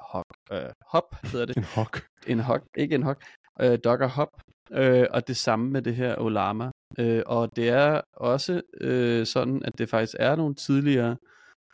hop, 0.00 0.24
øh, 0.52 0.70
hop 0.86 1.14
hedder 1.22 1.46
det. 1.46 1.56
en 1.62 1.64
hop. 1.64 1.96
En 2.26 2.40
hop, 2.40 2.60
ikke 2.76 2.94
en 2.94 3.02
hop. 3.02 3.16
Øh, 3.60 3.78
Docker 3.84 4.08
hop. 4.08 4.28
Øh, 4.72 5.06
og 5.10 5.28
det 5.28 5.36
samme 5.36 5.70
med 5.70 5.82
det 5.82 5.94
her 5.94 6.18
Olama. 6.18 6.70
Øh, 6.98 7.22
og 7.26 7.56
det 7.56 7.68
er 7.68 8.00
også 8.12 8.60
øh, 8.80 9.26
sådan, 9.26 9.62
at 9.64 9.78
det 9.78 9.88
faktisk 9.88 10.16
er 10.18 10.36
nogle 10.36 10.54
tidligere 10.54 11.16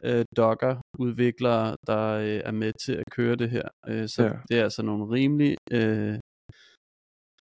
øh, 0.04 0.24
Docker-udviklere, 0.36 1.76
der 1.86 2.08
øh, 2.08 2.40
er 2.44 2.52
med 2.52 2.72
til 2.84 2.92
at 2.92 3.04
køre 3.10 3.36
det 3.36 3.50
her. 3.50 3.68
Øh, 3.88 4.08
så 4.08 4.22
ja. 4.22 4.32
det 4.48 4.58
er 4.58 4.62
altså 4.62 4.82
nogle 4.82 5.04
rimelig... 5.04 5.56
Øh, 5.70 6.18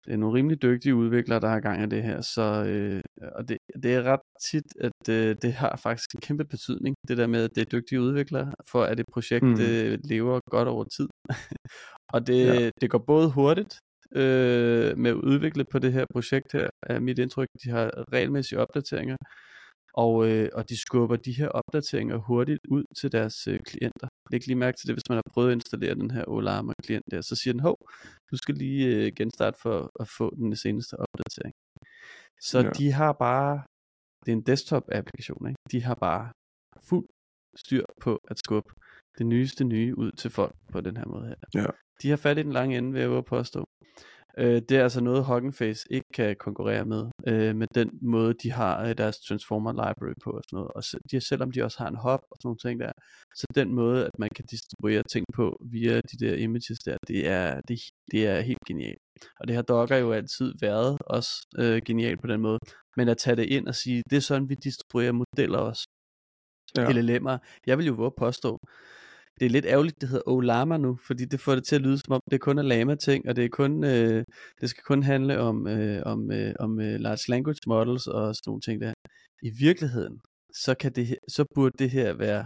det 0.07 0.13
er 0.13 0.17
nogle 0.17 0.37
rimelig 0.37 0.61
dygtige 0.61 0.95
udviklere, 0.95 1.39
der 1.39 1.47
har 1.47 1.59
gang 1.59 1.83
i 1.83 1.85
det 1.85 2.03
her, 2.03 2.21
så 2.21 2.41
øh, 2.67 3.01
og 3.35 3.49
det, 3.49 3.57
det 3.83 3.95
er 3.95 4.03
ret 4.03 4.19
tit, 4.51 4.63
at 4.79 5.09
øh, 5.09 5.35
det 5.41 5.53
har 5.53 5.79
faktisk 5.83 6.15
en 6.15 6.21
kæmpe 6.21 6.45
betydning, 6.45 6.95
det 7.07 7.17
der 7.17 7.27
med, 7.27 7.43
at 7.43 7.55
det 7.55 7.61
er 7.61 7.79
dygtige 7.79 8.01
udviklere, 8.01 8.53
for 8.71 8.83
at 8.83 8.99
et 8.99 9.05
projekt 9.13 9.43
mm. 9.43 9.61
øh, 9.61 9.97
lever 10.03 10.39
godt 10.51 10.67
over 10.67 10.83
tid. 10.83 11.07
og 12.13 12.27
det, 12.27 12.45
ja. 12.45 12.69
det 12.81 12.89
går 12.89 13.03
både 13.07 13.31
hurtigt, 13.31 13.79
øh, 14.15 14.97
med 14.97 15.11
at 15.11 15.15
udvikle 15.31 15.65
på 15.71 15.79
det 15.79 15.93
her 15.93 16.05
projekt 16.13 16.51
her, 16.53 16.69
er 16.83 16.99
mit 16.99 17.19
indtryk. 17.19 17.47
De 17.63 17.69
har 17.69 17.91
regelmæssige 18.13 18.59
opdateringer, 18.59 19.17
og, 20.03 20.13
øh, 20.29 20.49
og 20.53 20.69
de 20.69 20.77
skubber 20.77 21.15
de 21.15 21.33
her 21.39 21.49
opdateringer 21.49 22.17
hurtigt 22.17 22.59
ud 22.69 22.83
til 22.99 23.11
deres 23.11 23.47
øh, 23.47 23.59
klienter. 23.69 24.07
Læg 24.31 24.47
lige 24.47 24.63
mærke 24.65 24.77
til 24.77 24.87
det, 24.87 24.95
hvis 24.95 25.09
man 25.09 25.15
har 25.15 25.29
prøvet 25.33 25.49
at 25.49 25.55
installere 25.55 25.95
den 25.95 26.11
her 26.11 26.23
Olama 26.27 26.73
klient 26.83 27.05
der, 27.11 27.21
så 27.21 27.35
siger 27.35 27.53
den, 27.53 27.61
hov, 27.61 27.77
du 28.31 28.37
skal 28.37 28.55
lige 28.55 28.85
øh, 28.95 29.11
genstarte 29.17 29.57
for 29.61 29.91
at 29.99 30.07
få 30.17 30.35
den 30.35 30.55
seneste 30.55 30.93
opdatering. 30.99 31.53
Så 32.41 32.59
ja. 32.59 32.69
de 32.69 32.91
har 32.91 33.13
bare, 33.13 33.63
det 34.25 34.31
er 34.31 34.35
en 34.35 34.47
desktop 34.51 34.83
applikation, 34.91 35.47
ikke? 35.47 35.59
de 35.71 35.83
har 35.83 35.95
bare 35.95 36.31
fuld 36.89 37.07
styr 37.55 37.85
på 38.01 38.19
at 38.31 38.39
skubbe 38.39 38.69
det 39.17 39.25
nyeste 39.25 39.63
nye 39.63 39.97
ud 39.97 40.11
til 40.11 40.31
folk 40.31 40.55
på 40.73 40.81
den 40.81 40.97
her 40.97 41.07
måde 41.07 41.27
her. 41.27 41.61
Ja. 41.61 41.65
De 42.01 42.09
har 42.09 42.17
fat 42.17 42.37
i 42.37 42.43
den 42.43 42.51
lange 42.51 42.77
ende, 42.77 42.93
vil 42.93 43.01
jeg 43.01 43.25
påstå. 43.25 43.65
Øh, 44.39 44.61
det 44.69 44.71
er 44.77 44.83
altså 44.83 45.01
noget 45.01 45.25
Hugging 45.25 45.55
Face 45.55 45.87
ikke 45.91 46.07
kan 46.13 46.35
konkurrere 46.39 46.85
med, 46.85 47.03
øh, 47.27 47.55
med 47.55 47.67
den 47.75 47.89
måde, 48.01 48.33
de 48.43 48.51
har 48.51 48.83
øh, 48.85 48.97
deres 48.97 49.19
Transformer 49.19 49.71
Library 49.71 50.13
på 50.23 50.29
og 50.31 50.43
sådan 50.43 50.57
noget. 50.57 50.71
Og 50.75 50.83
de, 51.11 51.27
selvom 51.27 51.51
de 51.51 51.63
også 51.63 51.77
har 51.77 51.87
en 51.87 51.95
hop 51.95 52.19
og 52.31 52.37
sådan 52.37 52.47
nogle 52.47 52.59
ting 52.65 52.79
der, 52.79 52.91
så 53.35 53.45
den 53.55 53.73
måde, 53.73 54.05
at 54.05 54.19
man 54.19 54.29
kan 54.35 54.45
distribuere 54.45 55.03
ting 55.03 55.25
på 55.35 55.57
via 55.71 55.95
de 55.95 56.17
der 56.25 56.35
images 56.35 56.79
der, 56.85 56.97
det 57.07 57.27
er, 57.27 57.61
det, 57.67 57.79
det 58.11 58.27
er 58.27 58.39
helt 58.41 58.65
genialt. 58.67 59.01
Og 59.39 59.47
det 59.47 59.55
har 59.55 59.63
Docker 59.63 59.97
jo 59.97 60.11
altid 60.11 60.53
været 60.61 60.97
også 61.05 61.31
øh, 61.59 61.81
genialt 61.85 62.21
på 62.21 62.27
den 62.27 62.41
måde. 62.41 62.59
Men 62.97 63.09
at 63.09 63.17
tage 63.17 63.35
det 63.35 63.45
ind 63.45 63.67
og 63.67 63.75
sige, 63.75 64.03
det 64.09 64.17
er 64.17 64.21
sådan, 64.21 64.49
vi 64.49 64.55
distribuerer 64.55 65.11
modeller 65.11 65.59
også. 65.59 65.87
Ja. 66.77 66.85
LLM'er. 66.89 67.37
Jeg 67.67 67.77
vil 67.77 67.85
jo 67.85 67.93
våge 67.93 68.11
påstå, 68.17 68.59
det 69.39 69.45
er 69.45 69.49
lidt 69.49 69.65
ærgerligt, 69.65 70.01
det 70.01 70.09
hedder 70.09 70.29
Olama 70.29 70.77
nu, 70.77 70.97
fordi 71.07 71.25
det 71.25 71.39
får 71.39 71.55
det 71.55 71.63
til 71.63 71.75
at 71.75 71.81
lyde 71.81 71.97
som 71.97 72.13
om, 72.13 72.21
det 72.31 72.41
kun 72.41 72.57
er 72.57 72.61
lama-ting, 72.61 73.29
og 73.29 73.35
det 73.35 73.45
er 73.45 73.49
kun, 73.49 73.83
øh, 73.83 74.23
det 74.61 74.69
skal 74.69 74.83
kun 74.83 75.03
handle 75.03 75.39
om, 75.39 75.67
øh, 75.67 76.01
om, 76.05 76.31
øh, 76.31 76.53
om 76.59 76.79
øh, 76.79 76.99
large 76.99 77.31
language 77.31 77.59
models 77.67 78.07
og 78.07 78.35
sådan 78.35 78.49
nogle 78.49 78.61
ting 78.61 78.81
der. 78.81 78.93
I 79.43 79.49
virkeligheden, 79.59 80.19
så, 80.53 80.75
kan 80.79 80.91
det, 80.91 81.17
så 81.27 81.45
burde 81.55 81.75
det 81.79 81.89
her 81.89 82.13
være 82.13 82.45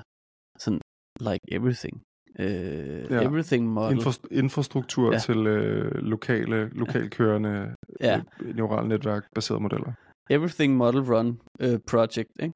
sådan 0.60 0.82
like 1.20 1.46
everything. 1.52 2.02
Øh, 2.40 3.12
ja. 3.12 3.22
Everything 3.22 3.68
model. 3.68 3.98
Infra- 3.98 4.28
infrastruktur 4.32 5.14
ja. 5.14 5.20
til 5.20 5.48
øh, 5.48 5.92
lokale, 5.92 6.70
lokalkørende 6.70 7.76
ja. 8.02 8.22
øh, 8.42 8.56
neurale 8.56 8.88
netværk 8.88 9.24
baserede 9.36 9.62
modeller. 9.62 9.92
Everything 10.30 10.76
Model 10.76 11.02
Run 11.02 11.40
øh, 11.62 11.80
Project, 11.88 12.30
ikke? 12.40 12.54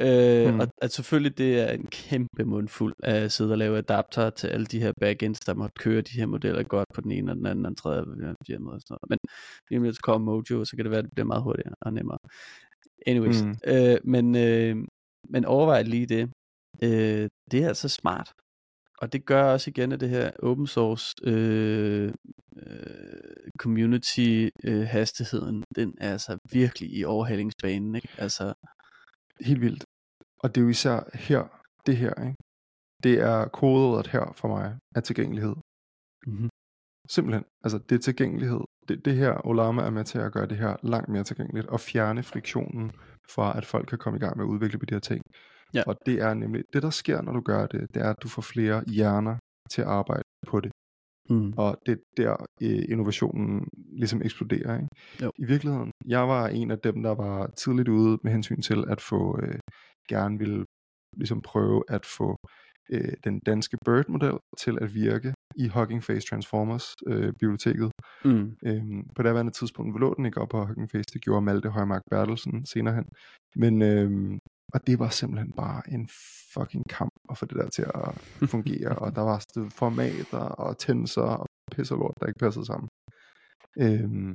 Øh, 0.00 0.54
mm. 0.54 0.60
Og 0.60 0.68
at 0.82 0.92
selvfølgelig 0.92 1.38
det 1.38 1.60
er 1.60 1.72
en 1.72 1.86
kæmpe 1.86 2.44
mundfuld 2.44 2.94
at 3.02 3.32
sidde 3.32 3.52
og 3.52 3.58
lave 3.58 3.78
adapter 3.78 4.30
til 4.30 4.46
alle 4.46 4.66
de 4.66 4.80
her 4.80 4.92
backends, 5.00 5.40
der 5.40 5.54
måtte 5.54 5.74
køre 5.78 6.00
de 6.00 6.18
her 6.18 6.26
modeller 6.26 6.62
godt 6.62 6.88
på 6.94 7.00
den 7.00 7.12
ene 7.12 7.32
og 7.32 7.36
den 7.36 7.46
anden 7.46 7.66
og 7.66 7.70
den 7.70 7.76
tredje 7.76 8.00
og 8.00 8.06
måde. 8.06 8.74
Og 8.74 8.80
sådan 8.80 8.84
noget. 8.90 9.08
Men 9.08 9.18
lige 9.70 9.78
om 9.78 9.84
lidt 9.84 10.02
kommer 10.02 10.32
Mojo, 10.32 10.64
så 10.64 10.76
kan 10.76 10.84
det 10.84 10.90
være, 10.90 10.98
at 10.98 11.04
det 11.04 11.12
bliver 11.14 11.26
meget 11.26 11.42
hurtigere 11.42 11.74
og 11.80 11.92
nemmere. 11.92 12.18
Anyways, 13.06 13.42
mm. 13.42 13.56
øh, 13.66 13.96
men, 14.04 14.36
øh, 14.36 14.76
men 15.28 15.44
overvej 15.44 15.82
lige 15.82 16.06
det. 16.06 16.30
Øh, 16.82 17.28
det 17.50 17.64
er 17.64 17.68
altså 17.68 17.88
smart. 17.88 18.32
Og 18.98 19.12
det 19.12 19.24
gør 19.26 19.44
også 19.44 19.70
igen, 19.70 19.92
at 19.92 20.00
det 20.00 20.08
her 20.08 20.30
open 20.42 20.66
source 20.66 21.14
øh, 21.22 22.12
øh, 22.56 23.50
community 23.58 24.48
øh, 24.64 24.86
hastigheden, 24.86 25.64
den 25.76 25.94
er 26.00 26.12
altså 26.12 26.38
virkelig 26.52 26.92
i 26.92 27.04
overhalingsbanen. 27.04 27.94
Ikke? 27.94 28.08
Altså, 28.18 28.54
helt 29.40 29.60
vildt. 29.60 29.83
Og 30.44 30.54
det 30.54 30.60
er 30.60 30.64
jo 30.64 30.68
især 30.68 30.98
her, 31.14 31.42
det 31.86 31.96
her, 31.96 32.14
ikke? 32.28 32.36
Det 33.02 33.14
er 33.30 33.48
kodet 33.48 34.06
her 34.06 34.32
for 34.40 34.48
mig 34.48 34.78
af 34.96 35.02
tilgængelighed. 35.02 35.54
Mm-hmm. 36.26 36.48
Simpelthen. 37.14 37.44
Altså, 37.64 37.78
det 37.78 37.94
er 37.94 37.98
tilgængelighed. 37.98 38.60
Det, 38.88 39.04
det 39.04 39.14
her, 39.16 39.46
Olama 39.46 39.82
er 39.82 39.90
med 39.90 40.04
til 40.04 40.18
at 40.18 40.32
gøre 40.32 40.46
det 40.46 40.58
her 40.58 40.76
langt 40.82 41.08
mere 41.08 41.24
tilgængeligt, 41.24 41.66
og 41.66 41.80
fjerne 41.80 42.22
friktionen 42.22 42.92
fra, 43.34 43.58
at 43.58 43.66
folk 43.66 43.86
kan 43.88 43.98
komme 43.98 44.16
i 44.16 44.20
gang 44.20 44.36
med 44.36 44.44
at 44.44 44.48
udvikle 44.48 44.78
på 44.78 44.86
de 44.86 44.94
her 44.94 45.00
ting. 45.00 45.22
Ja. 45.74 45.82
Og 45.86 45.96
det 46.06 46.20
er 46.20 46.34
nemlig, 46.34 46.64
det 46.72 46.82
der 46.82 46.90
sker, 46.90 47.22
når 47.22 47.32
du 47.32 47.40
gør 47.40 47.66
det, 47.66 47.94
det 47.94 48.02
er, 48.02 48.10
at 48.10 48.22
du 48.22 48.28
får 48.28 48.42
flere 48.42 48.84
hjerner 48.86 49.36
til 49.70 49.82
at 49.82 49.88
arbejde 49.88 50.22
på 50.46 50.60
det. 50.60 50.72
Mm. 51.30 51.52
Og 51.56 51.76
det 51.86 51.92
er 51.92 52.02
der 52.16 52.46
øh, 52.62 52.84
innovationen 52.92 53.68
ligesom 53.98 54.22
eksploderer. 54.22 54.74
Ikke? 54.76 54.88
Jo. 55.22 55.30
I 55.38 55.44
virkeligheden, 55.44 55.90
jeg 56.06 56.28
var 56.28 56.48
en 56.48 56.70
af 56.70 56.78
dem, 56.78 57.02
der 57.02 57.14
var 57.14 57.46
tidligt 57.46 57.88
ude 57.88 58.18
med 58.22 58.32
hensyn 58.32 58.60
til 58.60 58.84
at 58.88 59.00
få 59.00 59.40
øh, 59.42 59.58
gerne 60.08 60.38
ville 60.38 60.64
ligesom 61.16 61.42
prøve 61.42 61.82
at 61.88 62.06
få 62.06 62.36
øh, 62.90 63.12
den 63.24 63.40
danske 63.46 63.76
Bird-model 63.84 64.38
til 64.58 64.78
at 64.80 64.94
virke 64.94 65.34
i 65.56 65.68
Hugging 65.68 66.04
Face 66.04 66.26
Transformers 66.26 66.94
øh, 67.06 67.32
biblioteket. 67.32 67.90
Mm. 68.24 68.56
Øhm, 68.66 69.08
på 69.16 69.22
det 69.22 69.36
andet 69.36 69.54
tidspunkt 69.54 70.00
lå 70.00 70.14
den 70.14 70.26
ikke 70.26 70.40
op 70.40 70.48
på 70.48 70.64
Hugging 70.66 70.90
Face, 70.90 71.12
det 71.12 71.22
gjorde 71.22 71.42
Malte 71.42 71.68
Højmark 71.68 72.02
Bertelsen 72.10 72.66
senere 72.66 72.94
hen. 72.94 73.04
Men, 73.56 73.82
øhm, 73.82 74.38
og 74.74 74.86
det 74.86 74.98
var 74.98 75.08
simpelthen 75.08 75.52
bare 75.52 75.82
en 75.88 76.08
fucking 76.54 76.84
kamp 76.88 77.12
at 77.30 77.38
få 77.38 77.46
det 77.46 77.56
der 77.56 77.68
til 77.68 77.82
at 77.94 78.10
fungere, 78.54 78.98
og 78.98 79.16
der 79.16 79.22
var 79.22 79.44
formater 79.70 80.38
og 80.38 80.78
tensor 80.78 81.22
og 81.22 81.46
pisselort, 81.72 82.14
der 82.20 82.26
ikke 82.26 82.38
passede 82.38 82.66
sammen. 82.66 82.88
Øhm, 83.78 84.34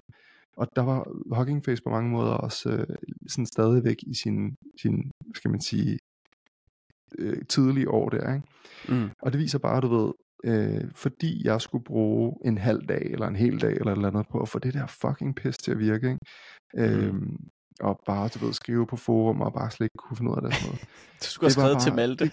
og 0.59 0.67
der 0.75 0.81
var 0.81 0.99
Hugging 1.35 1.65
Face 1.65 1.83
på 1.83 1.89
mange 1.89 2.11
måder 2.11 2.31
også 2.31 2.69
øh, 2.69 2.95
sådan 3.27 3.45
stadigvæk 3.45 3.97
i 4.07 4.13
sin, 4.13 4.55
sin 4.81 5.11
skal 5.35 5.51
man 5.51 5.61
sige, 5.61 5.99
øh, 7.17 7.45
tidlige 7.49 7.89
år 7.89 8.09
der, 8.09 8.33
ikke? 8.33 8.47
Mm. 8.89 9.09
Og 9.21 9.31
det 9.31 9.39
viser 9.39 9.59
bare, 9.59 9.81
du 9.81 9.87
ved, 9.87 10.11
øh, 10.43 10.91
fordi 10.95 11.41
jeg 11.47 11.61
skulle 11.61 11.83
bruge 11.83 12.33
en 12.45 12.57
halv 12.57 12.81
dag, 12.87 13.11
eller 13.11 13.27
en 13.27 13.35
hel 13.35 13.61
dag, 13.61 13.71
eller 13.71 13.91
et 13.91 13.95
eller 13.95 14.07
andet 14.07 14.27
på 14.31 14.39
at 14.41 14.49
få 14.49 14.59
det 14.59 14.73
der 14.73 14.87
fucking 14.87 15.35
pis 15.35 15.57
til 15.57 15.71
at 15.71 15.79
virke, 15.79 16.07
ikke? 16.07 16.19
Mm. 16.73 16.81
Øhm, 16.81 17.37
og 17.79 17.99
bare, 18.05 18.27
du 18.27 18.45
ved, 18.45 18.53
skrive 18.53 18.87
på 18.87 18.95
forum, 18.95 19.41
og 19.41 19.53
bare 19.53 19.71
slet 19.71 19.85
ikke 19.85 19.97
kunne 19.97 20.17
finde 20.17 20.31
ud 20.31 20.35
af 20.35 20.41
det. 20.41 20.53
Sådan 20.53 20.67
noget. 20.67 20.81
du 21.23 21.25
skulle 21.25 21.45
have 21.45 21.51
skrevet 21.51 21.75
bare, 21.75 21.83
til 21.83 21.93
Malte. 21.93 22.25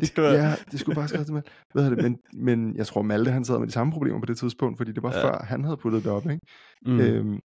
det, 0.00 0.16
det, 0.16 0.18
ja, 0.18 0.54
det 0.70 0.80
skulle 0.80 0.96
bare 0.96 1.08
skrevet 1.08 1.26
til 1.26 1.34
Malte. 1.34 1.50
Ved 1.74 1.90
det, 1.90 2.02
men, 2.02 2.18
men 2.32 2.76
jeg 2.76 2.86
tror, 2.86 3.02
Malte 3.02 3.30
han 3.30 3.44
sad 3.44 3.58
med 3.58 3.66
de 3.66 3.72
samme 3.72 3.92
problemer 3.92 4.20
på 4.20 4.26
det 4.26 4.38
tidspunkt, 4.38 4.76
fordi 4.76 4.92
det 4.92 5.02
var 5.02 5.12
ja. 5.12 5.24
før, 5.24 5.44
han 5.44 5.64
havde 5.64 5.76
puttet 5.76 6.04
det 6.04 6.12
op. 6.12 6.30
Ikke? 6.30 6.46
Mm. 6.86 7.00
Øhm, 7.00 7.40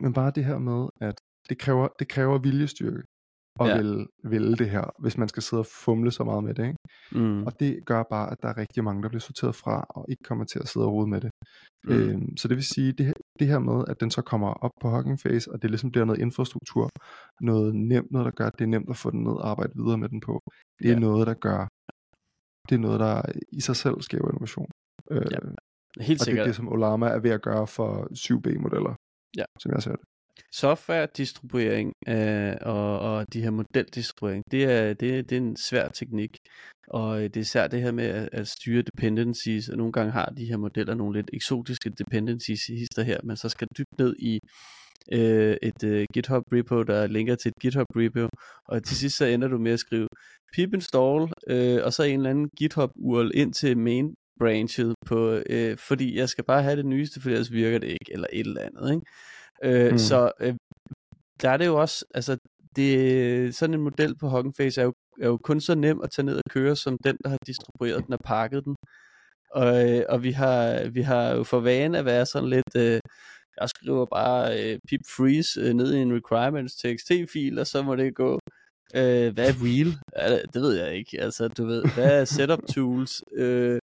men 0.00 0.12
bare 0.12 0.32
det 0.34 0.44
her 0.44 0.58
med, 0.58 0.88
at 1.00 1.14
det 1.48 1.58
kræver, 1.58 1.88
det 1.98 2.08
kræver 2.08 2.38
viljestyrke 2.38 3.02
og 3.60 3.68
ja. 3.68 3.76
vil 3.76 4.06
vælge 4.24 4.56
det 4.56 4.70
her, 4.70 4.84
hvis 4.98 5.18
man 5.18 5.28
skal 5.28 5.42
sidde 5.42 5.60
og 5.60 5.66
fumle 5.66 6.10
så 6.10 6.24
meget 6.24 6.44
med 6.44 6.54
det. 6.54 6.66
Ikke? 6.66 6.78
Mm. 7.12 7.46
Og 7.46 7.60
det 7.60 7.80
gør 7.86 8.02
bare, 8.10 8.30
at 8.32 8.38
der 8.42 8.48
er 8.48 8.56
rigtig 8.56 8.84
mange, 8.84 9.02
der 9.02 9.08
bliver 9.08 9.20
sorteret 9.20 9.54
fra, 9.54 9.86
og 9.90 10.06
ikke 10.08 10.22
kommer 10.22 10.44
til 10.44 10.58
at 10.58 10.68
sidde 10.68 10.86
og 10.86 10.92
rode 10.92 11.10
med 11.10 11.20
det. 11.20 11.30
Mm. 11.84 11.92
Øhm, 11.92 12.36
så 12.36 12.48
det 12.48 12.56
vil 12.56 12.64
sige, 12.64 12.92
det, 12.92 13.14
det 13.38 13.46
her 13.46 13.58
med, 13.58 13.84
at 13.88 14.00
den 14.00 14.10
så 14.10 14.22
kommer 14.22 14.48
op 14.48 14.70
på 14.80 14.90
Hugging 14.90 15.20
Face, 15.20 15.52
og 15.52 15.62
det 15.62 15.70
ligesom 15.70 15.90
bliver 15.90 16.04
noget 16.04 16.20
infrastruktur, 16.20 16.88
noget 17.40 17.74
nemt, 17.74 18.10
noget 18.10 18.24
der 18.24 18.30
gør, 18.30 18.46
at 18.46 18.58
det 18.58 18.64
er 18.64 18.68
nemt 18.68 18.90
at 18.90 18.96
få 18.96 19.10
den 19.10 19.22
ned 19.22 19.32
og 19.32 19.48
arbejde 19.50 19.72
videre 19.76 19.98
med 19.98 20.08
den 20.08 20.20
på. 20.20 20.40
Det 20.82 20.88
er 20.88 20.92
ja. 20.92 20.98
noget, 20.98 21.26
der 21.26 21.34
gør, 21.34 21.68
det 22.68 22.74
er 22.74 22.82
noget, 22.88 23.00
der 23.00 23.22
i 23.52 23.60
sig 23.60 23.76
selv 23.76 24.00
skaber 24.00 24.28
innovation. 24.28 24.70
Øh, 25.10 25.26
ja. 25.30 25.38
Helt 26.00 26.20
og 26.20 26.24
sikkert. 26.24 26.26
det 26.26 26.40
er 26.40 26.44
det, 26.44 26.56
som 26.56 26.68
Olama 26.68 27.06
er 27.06 27.18
ved 27.18 27.30
at 27.30 27.42
gøre 27.42 27.66
for 27.66 27.90
7B-modeller, 28.24 28.94
ja. 29.36 29.44
som 29.60 29.72
jeg 29.72 29.82
ser 29.82 29.96
det 30.00 30.04
software-distribuering 30.52 31.92
øh, 32.08 32.56
og, 32.60 33.00
og 33.00 33.32
de 33.32 33.42
her 33.42 33.50
modeldistribuering, 33.50 34.44
det 34.50 34.64
er, 34.64 34.94
det, 34.94 35.30
det 35.30 35.36
er 35.36 35.40
en 35.40 35.56
svær 35.56 35.88
teknik. 35.88 36.38
Og 36.88 37.16
øh, 37.18 37.24
det 37.24 37.36
er 37.36 37.40
især 37.40 37.66
det 37.66 37.82
her 37.82 37.92
med 37.92 38.04
at, 38.04 38.28
at 38.32 38.48
styre 38.48 38.82
dependencies, 38.82 39.68
og 39.68 39.76
nogle 39.76 39.92
gange 39.92 40.12
har 40.12 40.26
de 40.26 40.44
her 40.44 40.56
modeller 40.56 40.94
nogle 40.94 41.18
lidt 41.18 41.30
eksotiske 41.32 41.90
dependencies 41.90 42.66
hister 42.66 43.02
her, 43.02 43.18
men 43.24 43.36
så 43.36 43.48
skal 43.48 43.68
dybt 43.78 43.98
ned 43.98 44.16
i 44.18 44.40
øh, 45.12 45.56
et 45.62 45.84
øh, 45.84 46.06
GitHub 46.14 46.42
repo, 46.52 46.82
der 46.82 47.06
linker 47.06 47.34
til 47.34 47.48
et 47.48 47.62
GitHub 47.62 47.86
repo, 47.96 48.28
og 48.68 48.84
til 48.84 48.96
sidst 48.96 49.16
så 49.16 49.24
ender 49.24 49.48
du 49.48 49.58
med 49.58 49.72
at 49.72 49.80
skrive 49.80 50.08
pip 50.54 50.74
install, 50.74 51.32
øh, 51.48 51.80
og 51.84 51.92
så 51.92 52.02
en 52.02 52.16
eller 52.20 52.30
anden 52.30 52.48
GitHub 52.58 52.90
URL 52.96 53.30
ind 53.34 53.52
til 53.52 53.78
main 53.78 54.14
branchet 54.38 54.94
på, 55.06 55.40
øh, 55.50 55.78
fordi 55.78 56.16
jeg 56.16 56.28
skal 56.28 56.44
bare 56.44 56.62
have 56.62 56.76
det 56.76 56.86
nyeste, 56.86 57.20
for 57.20 57.30
ellers 57.30 57.52
virker 57.52 57.78
det 57.78 57.88
ikke, 57.88 58.12
eller 58.12 58.26
et 58.32 58.46
eller 58.46 58.62
andet, 58.62 58.94
ikke? 58.94 59.06
Øh, 59.64 59.92
mm. 59.92 59.98
Så 59.98 60.32
øh, 60.40 60.54
der 61.42 61.50
er 61.50 61.56
det 61.56 61.66
jo 61.66 61.80
også, 61.80 62.04
altså 62.14 62.36
det, 62.76 63.54
sådan 63.54 63.74
en 63.74 63.80
model 63.80 64.16
på 64.18 64.28
Hugging 64.28 64.56
Face 64.56 64.80
er 64.80 64.84
jo, 64.84 64.94
er 65.20 65.26
jo 65.26 65.36
kun 65.36 65.60
så 65.60 65.74
nem 65.74 66.00
at 66.02 66.10
tage 66.10 66.26
ned 66.26 66.36
og 66.36 66.50
køre, 66.50 66.76
som 66.76 66.98
den, 67.04 67.16
der 67.24 67.30
har 67.30 67.38
distribueret 67.46 68.06
den 68.06 68.12
og 68.14 68.20
pakket 68.24 68.64
den. 68.64 68.76
Og, 69.50 69.90
øh, 69.90 70.04
og 70.08 70.22
vi, 70.22 70.30
har, 70.30 70.88
vi 70.88 71.02
har 71.02 71.30
jo 71.30 71.44
for 71.44 71.60
vane 71.60 71.98
at 71.98 72.04
være 72.04 72.26
sådan 72.26 72.48
lidt, 72.48 72.76
øh, 72.76 73.00
jeg 73.60 73.68
skriver 73.68 74.06
bare 74.06 74.62
øh, 74.62 74.78
pip 74.88 75.00
freeze 75.16 75.60
øh, 75.60 75.74
ned 75.74 75.94
i 75.94 75.98
en 75.98 76.16
requirements 76.16 76.74
txt-fil, 76.74 77.58
og 77.58 77.66
så 77.66 77.82
må 77.82 77.96
det 77.96 78.14
gå. 78.14 78.38
Øh, 78.94 79.34
hvad 79.34 79.48
er 79.48 79.54
real? 79.64 79.90
Det 80.54 80.62
ved 80.62 80.74
jeg 80.74 80.94
ikke. 80.94 81.20
Altså, 81.20 81.48
du 81.48 81.66
ved, 81.66 81.84
hvad 81.94 82.20
er 82.20 82.24
setup 82.24 82.60
tools? 82.74 83.22
Øh, 83.32 83.78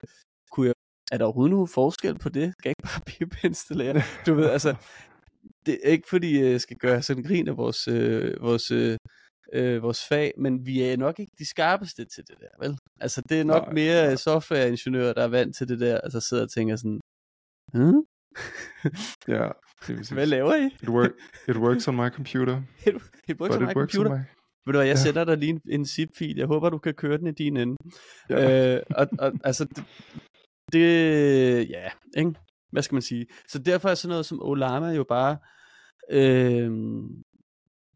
kunne 0.50 0.66
jeg, 0.66 0.74
er 1.12 1.18
der 1.18 1.24
overhovedet 1.24 1.50
nogen 1.50 1.68
forskel 1.68 2.18
på 2.18 2.28
det? 2.28 2.52
Skal 2.52 2.68
jeg 2.68 2.70
ikke 2.70 2.82
bare 2.82 3.00
pip 3.10 3.44
installere? 3.44 4.02
Du 4.26 4.34
ved, 4.34 4.50
altså, 4.50 4.74
det 5.66 5.78
er 5.84 5.90
ikke 5.90 6.08
fordi 6.08 6.42
jeg 6.42 6.60
skal 6.60 6.76
gøre 6.76 7.02
sådan 7.02 7.22
grin 7.22 7.48
af 7.48 7.56
vores, 7.56 7.88
øh, 7.88 8.42
vores, 8.42 8.70
øh, 8.70 8.96
øh, 9.52 9.82
vores 9.82 10.08
fag, 10.08 10.32
men 10.38 10.66
vi 10.66 10.82
er 10.82 10.96
nok 10.96 11.18
ikke 11.18 11.32
de 11.38 11.48
skarpeste 11.48 12.04
til 12.04 12.24
det 12.28 12.36
der, 12.40 12.66
vel? 12.66 12.78
Altså 13.00 13.22
det 13.28 13.40
er 13.40 13.44
nok 13.44 13.64
nej, 13.64 13.74
mere 13.74 14.06
nej. 14.06 14.16
softwareingeniører, 14.16 15.12
der 15.12 15.22
er 15.22 15.28
vant 15.28 15.56
til 15.56 15.68
det 15.68 15.80
der, 15.80 16.00
altså 16.00 16.20
sidder 16.20 16.42
og 16.42 16.50
tænker 16.50 16.76
sådan, 16.76 17.00
hm? 17.74 18.00
ja, 19.28 19.48
det 19.86 20.10
Hvad 20.12 20.26
laver 20.26 20.54
I? 20.54 20.66
it, 20.82 20.88
work, 20.88 21.10
it 21.48 21.56
works 21.56 21.88
on 21.88 21.96
my 21.96 22.08
computer. 22.08 22.62
it, 22.86 22.94
it 23.28 23.40
works 23.40 23.56
on 23.56 23.62
my 23.62 23.74
works 23.76 23.94
computer. 23.94 24.10
On 24.10 24.18
my... 24.18 24.24
Ved 24.66 24.72
du 24.72 24.78
hvad, 24.78 24.86
jeg 24.86 24.96
ja. 24.96 25.02
sætter 25.02 25.24
dig 25.24 25.38
lige 25.38 25.50
en, 25.50 25.60
en 25.68 25.86
zip-fil. 25.86 26.36
Jeg 26.36 26.46
håber, 26.46 26.70
du 26.70 26.78
kan 26.78 26.94
køre 26.94 27.18
den 27.18 27.26
i 27.26 27.32
din 27.32 27.56
ende. 27.56 27.76
Ja. 28.30 28.76
Øh, 28.76 28.82
og, 28.90 29.08
og, 29.18 29.32
altså, 29.44 29.64
det, 29.64 29.84
det, 30.72 31.70
ja, 31.70 31.88
ikke? 32.16 32.34
Hvad 32.72 32.82
skal 32.82 32.94
man 32.94 33.02
sige? 33.02 33.26
Så 33.48 33.58
derfor 33.58 33.88
er 33.88 33.94
sådan 33.94 34.10
noget 34.10 34.26
som 34.26 34.42
Olama 34.42 34.90
jo 34.90 35.04
bare 35.08 35.38
øh, 36.10 36.70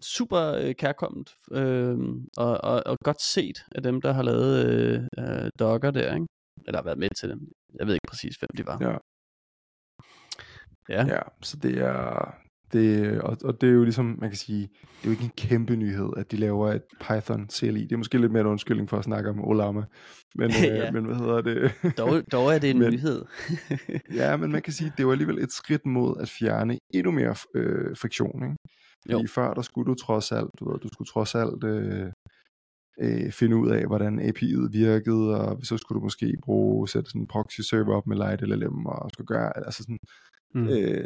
super 0.00 0.52
øh, 0.52 0.74
kærkommet 0.74 1.30
øh, 1.52 1.98
og, 2.36 2.64
og, 2.64 2.82
og 2.86 2.98
godt 3.04 3.22
set 3.22 3.58
af 3.74 3.82
dem, 3.82 4.00
der 4.00 4.12
har 4.12 4.22
lavet 4.22 4.66
øh, 4.66 5.02
øh, 5.18 5.50
dogger 5.58 5.90
der, 5.90 6.14
ikke? 6.14 6.26
eller 6.66 6.78
har 6.78 6.84
været 6.84 6.98
med 6.98 7.08
til 7.20 7.28
dem. 7.28 7.40
Jeg 7.78 7.86
ved 7.86 7.94
ikke 7.94 8.08
præcis, 8.08 8.36
hvem 8.36 8.50
de 8.56 8.66
var. 8.66 8.78
Ja. 8.80 8.96
Ja, 10.88 11.06
ja 11.14 11.22
så 11.42 11.56
det 11.56 11.78
er, 11.78 12.34
det, 12.72 13.20
og, 13.20 13.36
og 13.44 13.60
det 13.60 13.68
er 13.68 13.72
jo 13.72 13.82
ligesom, 13.82 14.18
man 14.20 14.30
kan 14.30 14.36
sige, 14.36 14.60
det 14.62 15.02
er 15.02 15.04
jo 15.04 15.10
ikke 15.10 15.24
en 15.24 15.32
kæmpe 15.36 15.76
nyhed, 15.76 16.08
at 16.16 16.30
de 16.30 16.36
laver 16.36 16.72
et 16.72 16.82
Python 17.00 17.50
CLI. 17.50 17.82
Det 17.82 17.92
er 17.92 17.96
måske 17.96 18.18
lidt 18.18 18.32
mere 18.32 18.40
en 18.40 18.46
undskyldning 18.46 18.88
for 18.88 18.96
at 18.96 19.04
snakke 19.04 19.30
om 19.30 19.44
Olama. 19.44 19.82
Men, 20.34 20.50
ja. 20.62 20.86
øh, 20.86 20.94
men 20.94 21.04
hvad 21.04 21.16
hedder 21.16 21.40
det? 21.40 21.72
dog, 21.98 22.22
dog 22.32 22.54
er 22.54 22.58
det 22.58 22.70
en 22.70 22.78
men, 22.82 22.92
nyhed. 22.92 23.24
ja, 24.20 24.36
men 24.36 24.52
man 24.52 24.62
kan 24.62 24.72
sige, 24.72 24.92
det 24.96 25.06
var 25.06 25.12
alligevel 25.12 25.38
et 25.38 25.52
skridt 25.52 25.86
mod 25.86 26.16
at 26.20 26.28
fjerne 26.28 26.78
endnu 26.94 27.10
mere 27.12 27.34
øh, 27.54 27.96
friktion. 27.96 28.42
Ikke? 28.42 28.56
Fordi 29.02 29.22
jo. 29.22 29.28
før 29.34 29.54
der 29.54 29.62
skulle 29.62 29.86
du 29.86 29.94
trods 29.94 30.32
alt, 30.32 30.50
du 30.60 30.70
ved, 30.70 30.78
du 30.80 30.88
skulle 30.92 31.08
trods 31.08 31.34
alt 31.34 31.64
øh, 31.64 32.12
øh, 33.00 33.32
finde 33.32 33.56
ud 33.56 33.70
af, 33.70 33.86
hvordan 33.86 34.20
API'et 34.20 34.70
virkede, 34.72 35.40
og 35.40 35.58
så 35.62 35.76
skulle 35.76 36.00
du 36.00 36.04
måske 36.04 36.36
bruge, 36.44 36.88
sætte 36.88 37.10
sådan 37.10 37.20
en 37.20 37.26
proxy 37.26 37.60
server 37.60 37.96
op 37.96 38.06
med 38.06 38.16
Light 38.16 38.42
LLM, 38.42 38.86
og 38.86 39.10
skulle 39.12 39.26
gøre, 39.26 39.56
altså 39.56 39.82
sådan, 39.82 39.98
mm. 40.54 40.68
øh, 40.68 41.04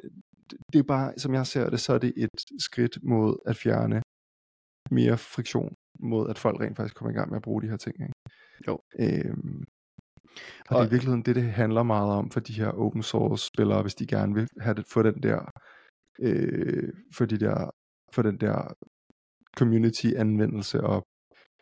det 0.72 0.78
er 0.78 0.82
bare, 0.82 1.12
som 1.18 1.34
jeg 1.34 1.46
ser 1.46 1.70
det, 1.70 1.80
så 1.80 1.92
er 1.92 1.98
det 1.98 2.12
et 2.16 2.40
skridt 2.58 2.98
mod 3.02 3.36
at 3.46 3.56
fjerne 3.56 4.02
mere 4.90 5.18
friktion, 5.18 5.74
mod 6.00 6.30
at 6.30 6.38
folk 6.38 6.60
rent 6.60 6.76
faktisk 6.76 6.96
kommer 6.96 7.12
i 7.12 7.18
gang 7.18 7.30
med 7.30 7.36
at 7.36 7.42
bruge 7.42 7.62
de 7.62 7.68
her 7.68 7.76
ting. 7.76 7.94
Ikke? 8.00 8.14
Jo. 8.68 8.78
Øhm, 9.00 9.64
og, 10.68 10.76
og 10.76 10.76
det 10.76 10.82
er 10.82 10.86
i 10.86 10.90
virkeligheden 10.90 11.22
det, 11.22 11.36
det 11.36 11.44
handler 11.44 11.82
meget 11.82 12.12
om 12.12 12.30
for 12.30 12.40
de 12.40 12.52
her 12.52 12.68
open 12.68 13.02
source 13.02 13.46
spillere, 13.46 13.82
hvis 13.82 13.94
de 13.94 14.06
gerne 14.06 14.34
vil 14.34 14.48
have 14.60 14.74
det, 14.74 14.84
få 14.92 15.02
den 15.02 15.22
der, 15.22 15.40
øh, 16.20 16.92
for, 17.16 17.24
de 17.24 17.38
der, 17.38 17.70
for 18.14 18.22
den 18.22 18.36
der 18.40 18.74
community 19.56 20.06
anvendelse 20.16 20.80
og 20.80 21.02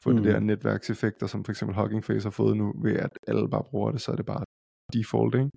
få 0.03 0.11
mm. 0.11 0.17
de 0.17 0.29
der 0.29 0.41
netværkseffekter, 0.41 1.27
som 1.27 1.45
for 1.45 1.53
eksempel 1.53 1.77
Hugging 1.77 2.05
Face 2.05 2.27
har 2.27 2.31
fået 2.31 2.57
nu, 2.57 2.73
ved 2.85 2.97
at 2.97 3.19
alle 3.29 3.49
bare 3.51 3.65
bruger 3.71 3.91
det, 3.91 4.01
så 4.01 4.13
er 4.13 4.17
det 4.17 4.27
bare 4.27 4.45
default, 4.93 5.35
ikke? 5.35 5.51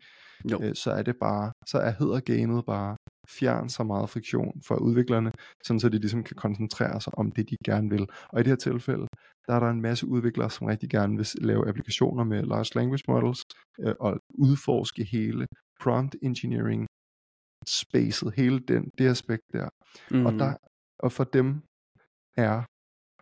Jo. 0.52 0.58
Øh, 0.64 0.76
så 0.76 0.92
er 0.92 1.04
det 1.04 1.16
bare, 1.20 1.52
så 1.68 1.78
er 1.78 1.92
hedder 2.00 2.20
gamet 2.20 2.66
bare 2.66 2.96
fjern 3.40 3.70
så 3.70 3.84
meget 3.84 4.10
friktion 4.10 4.62
for 4.68 4.76
udviklerne, 4.76 5.32
sådan 5.64 5.80
så 5.80 5.90
de 5.90 5.98
ligesom 5.98 6.24
kan 6.24 6.36
koncentrere 6.36 7.02
sig 7.02 7.18
om 7.18 7.32
det, 7.32 7.50
de 7.50 7.56
gerne 7.66 7.90
vil. 7.90 8.08
Og 8.30 8.40
i 8.40 8.44
det 8.44 8.48
her 8.48 8.56
tilfælde, 8.56 9.08
der 9.48 9.54
er 9.56 9.60
der 9.60 9.70
en 9.70 9.82
masse 9.82 10.08
udviklere, 10.08 10.50
som 10.50 10.68
rigtig 10.68 10.90
gerne 10.90 11.18
vil 11.18 11.28
lave 11.42 11.68
applikationer 11.68 12.24
med 12.24 12.44
large 12.44 12.72
language 12.76 13.04
models, 13.08 13.42
øh, 13.80 13.96
og 14.00 14.20
udforske 14.30 15.04
hele 15.04 15.48
prompt 15.82 16.16
engineering 16.22 16.88
spacet, 17.68 18.34
hele 18.36 18.60
den, 18.60 18.90
det 18.98 19.08
aspekt 19.08 19.44
der. 19.54 19.70
Mm. 20.12 20.26
Og, 20.26 20.34
der 20.34 20.56
og 21.00 21.12
for 21.12 21.24
dem 21.24 21.62
er 22.38 22.64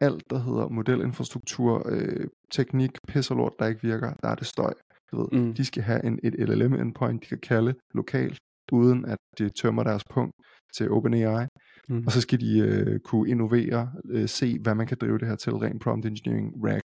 alt, 0.02 0.24
der 0.30 0.40
hedder 0.40 0.70
modelinfrastruktur, 0.70 1.88
øh, 1.92 2.28
teknik, 2.52 2.92
pisserlort, 3.08 3.54
der 3.60 3.66
ikke 3.68 3.82
virker, 3.82 4.14
der 4.14 4.30
er 4.30 4.36
det 4.36 4.48
støj. 4.48 4.74
Du 5.12 5.18
ved, 5.22 5.42
mm. 5.42 5.54
De 5.54 5.66
skal 5.66 5.84
have 5.84 6.06
en, 6.06 6.20
et 6.24 6.34
LLM-endpoint, 6.34 7.24
de 7.24 7.28
kan 7.28 7.40
kalde 7.40 7.76
lokalt, 7.94 8.38
uden 8.72 9.06
at 9.06 9.18
det 9.38 9.56
tømmer 9.56 9.84
deres 9.84 10.04
punkt 10.14 10.34
til 10.76 10.92
OpenAI. 10.92 11.46
Mm. 11.90 12.04
Og 12.06 12.12
så 12.12 12.22
skal 12.22 12.42
de 12.42 12.60
øh, 12.60 13.00
kunne 13.00 13.30
innovere, 13.30 13.92
øh, 14.10 14.30
se 14.30 14.60
hvad 14.60 14.76
man 14.76 14.88
kan 14.88 14.98
drive 15.02 15.18
det 15.18 15.28
her 15.28 15.36
til, 15.36 15.54
rent 15.54 15.82
prompt 15.82 16.06
engineering, 16.06 16.54
RAG, 16.66 16.82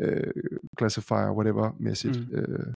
øh, 0.00 0.32
classifier, 0.78 1.32
whatever, 1.36 1.76
mæssigt. 1.80 2.30
Mm. 2.30 2.36
Øh, 2.38 2.72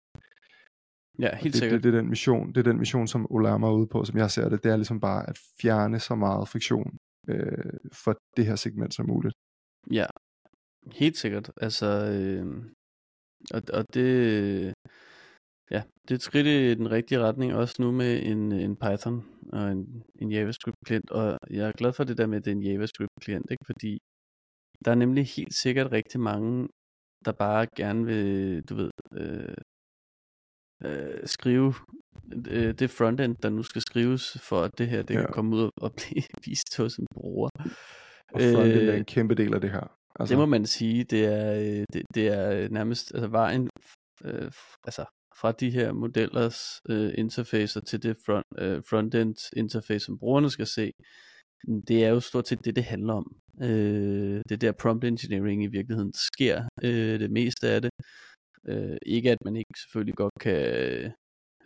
Ja, 1.19 1.35
helt 1.35 1.53
det, 1.53 1.59
sikkert. 1.59 1.83
Det, 1.83 1.83
det, 1.83 1.97
er 1.97 2.01
den 2.01 2.09
mission, 2.09 2.47
det 2.47 2.57
er 2.57 2.63
den 2.71 2.77
mission, 2.79 3.07
som 3.07 3.27
Olama 3.29 3.67
er 3.67 3.71
ude 3.71 3.87
på, 3.87 4.05
som 4.05 4.17
jeg 4.17 4.31
ser 4.31 4.49
det. 4.49 4.63
Det 4.63 4.71
er 4.71 4.75
ligesom 4.75 4.99
bare 4.99 5.29
at 5.29 5.37
fjerne 5.61 5.99
så 5.99 6.15
meget 6.15 6.47
friktion 6.47 6.97
øh, 7.27 7.73
for 8.03 8.17
det 8.37 8.45
her 8.45 8.55
segment 8.55 8.93
som 8.93 9.07
muligt. 9.07 9.35
Ja, 9.91 10.05
helt 10.91 11.17
sikkert. 11.17 11.51
Altså, 11.57 11.85
øh, 11.85 12.45
og, 13.53 13.61
og 13.73 13.85
det, 13.93 14.73
ja, 15.71 15.81
det 16.01 16.11
er 16.11 16.15
et 16.15 16.21
skridt 16.21 16.47
i 16.47 16.75
den 16.75 16.91
rigtige 16.91 17.19
retning, 17.19 17.53
også 17.53 17.75
nu 17.79 17.91
med 17.91 18.23
en, 18.23 18.51
en 18.51 18.75
Python 18.75 19.25
og 19.53 19.71
en, 19.71 20.03
en 20.21 20.31
JavaScript-klient, 20.31 21.11
og 21.11 21.37
jeg 21.49 21.67
er 21.67 21.71
glad 21.71 21.93
for 21.93 22.03
det 22.03 22.17
der 22.17 22.27
med, 22.27 22.37
at 22.37 22.45
det 22.45 22.51
er 22.51 22.55
en 22.55 22.63
JavaScript-klient, 22.63 23.51
ikke? 23.51 23.65
fordi 23.65 23.99
der 24.85 24.91
er 24.91 24.95
nemlig 24.95 25.25
helt 25.25 25.53
sikkert 25.53 25.91
rigtig 25.91 26.19
mange, 26.19 26.67
der 27.25 27.31
bare 27.31 27.67
gerne 27.75 28.05
vil, 28.05 28.61
du 28.69 28.75
ved, 28.75 28.91
øh, 29.13 29.55
øh, 30.83 31.27
skrive 31.27 31.73
øh, 32.47 32.73
det 32.73 32.89
frontend, 32.89 33.35
der 33.35 33.49
nu 33.49 33.63
skal 33.63 33.81
skrives, 33.81 34.37
for 34.41 34.61
at 34.61 34.71
det 34.77 34.87
her 34.87 35.01
det 35.01 35.15
ja. 35.15 35.19
kan 35.19 35.29
komme 35.33 35.55
ud 35.55 35.69
og 35.81 35.93
blive 35.93 36.23
vist 36.45 36.77
hos 36.77 36.95
en 36.95 37.07
bruger. 37.13 37.49
Og 38.33 38.41
frontend 38.41 38.81
øh, 38.81 38.87
er 38.87 38.97
en 38.97 39.05
kæmpe 39.05 39.35
del 39.35 39.53
af 39.53 39.61
det 39.61 39.71
her. 39.71 39.97
Altså. 40.19 40.31
Det 40.31 40.39
må 40.39 40.45
man 40.45 40.65
sige, 40.65 41.03
det 41.03 41.25
er, 41.25 41.55
øh, 41.55 41.85
det, 41.93 42.03
det 42.15 42.27
er 42.27 42.69
nærmest 42.69 43.11
altså 43.15 43.27
vejen 43.27 43.69
øh, 44.23 44.51
altså 44.83 45.05
fra 45.39 45.51
de 45.51 45.69
her 45.69 45.91
modellers 45.91 46.59
øh, 46.89 47.13
interfacer 47.17 47.81
til 47.81 48.03
det 48.03 48.17
front, 48.25 48.45
øh, 48.57 48.83
frontend 48.89 49.35
interface, 49.57 50.05
som 50.05 50.19
brugerne 50.19 50.49
skal 50.49 50.67
se, 50.67 50.91
det 51.87 52.05
er 52.05 52.09
jo 52.09 52.19
stort 52.19 52.47
set 52.47 52.65
det, 52.65 52.75
det 52.75 52.83
handler 52.83 53.13
om. 53.13 53.35
Øh, 53.61 54.41
det 54.49 54.61
der 54.61 54.71
prompt 54.71 55.03
engineering 55.03 55.63
i 55.63 55.67
virkeligheden 55.67 56.13
sker 56.13 56.63
øh, 56.83 57.19
det 57.19 57.31
meste 57.31 57.69
af 57.69 57.81
det. 57.81 57.91
Øh, 58.67 58.97
ikke 59.05 59.31
at 59.31 59.37
man 59.45 59.55
ikke 59.55 59.79
selvfølgelig 59.83 60.15
godt 60.15 60.33
kan 60.41 60.61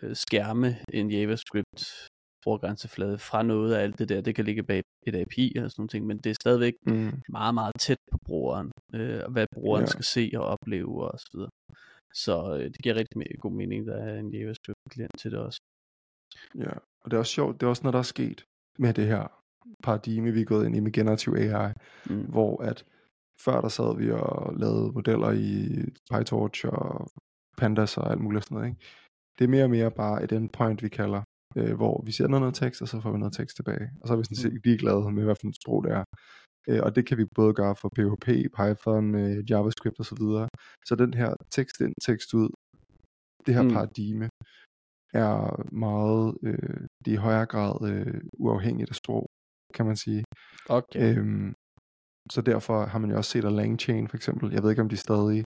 øh, 0.02 0.16
skærme 0.16 0.78
en 0.94 1.12
JavaScript 1.12 2.10
brugergrænseflade 2.44 3.18
fra 3.18 3.44
noget 3.44 3.74
af 3.74 3.84
alt 3.84 4.00
det 4.00 4.10
der. 4.10 4.22
Det 4.22 4.36
kan 4.36 4.46
ligge 4.46 4.64
bag 4.64 4.84
et 5.08 5.16
API 5.16 5.54
og 5.58 5.72
sådan 5.72 5.90
noget, 5.94 6.08
men 6.08 6.18
det 6.18 6.30
er 6.30 6.36
stadigvæk 6.42 6.74
mm. 6.88 7.22
meget, 7.30 7.54
meget 7.54 7.74
tæt 7.80 7.98
på 8.12 8.18
brugeren, 8.26 8.72
øh, 8.94 9.22
hvad 9.32 9.46
brugeren 9.54 9.84
ja. 9.84 9.92
skal 9.94 10.04
se 10.04 10.32
og 10.36 10.46
opleve 10.46 11.12
og 11.12 11.20
så 11.20 11.30
videre. 11.34 11.50
Så 12.14 12.58
øh, 12.58 12.64
det 12.64 12.82
giver 12.84 12.96
rigtig 12.96 13.40
god 13.40 13.52
mening, 13.52 13.88
der 13.88 13.96
er 13.96 14.20
en 14.20 14.34
JavaScript-klient 14.34 15.20
til 15.20 15.32
det 15.32 15.40
også. 15.40 15.62
Ja, 16.56 16.72
og 17.02 17.12
det 17.12 17.14
er 17.14 17.20
også 17.20 17.34
sjovt, 17.34 17.60
det 17.60 17.66
er 17.66 17.70
også 17.70 17.84
noget, 17.84 17.94
der 17.94 18.00
er 18.00 18.14
sket 18.16 18.46
med 18.80 18.94
det 18.94 19.08
her 19.08 19.28
paradigme, 19.84 20.32
vi 20.32 20.42
er 20.42 20.46
gået 20.46 20.66
ind 20.66 20.76
i 20.76 20.80
med 20.80 20.92
generativ 20.92 21.34
AI, 21.34 21.74
mm. 22.10 22.26
hvor 22.26 22.64
at 22.64 22.86
før 23.46 23.62
der 23.62 23.68
sad 23.70 23.98
vi 23.98 24.12
og 24.12 24.54
lavede 24.58 24.92
modeller 24.92 25.32
i 25.32 25.52
PyTorch 26.12 26.66
og 26.66 27.12
Pandas 27.58 27.98
og 27.98 28.12
alt 28.12 28.22
muligt 28.22 28.44
sådan 28.44 28.56
noget. 28.56 28.70
Ikke? 28.70 28.82
Det 29.40 29.44
er 29.44 29.50
mere 29.50 29.64
og 29.64 29.70
mere 29.70 29.92
bare 29.92 30.24
et 30.24 30.32
endpoint, 30.32 30.84
vi 30.84 30.90
kalder, 30.90 31.22
øh, 31.56 31.76
hvor 31.76 32.04
vi 32.06 32.12
sender 32.12 32.40
noget 32.40 32.56
tekst, 32.56 32.82
og 32.82 32.88
så 32.88 33.02
får 33.02 33.12
vi 33.12 33.18
noget 33.18 33.34
tekst 33.34 33.56
tilbage. 33.56 33.90
Og 34.02 34.08
så 34.08 34.14
er 34.14 34.18
vi 34.18 34.24
sådan 34.24 34.44
set 34.44 34.54
mm. 34.54 34.62
ligeglade 34.64 35.12
med, 35.12 35.24
hvad 35.24 35.36
for 35.42 35.48
et 35.48 35.56
sprog 35.62 35.84
det 35.84 35.92
er. 35.92 36.04
Øh, 36.68 36.82
og 36.84 36.96
det 36.96 37.06
kan 37.08 37.18
vi 37.18 37.26
både 37.36 37.54
gøre 37.54 37.76
for 37.76 37.90
PHP, 37.96 38.28
Python, 38.58 39.16
øh, 39.16 39.52
JavaScript 39.52 40.00
osv. 40.00 40.18
Så, 40.18 40.48
så 40.86 40.96
den 40.96 41.14
her 41.14 41.34
tekst 41.52 41.82
ind, 41.82 41.94
tekst 42.08 42.34
ud, 42.34 42.50
det 43.46 43.54
her 43.56 43.64
mm. 43.64 43.70
paradigme, 43.70 44.30
er 45.14 45.64
meget, 45.72 46.38
øh, 46.44 46.82
det 47.06 47.12
er 47.12 47.18
i 47.18 47.26
højere 47.28 47.46
grad 47.46 47.90
øh, 47.92 48.22
uafhængigt 48.38 48.90
af 48.90 48.96
sprog, 48.96 49.30
kan 49.74 49.86
man 49.86 49.96
sige. 49.96 50.24
Okay. 50.70 51.18
Øhm, 51.18 51.54
så 52.32 52.42
derfor 52.42 52.86
har 52.86 53.00
man 53.00 53.10
jo 53.12 53.18
også 53.18 53.32
set 53.32 53.46
at 53.46 53.54
LangChain 53.54 54.08
for 54.08 54.18
eksempel. 54.18 54.52
Jeg 54.54 54.64
ved 54.64 54.70
ikke, 54.70 54.82
om 54.82 54.90
de 54.90 54.98
stadig 54.98 55.44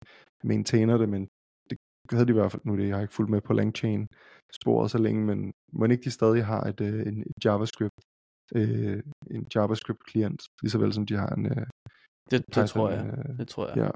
maintainer 0.45 0.99
det, 0.99 1.09
men 1.09 1.23
det 1.71 1.79
havde 2.11 2.27
de 2.27 2.31
i 2.31 2.39
hvert 2.41 2.53
fald 2.53 2.63
nu. 2.65 2.77
Det, 2.77 2.89
jeg 2.89 2.97
har 2.97 3.03
ikke 3.03 3.15
fulgt 3.15 3.31
med 3.31 3.41
på 3.41 3.53
LangChain 3.53 4.07
sporet 4.53 4.91
så 4.91 4.99
længe, 4.99 5.27
men 5.27 5.53
må 5.73 5.85
ikke 5.85 6.05
de 6.05 6.11
stadig 6.11 6.45
har 6.45 6.63
et, 6.63 6.81
øh, 6.81 7.07
en, 7.07 7.21
et 7.21 7.45
JavaScript 7.45 8.01
øh, 8.55 9.03
en 9.31 9.47
JavaScript 9.55 10.05
klient, 10.07 10.43
lige 10.63 10.71
så 10.71 10.79
vel 10.79 10.93
som 10.93 11.07
de 11.07 11.17
har 11.17 11.29
en 11.29 11.47
øh, 11.47 11.67
det, 12.31 12.45
Python, 12.47 12.63
det 12.63 12.71
tror 12.71 12.91
jeg. 12.91 13.07
Øh, 13.07 13.39
det 13.39 13.49
tror 13.49 13.69
jeg. 13.69 13.77
Ja. 13.77 13.91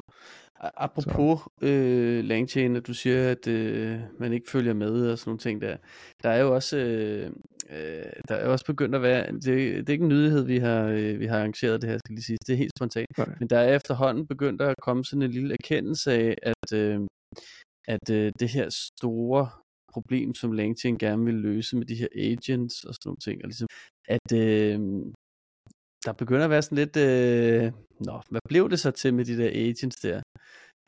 Apropos 0.77 1.41
øh, 1.63 2.25
LangChain, 2.25 2.77
at 2.77 2.87
du 2.87 2.95
siger, 2.95 3.31
at 3.31 3.47
øh, 3.47 4.01
man 4.19 4.33
ikke 4.33 4.51
følger 4.51 4.75
med 4.75 5.11
og 5.11 5.19
sådan 5.19 5.29
nogle 5.31 5.39
ting 5.39 5.61
der. 5.61 5.77
Der 6.23 6.29
er 6.29 6.41
jo 6.41 6.55
også, 6.55 6.77
øh, 6.77 7.31
øh, 7.71 8.13
der 8.29 8.35
er 8.35 8.49
også 8.49 8.65
begyndt 8.65 8.95
at 8.95 9.03
være, 9.03 9.33
det, 9.33 9.45
det 9.45 9.89
er 9.89 9.93
ikke 9.93 10.03
en 10.03 10.09
nyhed, 10.09 10.45
vi 10.45 10.59
har, 10.59 10.85
øh, 10.85 11.21
vi 11.21 11.27
har 11.27 11.39
arrangeret 11.39 11.83
det 11.83 11.91
her, 11.91 11.99
skal 11.99 12.15
lige 12.15 12.25
sige. 12.25 12.39
Det 12.47 12.53
er 12.53 12.57
helt 12.57 12.73
spontant. 12.79 13.19
Nej. 13.19 13.37
Men 13.39 13.49
der 13.49 13.59
er 13.59 13.77
efterhånden 13.77 14.27
begyndt 14.27 14.63
at 14.63 14.75
komme 14.83 15.05
sådan 15.05 15.23
en 15.23 15.31
lille 15.31 15.53
erkendelse 15.53 16.13
af, 16.13 16.35
at, 16.43 16.73
øh, 16.75 17.01
at 17.89 18.11
øh, 18.11 18.33
det 18.41 18.49
her 18.49 18.69
store 18.71 19.49
problem, 19.93 20.35
som 20.35 20.53
LangChain 20.53 20.99
gerne 20.99 21.25
vil 21.25 21.35
løse 21.35 21.77
med 21.77 21.87
de 21.87 21.95
her 21.95 22.09
agents 22.15 22.85
og 22.85 22.95
sådan 22.95 23.09
nogle 23.09 23.25
ting, 23.27 23.37
og 23.43 23.49
ligesom, 23.49 23.69
at 24.09 24.29
øh, 24.33 24.79
der 26.05 26.13
begynder 26.13 26.45
at 26.45 26.51
være 26.51 26.63
sådan 26.63 26.79
lidt, 26.79 26.97
øh, 26.97 27.73
nå, 28.09 28.17
hvad 28.31 28.41
blev 28.49 28.71
det 28.71 28.81
så 28.81 28.91
til 28.91 29.15
med 29.15 29.25
de 29.25 29.37
der 29.37 29.51
agents 29.65 29.97
der? 29.97 30.23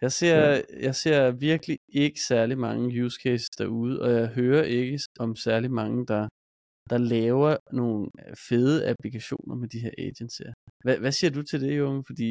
Jeg 0.01 0.13
ser, 0.13 0.39
ja. 0.51 0.63
jeg 0.87 0.95
ser 0.95 1.31
virkelig 1.31 1.79
ikke 1.89 2.21
særlig 2.21 2.59
mange 2.59 3.05
use 3.05 3.21
cases 3.23 3.51
derude, 3.59 4.03
og 4.03 4.11
jeg 4.11 4.29
hører 4.29 4.65
ikke 4.65 5.01
om 5.19 5.37
særlig 5.37 5.71
mange, 5.71 6.07
der, 6.07 6.29
der 6.91 6.99
laver 6.99 7.57
nogle 7.73 8.11
fede 8.49 8.89
applikationer 8.91 9.55
med 9.55 9.69
de 9.69 9.81
her 9.81 9.95
agents 9.99 10.39
her. 10.39 10.53
Hvad, 10.85 10.99
hvad 10.99 11.13
siger 11.13 11.31
du 11.31 11.43
til 11.43 11.61
det, 11.61 11.79
Junge? 11.79 12.05
Fordi... 12.07 12.31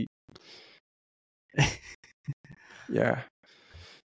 ja, 2.99 3.11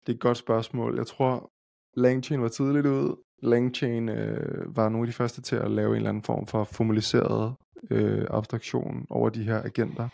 det 0.01 0.09
er 0.11 0.17
et 0.17 0.27
godt 0.27 0.37
spørgsmål. 0.37 0.97
Jeg 0.97 1.07
tror, 1.07 1.49
LangChain 1.97 2.41
var 2.41 2.47
tidligt 2.47 2.85
ude. 2.85 3.17
LangChain 3.43 4.09
øh, 4.09 4.75
var 4.75 4.89
nogle 4.89 5.07
af 5.07 5.07
de 5.07 5.13
første 5.13 5.41
til 5.41 5.55
at 5.55 5.71
lave 5.71 5.89
en 5.89 5.95
eller 5.95 6.09
anden 6.09 6.23
form 6.23 6.45
for 6.47 6.63
formaliseret 6.63 7.55
øh, 7.91 8.27
abstraktion 8.29 9.05
over 9.09 9.29
de 9.29 9.43
her 9.43 9.63
agenter, 9.63 10.09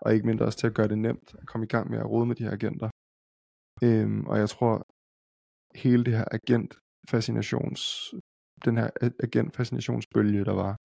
og 0.00 0.14
ikke 0.14 0.26
mindre 0.26 0.44
også 0.44 0.58
til 0.58 0.66
at 0.66 0.74
gøre 0.74 0.88
det 0.88 0.98
nemt 0.98 1.34
at 1.38 1.46
komme 1.46 1.64
i 1.64 1.68
gang 1.68 1.90
med 1.90 1.98
at 1.98 2.10
rode 2.10 2.26
med 2.26 2.36
de 2.36 2.44
her 2.44 2.52
agenter. 2.52 2.90
Øhm, 3.82 4.26
og 4.26 4.38
jeg 4.38 4.48
tror, 4.48 4.82
hele 5.74 6.04
det 6.04 6.16
her 6.16 6.24
agent-fascinations, 6.38 7.80
den 8.64 8.76
her 8.76 8.90
agent-fascinationsbølge, 9.22 10.44
der 10.44 10.54
var, 10.54 10.76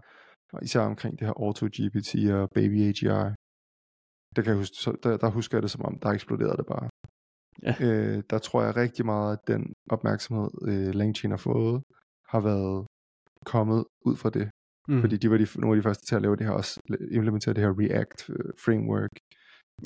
og 0.54 0.64
især 0.64 0.82
omkring 0.82 1.20
det 1.20 1.28
her 1.28 1.34
AutoGPT 1.34 2.12
og 2.40 2.50
Baby 2.56 2.78
AGI, 2.90 3.08
der, 4.36 4.42
kan 4.44 4.52
jeg 4.54 4.58
huske, 4.58 4.76
der, 5.04 5.18
der 5.18 5.30
husker 5.30 5.58
jeg 5.58 5.64
det 5.64 5.72
som 5.72 5.86
om, 5.86 6.00
der 6.00 6.10
eksploderede 6.10 6.58
det 6.58 6.66
bare. 6.66 6.90
Ja. 7.64 7.76
Øh, 7.82 8.24
der 8.30 8.38
tror 8.38 8.64
jeg 8.64 8.76
rigtig 8.76 9.06
meget, 9.06 9.34
at 9.34 9.48
den 9.48 9.74
opmærksomhed, 9.90 10.50
øh, 10.68 10.94
LangChain 10.94 11.32
har 11.32 11.38
fået, 11.38 11.84
har 12.28 12.42
været 12.42 12.88
kommet 13.46 13.86
ud 14.06 14.16
fra 14.16 14.30
det. 14.30 14.50
Mm. 14.88 15.02
Fordi 15.02 15.18
de 15.18 15.32
var 15.32 15.38
de, 15.38 15.48
nogle 15.56 15.76
af 15.76 15.82
de 15.82 15.88
første 15.88 16.06
til 16.06 16.16
at 16.16 16.22
lave 16.22 16.36
det 16.36 16.46
her, 16.46 16.54
også 16.54 16.80
implementere 17.12 17.54
det 17.54 17.64
her 17.64 17.74
React 17.80 18.30
øh, 18.30 18.52
framework. 18.66 19.10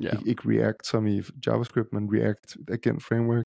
Yeah. 0.04 0.14
Ik- 0.16 0.28
ikke 0.30 0.44
React 0.50 0.88
som 0.88 1.08
i 1.08 1.22
JavaScript, 1.46 1.94
men 1.94 2.10
React 2.16 2.58
Agent 2.70 3.04
framework. 3.04 3.46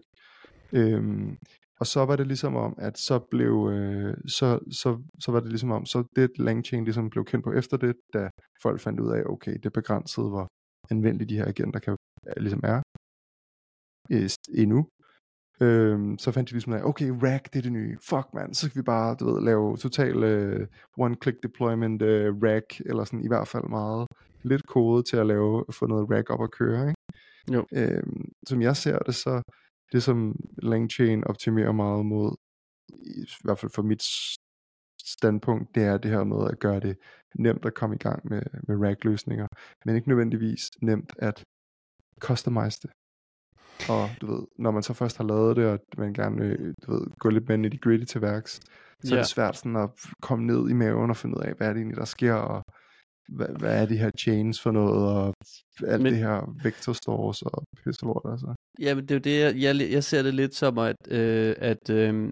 Øhm, 0.73 1.37
og 1.79 1.87
så 1.87 2.05
var 2.05 2.15
det 2.15 2.27
ligesom 2.27 2.55
om, 2.55 2.75
at 2.77 2.97
så 2.97 3.19
blev, 3.31 3.69
øh, 3.73 4.17
så, 4.27 4.59
så, 4.81 5.03
så 5.19 5.31
var 5.31 5.39
det 5.39 5.49
ligesom 5.49 5.71
om, 5.71 5.85
så 5.85 6.03
det 6.15 6.29
LangChain 6.37 6.83
ligesom 6.83 7.09
blev 7.09 7.25
kendt 7.25 7.43
på 7.45 7.51
efter 7.51 7.77
det, 7.77 7.95
da 8.13 8.29
folk 8.63 8.81
fandt 8.81 8.99
ud 8.99 9.11
af, 9.11 9.23
okay, 9.25 9.57
det 9.63 9.73
begrænsede, 9.73 10.29
hvor 10.29 10.47
anvendelige 10.91 11.29
de 11.29 11.37
her 11.37 11.47
agenter 11.47 11.79
kan, 11.79 11.95
ligesom 12.37 12.61
er 12.63 12.81
øh, 14.11 14.29
endnu. 14.55 14.87
Øhm, 15.61 16.17
så 16.17 16.31
fandt 16.31 16.49
de 16.49 16.53
ligesom 16.53 16.73
af, 16.73 16.83
okay, 16.83 17.09
rack, 17.23 17.53
det 17.53 17.59
er 17.59 17.61
det 17.61 17.71
nye. 17.71 17.97
Fuck, 18.09 18.27
man, 18.33 18.53
så 18.53 18.65
skal 18.65 18.79
vi 18.79 18.83
bare, 18.83 19.15
du 19.19 19.33
ved, 19.33 19.43
lave 19.43 19.77
total 19.77 20.15
uh, 20.15 20.67
one-click 21.05 21.39
deployment 21.43 22.01
uh, 22.01 22.43
rack, 22.43 22.79
eller 22.79 23.03
sådan 23.03 23.23
i 23.23 23.27
hvert 23.27 23.47
fald 23.47 23.69
meget 23.69 24.07
lidt 24.43 24.67
kode 24.67 25.03
til 25.03 25.17
at 25.17 25.27
lave, 25.27 25.65
få 25.71 25.87
noget 25.87 26.11
rack 26.11 26.29
op 26.29 26.43
at 26.43 26.51
køre, 26.51 26.89
ikke? 26.89 27.01
Jo. 27.53 27.65
Øhm, 27.73 28.31
som 28.47 28.61
jeg 28.61 28.77
ser 28.77 28.99
det, 28.99 29.15
så 29.15 29.41
det 29.91 30.03
som 30.03 30.35
LangChain 30.63 31.23
optimerer 31.23 31.71
meget 31.71 32.05
mod, 32.05 32.35
i 32.89 33.25
hvert 33.43 33.59
fald 33.59 33.71
for 33.75 33.81
mit 33.81 34.03
standpunkt, 35.05 35.75
det 35.75 35.83
er 35.83 35.97
det 35.97 36.11
her 36.11 36.23
med 36.23 36.47
at 36.51 36.59
gøre 36.59 36.79
det 36.79 36.97
nemt 37.35 37.65
at 37.65 37.73
komme 37.73 37.95
i 37.95 37.99
gang 37.99 38.29
med, 38.29 38.41
med 38.67 38.87
rack-løsninger, 38.87 39.47
men 39.85 39.95
ikke 39.95 40.09
nødvendigvis 40.09 40.71
nemt 40.81 41.13
at 41.17 41.43
customize 42.19 42.79
det. 42.81 42.91
Og 43.89 44.09
du 44.21 44.25
ved, 44.33 44.43
når 44.57 44.71
man 44.71 44.83
så 44.83 44.93
først 44.93 45.17
har 45.17 45.23
lavet 45.23 45.55
det, 45.55 45.65
og 45.65 45.79
man 45.97 46.13
gerne 46.13 46.73
du 46.85 46.91
ved, 46.91 47.01
gå 47.19 47.29
lidt 47.29 47.47
mere 47.49 47.65
i 47.65 47.69
de 47.69 47.77
gritty 47.77 48.05
til 48.05 48.21
værks, 48.21 48.59
så 49.03 49.09
ja. 49.09 49.15
er 49.15 49.19
det 49.19 49.27
svært 49.27 49.57
sådan 49.57 49.75
at 49.75 49.89
komme 50.21 50.45
ned 50.45 50.69
i 50.69 50.73
maven 50.73 51.09
og 51.09 51.17
finde 51.17 51.37
ud 51.37 51.43
af, 51.43 51.53
hvad 51.53 51.67
er 51.67 51.73
det 51.73 51.79
egentlig, 51.79 51.97
der 51.97 52.05
sker, 52.05 52.33
og 52.33 52.63
hvad, 53.29 53.47
hvad 53.59 53.81
er 53.81 53.85
de 53.85 53.97
her 53.97 54.11
chains 54.19 54.61
for 54.61 54.71
noget, 54.71 55.07
og 55.17 55.33
alt 55.87 56.01
men, 56.01 56.13
det 56.13 56.19
her 56.19 56.55
vector 56.63 56.93
stores 56.93 57.41
og 57.41 57.63
pisselort, 57.83 58.31
altså. 58.31 58.55
Ja, 58.79 58.95
men 58.95 59.03
det 59.03 59.11
er 59.11 59.15
jo 59.15 59.19
det, 59.19 59.39
jeg, 59.39 59.77
jeg, 59.77 59.91
jeg 59.91 60.03
ser 60.03 60.21
det 60.21 60.33
lidt 60.33 60.55
som, 60.55 60.77
at, 60.77 60.95
øh, 61.07 61.55
at 61.57 61.89
øh, 61.89 62.31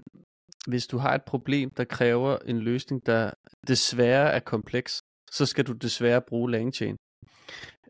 hvis 0.68 0.88
du 0.88 0.98
har 0.98 1.16
et 1.16 1.24
problem, 1.24 1.70
der 1.78 1.84
kræver 1.84 2.38
en 2.46 2.60
løsning, 2.60 3.06
der 3.06 3.32
desværre 3.68 4.32
er 4.32 4.40
kompleks, 4.40 5.02
så 5.32 5.46
skal 5.46 5.66
du 5.66 5.74
desværre 5.74 6.22
bruge 6.22 6.52
LangChain. 6.52 6.98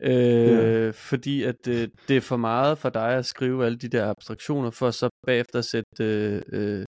Øh, 0.02 0.12
ja. 0.12 0.90
Fordi 0.90 1.42
at 1.42 1.68
øh, 1.68 1.88
det 2.08 2.16
er 2.16 2.20
for 2.20 2.36
meget 2.36 2.78
for 2.78 2.90
dig 2.90 3.14
at 3.14 3.26
skrive 3.26 3.66
alle 3.66 3.78
de 3.78 3.88
der 3.88 4.10
abstraktioner, 4.10 4.70
for 4.70 4.90
så 4.90 5.08
bagefter 5.26 5.58
at 5.58 5.64
sætte 5.64 6.00
øh, 6.00 6.42
øh, 6.52 6.84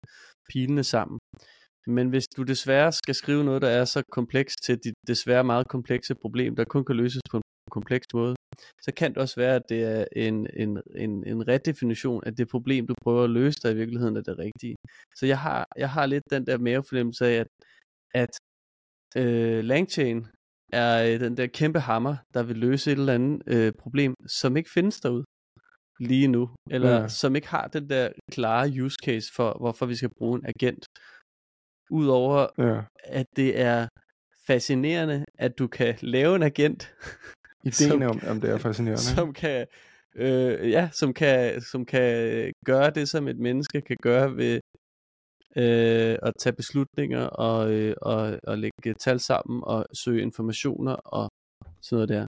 pilene 0.49 0.83
sammen. 0.83 1.19
Men 1.87 2.09
hvis 2.09 2.27
du 2.37 2.43
desværre 2.43 2.91
skal 2.91 3.15
skrive 3.15 3.43
noget, 3.43 3.61
der 3.61 3.69
er 3.69 3.85
så 3.85 4.03
komplekst 4.11 4.63
til 4.63 4.77
dit 4.77 4.93
desværre 5.07 5.43
meget 5.43 5.67
komplekse 5.67 6.15
problem, 6.15 6.55
der 6.55 6.63
kun 6.63 6.85
kan 6.85 6.95
løses 6.95 7.21
på 7.31 7.37
en 7.37 7.43
kompleks 7.71 8.05
måde, 8.13 8.35
så 8.81 8.91
kan 8.97 9.09
det 9.11 9.17
også 9.17 9.35
være, 9.35 9.55
at 9.55 9.61
det 9.69 9.83
er 9.83 10.05
en, 10.15 10.47
en, 10.53 10.81
en, 10.95 11.27
en 11.27 11.47
redefinition 11.47 12.23
af 12.25 12.35
det 12.35 12.47
problem, 12.47 12.87
du 12.87 12.95
prøver 13.03 13.23
at 13.23 13.29
løse, 13.29 13.59
der 13.63 13.69
i 13.69 13.75
virkeligheden 13.75 14.17
er 14.17 14.21
det 14.21 14.39
rigtige. 14.39 14.75
Så 15.15 15.25
jeg 15.25 15.39
har, 15.39 15.67
jeg 15.77 15.89
har 15.89 16.05
lidt 16.05 16.23
den 16.31 16.45
der 16.45 16.57
mavefornemmelse 16.57 17.25
af, 17.25 17.35
at, 17.39 17.47
at 18.13 18.33
øh, 19.15 19.63
Langchain 19.63 20.27
er 20.73 21.13
øh, 21.13 21.19
den 21.19 21.37
der 21.37 21.47
kæmpe 21.47 21.79
hammer, 21.79 22.15
der 22.33 22.43
vil 22.43 22.57
løse 22.57 22.91
et 22.91 22.99
eller 22.99 23.13
andet 23.13 23.41
øh, 23.47 23.73
problem, 23.79 24.13
som 24.27 24.57
ikke 24.57 24.69
findes 24.73 24.99
derude 24.99 25.23
lige 25.99 26.27
nu, 26.27 26.49
eller 26.71 27.01
ja. 27.01 27.07
som 27.07 27.35
ikke 27.35 27.47
har 27.47 27.67
den 27.67 27.89
der 27.89 28.09
klare 28.31 28.83
use 28.83 28.97
case 29.05 29.33
for, 29.35 29.57
hvorfor 29.59 29.85
vi 29.85 29.95
skal 29.95 30.09
bruge 30.17 30.39
en 30.39 30.45
agent. 30.45 30.85
Udover 31.91 32.47
ja. 32.57 32.81
at 33.03 33.25
det 33.35 33.59
er 33.59 33.87
fascinerende, 34.47 35.25
at 35.39 35.59
du 35.59 35.67
kan 35.67 35.95
lave 36.01 36.35
en 36.35 36.43
agent. 36.43 36.93
Ideen 37.65 38.03
om, 38.03 38.21
om 38.29 38.41
det 38.41 38.49
er 38.49 38.57
fascinerende. 38.67 39.01
Som 39.01 39.33
kan, 39.33 39.65
øh, 40.15 40.71
ja, 40.71 40.89
som 40.91 41.13
kan, 41.13 41.61
som 41.61 41.85
kan 41.85 42.51
gøre 42.65 42.89
det, 42.89 43.09
som 43.09 43.27
et 43.27 43.39
menneske 43.39 43.81
kan 43.81 43.97
gøre 44.01 44.35
ved 44.35 44.59
øh, 45.55 46.17
at 46.21 46.33
tage 46.39 46.53
beslutninger 46.53 47.25
og, 47.25 47.71
øh, 47.73 47.95
og, 48.01 48.39
og 48.43 48.57
lægge 48.57 48.93
tal 48.93 49.19
sammen 49.19 49.63
og 49.63 49.85
søge 49.93 50.21
informationer 50.21 50.93
og 50.93 51.29
sådan 51.81 51.95
noget 51.95 52.09
der. 52.09 52.25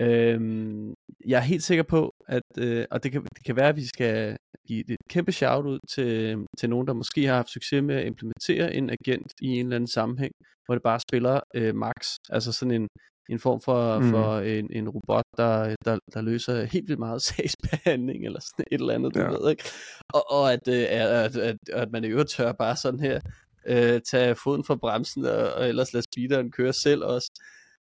Øhm, 0.00 0.94
jeg 1.26 1.36
er 1.36 1.42
helt 1.52 1.62
sikker 1.62 1.84
på, 1.84 2.14
at 2.28 2.42
øh, 2.58 2.84
og 2.90 3.02
det 3.02 3.12
kan, 3.12 3.22
det 3.22 3.44
kan 3.46 3.56
være, 3.56 3.68
at 3.68 3.76
vi 3.76 3.86
skal 3.86 4.36
give 4.68 4.90
et 4.90 4.96
kæmpe 5.10 5.32
shout 5.32 5.66
ud 5.66 5.78
til, 5.94 6.46
til 6.58 6.70
nogen, 6.70 6.86
der 6.86 6.92
måske 6.92 7.26
har 7.26 7.34
haft 7.34 7.50
succes 7.50 7.82
med 7.82 7.96
at 7.96 8.06
implementere 8.06 8.74
en 8.74 8.90
agent 8.90 9.32
i 9.42 9.48
en 9.48 9.66
eller 9.66 9.76
anden 9.76 9.88
sammenhæng, 9.88 10.32
hvor 10.66 10.74
det 10.74 10.82
bare 10.82 11.00
spiller 11.00 11.40
øh, 11.54 11.74
max, 11.74 11.94
altså 12.30 12.52
sådan 12.52 12.74
en, 12.80 12.88
en 13.28 13.38
form 13.38 13.60
for, 13.60 13.98
mm. 13.98 14.10
for 14.10 14.38
en, 14.38 14.72
en 14.72 14.88
robot, 14.88 15.24
der, 15.36 15.76
der, 15.84 15.98
der 16.14 16.20
løser 16.20 16.64
helt 16.64 16.88
vildt 16.88 16.98
meget 16.98 17.22
sagsbehandling, 17.28 18.24
eller 18.26 18.40
sådan 18.40 18.64
et 18.72 18.80
eller 18.80 18.94
andet, 18.94 19.14
du 19.14 19.20
ja. 19.20 19.28
ved, 19.28 19.50
ikke? 19.50 19.64
Og, 20.08 20.30
og 20.30 20.52
at, 20.52 20.68
øh, 20.68 20.86
at, 20.90 21.36
at, 21.36 21.56
at 21.72 21.90
man 21.92 22.04
i 22.04 22.08
øvrigt 22.08 22.30
tør 22.30 22.52
bare 22.52 22.76
sådan 22.76 23.00
her, 23.00 23.20
øh, 23.66 24.00
tage 24.00 24.34
foden 24.34 24.64
fra 24.64 24.76
bremsen, 24.76 25.24
og, 25.24 25.52
og 25.52 25.68
ellers 25.68 25.92
lade 25.92 26.04
speederen 26.12 26.50
køre 26.50 26.72
selv 26.72 27.04
også 27.04 27.30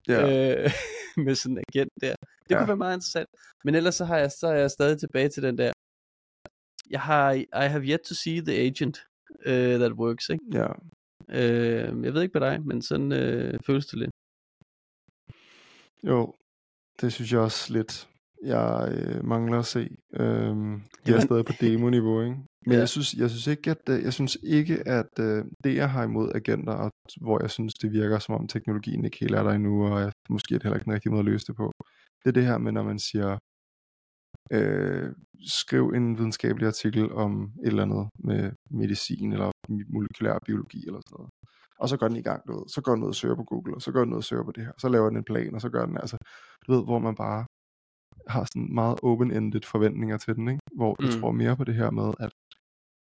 ja. 0.08 0.54
øh, 0.54 0.70
med 1.24 1.34
sådan 1.34 1.56
en 1.58 1.64
agent 1.68 1.92
der. 2.00 2.14
Det 2.48 2.54
ja. 2.54 2.58
kunne 2.58 2.68
være 2.68 2.76
meget 2.76 2.96
interessant. 2.96 3.28
Men 3.64 3.74
ellers 3.74 3.94
så, 3.94 4.04
har 4.04 4.18
jeg, 4.18 4.30
så 4.40 4.46
er 4.46 4.58
jeg 4.58 4.70
stadig 4.70 4.98
tilbage 4.98 5.28
til 5.28 5.42
den 5.42 5.58
der. 5.58 5.72
Jeg 6.90 7.00
har, 7.00 7.32
I 7.32 7.46
have 7.52 7.84
yet 7.84 8.00
to 8.00 8.14
see 8.14 8.40
the 8.40 8.56
agent 8.56 8.98
uh, 9.46 9.78
that 9.80 9.92
works, 9.92 10.28
ikke? 10.28 10.44
Ja. 10.52 10.66
Øh, 11.28 12.04
jeg 12.04 12.14
ved 12.14 12.22
ikke 12.22 12.38
med 12.38 12.48
dig, 12.48 12.66
men 12.66 12.82
sådan 12.82 13.12
øh, 13.12 13.58
føles 13.66 13.86
det 13.86 13.98
lidt. 13.98 14.10
Jo, 16.06 16.34
det 17.00 17.12
synes 17.12 17.32
jeg 17.32 17.40
også 17.40 17.72
lidt, 17.72 18.08
jeg 18.44 18.88
øh, 18.92 19.24
mangler 19.24 19.58
at 19.58 19.66
se. 19.66 19.88
Øhm, 20.14 20.82
det 21.06 21.14
er 21.16 21.20
stadig 21.20 21.44
på 21.44 21.52
demo-niveau, 21.60 22.22
ikke? 22.22 22.36
Men 22.66 22.72
ja. 22.72 22.78
jeg, 22.78 22.88
synes, 22.88 23.14
jeg 23.14 23.30
synes 23.30 23.46
ikke, 23.46 23.70
at, 23.70 23.82
øh, 23.88 24.02
jeg 24.02 24.12
synes 24.12 24.38
ikke, 24.42 24.88
at 24.88 25.12
uh, 25.20 25.44
det, 25.64 25.76
jeg 25.76 25.90
har 25.90 26.04
imod 26.04 26.32
agenter, 26.34 26.72
og, 26.72 26.90
hvor 27.20 27.40
jeg 27.42 27.50
synes, 27.50 27.74
det 27.74 27.92
virker 27.92 28.18
som 28.18 28.34
om 28.34 28.48
teknologien 28.48 29.04
ikke 29.04 29.18
helt 29.20 29.34
er 29.34 29.42
der 29.42 29.50
endnu, 29.50 29.86
og 29.86 30.00
jeg, 30.00 30.12
måske 30.30 30.54
er 30.54 30.58
det 30.58 30.62
heller 30.62 30.76
ikke 30.76 30.84
den 30.84 30.92
rigtige 30.92 31.10
måde 31.10 31.20
at 31.20 31.30
løse 31.32 31.46
det 31.46 31.56
på, 31.56 31.72
det 32.22 32.28
er 32.28 32.32
det 32.32 32.46
her 32.46 32.58
med, 32.58 32.72
når 32.72 32.82
man 32.82 32.98
siger, 32.98 33.38
øh, 34.52 35.12
skriv 35.46 35.88
en 35.88 36.18
videnskabelig 36.18 36.66
artikel 36.66 37.12
om 37.12 37.52
et 37.64 37.68
eller 37.68 37.82
andet 37.82 38.08
med 38.18 38.52
medicin, 38.70 39.32
eller 39.32 39.50
molekylær 39.88 40.38
biologi, 40.46 40.86
eller 40.86 41.00
sådan 41.06 41.16
noget. 41.18 41.30
Og 41.78 41.88
så 41.88 41.96
går 41.96 42.08
den 42.08 42.16
i 42.16 42.22
gang, 42.22 42.42
du 42.46 42.52
ved. 42.52 42.68
Så 42.68 42.80
går 42.80 42.94
den 42.94 43.02
ud 43.02 43.08
og 43.08 43.14
søger 43.14 43.36
på 43.36 43.44
Google, 43.44 43.74
og 43.74 43.82
så 43.82 43.92
går 43.92 44.04
den 44.04 44.12
ud 44.12 44.18
og 44.18 44.24
søger 44.24 44.44
på 44.44 44.52
det 44.52 44.64
her. 44.64 44.72
Så 44.78 44.88
laver 44.88 45.08
den 45.08 45.16
en 45.16 45.24
plan, 45.24 45.54
og 45.54 45.60
så 45.60 45.68
gør 45.68 45.86
den 45.86 45.96
altså, 45.96 46.16
du 46.66 46.72
ved, 46.72 46.84
hvor 46.84 46.98
man 46.98 47.14
bare 47.14 47.46
har 48.28 48.44
sådan 48.44 48.74
meget 48.74 48.98
open-ended 49.02 49.60
forventninger 49.64 50.18
til 50.18 50.36
den, 50.36 50.48
ikke? 50.48 50.60
Hvor 50.76 50.96
mm. 50.98 51.04
jeg 51.04 51.20
tror 51.20 51.32
mere 51.32 51.56
på 51.56 51.64
det 51.64 51.74
her 51.74 51.90
med, 51.90 52.14
at 52.18 52.32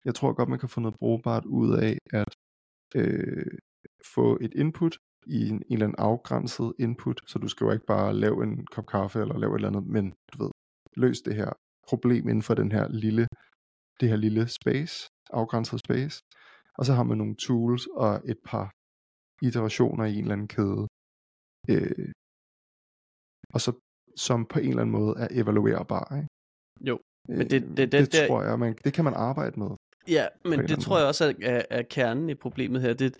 jeg 0.04 0.14
tror 0.14 0.32
godt, 0.32 0.48
man 0.48 0.58
kan 0.58 0.68
få 0.68 0.80
noget 0.80 0.98
brugbart 0.98 1.44
ud 1.44 1.78
af 1.78 1.98
at 2.12 2.34
øh, 2.94 3.58
få 4.14 4.38
et 4.40 4.54
input 4.54 4.96
i 5.26 5.48
en, 5.48 5.54
en 5.54 5.62
eller 5.70 5.86
anden 5.86 5.98
afgrænset 5.98 6.72
input, 6.78 7.20
så 7.26 7.38
du 7.38 7.48
skal 7.48 7.64
jo 7.64 7.70
ikke 7.70 7.86
bare 7.86 8.14
lave 8.14 8.44
en 8.44 8.66
kop 8.66 8.86
kaffe 8.86 9.20
eller 9.20 9.38
lave 9.38 9.52
et 9.52 9.56
eller 9.56 9.68
andet, 9.68 9.86
men 9.86 10.12
du 10.32 10.44
ved, 10.44 10.50
løs 11.04 11.18
det 11.26 11.34
her 11.40 11.50
problem 11.90 12.28
inden 12.28 12.42
for 12.48 12.54
den 12.54 12.70
her 12.76 12.88
lille, 12.88 13.26
det 14.00 14.08
her 14.08 14.16
lille 14.16 14.48
space, 14.48 14.94
afgrænset 15.30 15.80
space, 15.86 16.16
og 16.78 16.82
så 16.86 16.92
har 16.98 17.04
man 17.10 17.18
nogle 17.18 17.36
tools 17.46 17.86
og 18.04 18.12
et 18.32 18.40
par 18.50 18.66
iterationer 19.48 20.04
i 20.04 20.14
en 20.14 20.24
eller 20.24 20.36
anden 20.36 20.48
kæde, 20.56 20.84
øh, 21.72 22.12
og 23.54 23.60
så 23.64 23.70
som 24.16 24.46
på 24.52 24.58
en 24.58 24.68
eller 24.68 24.82
anden 24.82 24.96
måde 25.00 25.12
er 25.24 25.28
evaluerbar, 25.30 26.04
ikke? 26.16 26.28
Jo, 26.88 26.96
men 27.28 27.38
det, 27.38 27.50
det, 27.50 27.62
det, 27.76 27.92
det, 27.92 28.12
det 28.12 28.28
tror 28.28 28.42
jeg, 28.42 28.58
man, 28.58 28.72
det 28.84 28.92
kan 28.96 29.04
man 29.04 29.14
arbejde 29.14 29.60
med. 29.60 29.70
Ja, 30.08 30.26
men 30.44 30.68
det 30.68 30.78
tror 30.78 30.98
jeg 30.98 31.06
også 31.06 31.24
er, 31.24 31.32
er, 31.42 31.62
er 31.70 31.82
kernen 31.82 32.30
i 32.30 32.34
problemet 32.34 32.82
her. 32.82 32.94
Det, 32.94 33.14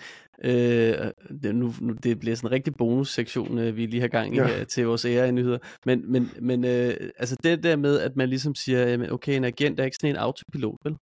øh, 0.45 1.11
det, 1.43 1.55
nu, 1.55 1.75
nu, 1.81 1.93
det 1.93 2.21
bliver 2.21 2.37
sådan 2.37 2.49
en 2.49 2.53
rigtig 2.53 2.75
bonussektion, 2.75 3.59
øh, 3.59 3.77
vi 3.77 3.87
lige 3.87 4.01
har 4.01 4.09
gang 4.09 4.35
i 4.35 4.39
ja. 4.39 4.47
her 4.47 4.65
til 4.65 4.87
vores 4.87 5.05
ære 5.05 5.29
i 5.29 5.33
nyheder. 5.33 5.59
Men, 5.87 6.13
men, 6.13 6.31
men 6.41 6.65
øh, 6.65 6.97
altså 7.19 7.37
det 7.43 7.63
der 7.63 7.77
med, 7.77 8.01
at 8.01 8.17
man 8.17 8.29
ligesom 8.29 8.55
siger, 8.55 9.13
okay, 9.13 9.37
en 9.37 9.45
agent 9.45 9.81
er 9.81 9.85
ikke 9.85 9.97
sådan 10.01 10.11
en 10.11 10.21
autopilot, 10.21 10.77
vel? 10.85 10.97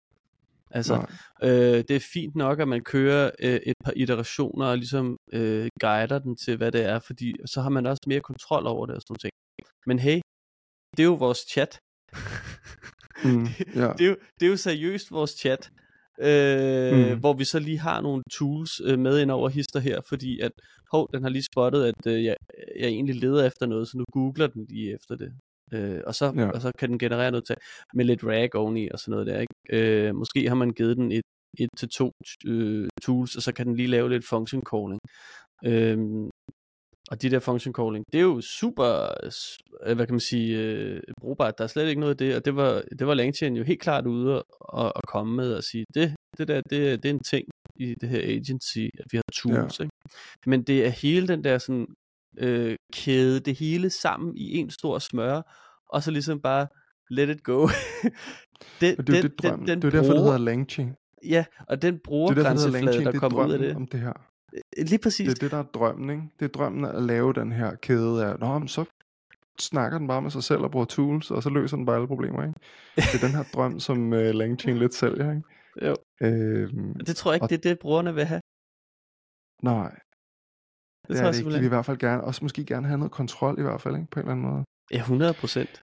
Altså, 0.74 1.06
øh, 1.42 1.84
det 1.88 1.90
er 1.90 2.08
fint 2.12 2.36
nok, 2.36 2.60
at 2.60 2.68
man 2.68 2.84
kører 2.84 3.30
øh, 3.40 3.60
et 3.66 3.76
par 3.84 3.92
iterationer 3.96 4.66
og 4.66 4.78
ligesom 4.78 5.16
øh, 5.32 5.68
guider 5.80 6.18
den 6.18 6.36
til, 6.36 6.56
hvad 6.56 6.72
det 6.72 6.84
er, 6.84 6.98
fordi 6.98 7.34
så 7.46 7.60
har 7.60 7.70
man 7.70 7.86
også 7.86 8.02
mere 8.06 8.20
kontrol 8.20 8.66
over 8.66 8.86
det 8.86 8.94
og 8.96 9.02
sådan 9.02 9.16
ting. 9.16 9.32
Men 9.86 9.98
hey, 9.98 10.20
det 10.96 11.02
er 11.02 11.06
jo 11.06 11.14
vores 11.14 11.38
chat. 11.38 11.78
Mm, 13.24 13.46
ja. 13.82 13.92
det, 13.98 14.04
er 14.04 14.08
jo, 14.08 14.16
det 14.40 14.46
er 14.46 14.50
jo 14.50 14.56
seriøst 14.56 15.12
vores 15.12 15.30
chat. 15.30 15.70
Øh, 16.20 17.12
mm. 17.12 17.20
Hvor 17.20 17.32
vi 17.32 17.44
så 17.44 17.58
lige 17.58 17.78
har 17.78 18.00
nogle 18.00 18.22
tools 18.32 18.80
øh, 18.84 18.98
med 18.98 19.20
ind 19.20 19.30
over 19.30 19.48
hister 19.48 19.80
her, 19.80 20.00
fordi 20.08 20.40
at, 20.40 20.52
hov, 20.92 21.08
den 21.14 21.22
har 21.22 21.30
lige 21.30 21.48
spottet, 21.52 21.84
at 21.84 22.06
øh, 22.06 22.24
jeg, 22.24 22.36
jeg 22.80 22.88
egentlig 22.88 23.16
leder 23.16 23.46
efter 23.46 23.66
noget, 23.66 23.88
så 23.88 23.98
nu 23.98 24.04
googler 24.12 24.46
den 24.46 24.66
lige 24.68 24.94
efter 24.94 25.16
det. 25.16 25.32
Øh, 25.74 26.00
og, 26.06 26.14
så, 26.14 26.32
ja. 26.36 26.48
og 26.48 26.60
så 26.60 26.72
kan 26.78 26.90
den 26.90 26.98
generere 26.98 27.30
noget 27.30 27.46
til, 27.46 27.56
med 27.94 28.04
lidt 28.04 28.24
rag 28.24 28.54
oveni 28.54 28.88
og 28.88 28.98
sådan 28.98 29.10
noget 29.10 29.26
der. 29.26 29.40
Ikke? 29.40 29.54
Øh, 29.72 30.14
måske 30.14 30.48
har 30.48 30.54
man 30.54 30.70
givet 30.70 30.96
den 30.96 31.12
et, 31.12 31.24
et 31.58 31.68
til 31.78 31.88
to 31.88 32.12
øh, 32.46 32.88
tools, 33.02 33.36
og 33.36 33.42
så 33.42 33.52
kan 33.52 33.66
den 33.66 33.76
lige 33.76 33.88
lave 33.88 34.10
lidt 34.10 34.28
function 34.28 34.62
calling. 34.72 35.00
Øh, 35.64 35.98
og 37.12 37.22
de 37.22 37.30
der 37.30 37.38
function 37.38 37.74
calling, 37.74 38.04
det 38.12 38.18
er 38.18 38.22
jo 38.22 38.40
super, 38.40 39.06
øh, 39.86 39.94
hvad 39.94 40.06
kan 40.06 40.14
man 40.14 40.20
sige, 40.20 40.58
øh, 40.58 41.02
brugbart. 41.20 41.58
Der 41.58 41.64
er 41.64 41.68
slet 41.68 41.88
ikke 41.88 42.00
noget 42.00 42.10
af 42.10 42.16
det, 42.16 42.36
og 42.36 42.44
det 42.44 42.56
var, 42.56 42.82
det 42.98 43.06
var 43.06 43.14
Langchain 43.14 43.56
jo 43.56 43.64
helt 43.64 43.80
klart 43.80 44.06
ude 44.06 44.42
og, 44.60 44.96
og 44.96 45.02
komme 45.08 45.36
med 45.36 45.54
og 45.54 45.62
sige, 45.64 45.84
det, 45.94 46.14
det 46.38 46.48
der, 46.48 46.60
det, 46.70 47.02
det 47.02 47.08
er 47.08 47.14
en 47.14 47.22
ting 47.22 47.48
i 47.76 47.94
det 48.00 48.08
her 48.08 48.20
agency, 48.20 48.78
at 48.78 49.04
vi 49.12 49.16
har 49.16 49.24
tools, 49.32 49.78
ja. 49.78 49.84
ikke? 49.84 49.94
Men 50.46 50.62
det 50.62 50.86
er 50.86 50.88
hele 50.88 51.28
den 51.28 51.44
der 51.44 51.58
sådan, 51.58 51.86
øh, 52.38 52.76
kæde 52.92 53.40
det 53.40 53.58
hele 53.58 53.90
sammen 53.90 54.36
i 54.36 54.56
en 54.56 54.70
stor 54.70 54.98
smør, 54.98 55.42
og 55.88 56.02
så 56.02 56.10
ligesom 56.10 56.40
bare 56.40 56.66
let 57.10 57.28
it 57.28 57.42
go. 57.42 57.68
det, 58.80 58.96
det, 58.98 59.06
den, 59.06 59.22
det, 59.22 59.42
drøm. 59.42 59.58
Den, 59.58 59.68
den 59.68 59.82
det 59.82 59.94
er 59.94 60.00
derfor, 60.00 60.12
det 60.12 60.22
hedder 60.22 60.38
Langchain. 60.38 60.94
Ja, 61.24 61.44
og 61.68 61.82
den 61.82 61.98
brugergrænseflade, 62.04 63.04
der 63.04 63.18
kommer 63.18 63.46
ud 63.46 63.52
af 63.52 63.58
det. 63.58 63.76
Om 63.76 63.86
det 63.86 64.00
her. 64.00 64.31
Øh, 64.52 64.84
lige 64.86 64.98
præcis. 64.98 65.28
Det 65.28 65.38
er 65.38 65.44
det, 65.44 65.50
der 65.50 65.58
er 65.58 65.62
drømmen, 65.62 66.10
ikke? 66.10 66.22
Det 66.38 66.44
er 66.44 66.48
drømmen 66.48 66.84
at 66.84 67.02
lave 67.02 67.32
den 67.32 67.52
her 67.52 67.74
kæde 67.74 68.26
af, 68.26 68.38
nå, 68.38 68.58
men 68.58 68.68
så 68.68 68.84
snakker 69.58 69.98
den 69.98 70.08
bare 70.08 70.22
med 70.22 70.30
sig 70.30 70.44
selv 70.44 70.60
og 70.60 70.70
bruger 70.70 70.86
tools, 70.86 71.30
og 71.30 71.42
så 71.42 71.50
løser 71.50 71.76
den 71.76 71.86
bare 71.86 71.96
alle 71.96 72.08
problemer, 72.08 72.42
ikke? 72.42 72.58
Det 73.12 73.22
er 73.22 73.26
den 73.26 73.36
her 73.36 73.44
drøm, 73.54 73.80
som 73.80 74.12
uh, 74.12 74.18
Langchain 74.18 74.78
lidt 74.78 74.94
sælger, 74.94 75.30
ikke? 75.30 75.42
Jo. 75.88 75.96
Øhm, 76.20 76.94
det 76.94 77.16
tror 77.16 77.30
jeg 77.30 77.36
ikke, 77.36 77.44
og... 77.44 77.50
det 77.50 77.56
er 77.56 77.70
det, 77.70 77.78
brugerne 77.78 78.14
vil 78.14 78.24
have. 78.24 78.40
Nej. 79.62 79.90
Det, 79.90 81.08
det 81.08 81.16
tror 81.16 81.26
er 81.26 81.32
det 81.32 81.38
ikke. 81.38 81.50
De 81.50 81.58
vil 81.58 81.64
i 81.64 81.68
hvert 81.68 81.86
fald 81.86 81.98
gerne, 81.98 82.24
også 82.24 82.44
måske 82.44 82.64
gerne 82.64 82.86
have 82.86 82.98
noget 82.98 83.12
kontrol 83.12 83.58
i 83.58 83.62
hvert 83.62 83.80
fald, 83.80 83.96
ikke? 83.96 84.10
På 84.10 84.20
en 84.20 84.24
eller 84.26 84.32
anden 84.32 84.50
måde. 84.50 84.64
Ja, 84.90 84.98
100 84.98 85.34
procent. 85.34 85.82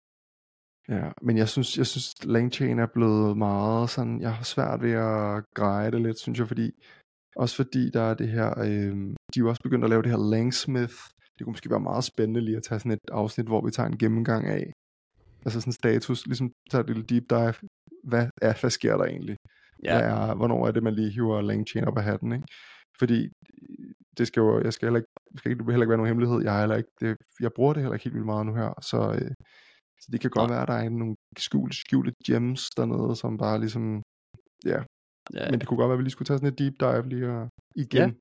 Ja, 0.90 1.12
men 1.22 1.38
jeg 1.38 1.50
synes, 1.50 1.78
jeg 1.78 1.88
synes 1.88 2.26
Langchain 2.26 2.80
er 2.80 2.86
blevet 2.86 3.38
meget 3.38 3.90
sådan, 3.90 4.22
jeg 4.22 4.34
har 4.36 4.44
svært 4.44 4.82
ved 4.82 4.92
at 4.92 5.44
greje 5.54 5.92
det 5.92 6.02
lidt, 6.02 6.20
synes 6.20 6.40
jeg, 6.40 6.48
fordi 6.48 6.72
også 7.36 7.56
fordi 7.56 7.90
der 7.90 8.02
er 8.02 8.14
det 8.14 8.30
her, 8.30 8.60
øh, 8.60 8.96
de 9.32 9.40
er 9.40 9.44
jo 9.44 9.50
også 9.50 9.62
begyndt 9.64 9.84
at 9.84 9.90
lave 9.90 10.02
det 10.02 10.12
her 10.12 10.32
Langsmith. 10.32 10.98
Det 11.38 11.44
kunne 11.44 11.52
måske 11.52 11.70
være 11.70 11.80
meget 11.80 12.04
spændende 12.04 12.42
lige 12.42 12.58
at 12.58 12.64
tage 12.64 12.80
sådan 12.80 12.92
et 12.92 13.00
afsnit, 13.12 13.48
hvor 13.48 13.66
vi 13.66 13.72
tager 13.72 13.90
en 13.90 13.98
gennemgang 13.98 14.48
af, 14.48 14.72
altså 15.46 15.62
sådan 15.62 15.74
status, 15.74 16.26
ligesom 16.26 16.52
tager 16.72 16.84
et 16.84 16.90
lille 16.90 17.04
deep 17.04 17.24
dive. 17.30 17.54
Hvad, 18.04 18.28
er, 18.42 18.54
hvad 18.62 18.70
sker 18.70 18.98
der 18.98 19.06
egentlig? 19.06 19.38
Ja. 19.84 19.98
Hvad 19.98 20.10
er, 20.10 20.36
hvornår 20.36 20.68
er 20.68 20.72
det, 20.72 20.84
man 20.84 20.94
lige 20.94 21.12
hiver 21.12 21.42
Langchain 21.42 21.86
op 21.86 21.98
af 21.98 22.04
hatten, 22.04 22.32
ikke? 22.32 22.48
Fordi 23.00 23.30
det 24.18 24.28
skal 24.28 24.42
jo, 24.42 24.62
jeg 24.62 24.74
skal 24.74 24.86
heller 24.86 25.00
ikke, 25.00 25.12
skal 25.38 25.52
ikke, 25.52 25.60
det 25.60 25.72
heller 25.72 25.84
ikke 25.86 25.90
være 25.90 25.98
nogen 25.98 26.08
hemmelighed. 26.08 26.42
Jeg, 26.44 26.60
heller 26.60 26.76
ikke, 26.76 26.92
det, 27.00 27.18
jeg 27.40 27.52
bruger 27.56 27.74
det 27.74 27.82
heller 27.82 27.94
ikke 27.94 28.04
helt 28.04 28.14
vildt 28.14 28.26
meget 28.26 28.46
nu 28.46 28.54
her, 28.56 28.74
så, 28.82 29.00
øh, 29.20 29.32
så 30.02 30.08
det 30.12 30.22
kan 30.22 30.30
godt 30.30 30.50
ja. 30.50 30.54
være, 30.54 30.62
at 30.62 30.68
der 30.68 30.74
er 30.74 30.90
nogle 30.90 31.16
skjulte, 31.38 31.78
skjulte 31.78 32.14
gems 32.28 32.70
dernede, 32.78 33.16
som 33.16 33.38
bare 33.38 33.60
ligesom, 33.60 34.02
ja, 34.66 34.80
ja. 35.34 35.52
Men 35.52 35.60
det 35.60 35.68
kunne 35.68 35.78
godt 35.78 35.90
være, 35.90 35.94
at 35.94 36.00
vi 36.00 36.04
lige 36.04 36.12
skulle 36.12 36.26
tage 36.26 36.38
sådan 36.38 36.54
et 36.54 36.60
deep 36.60 36.76
dive 36.80 37.10
lige 37.10 37.28
og 37.32 37.50
igen. 37.76 38.10
Ja. 38.10 38.16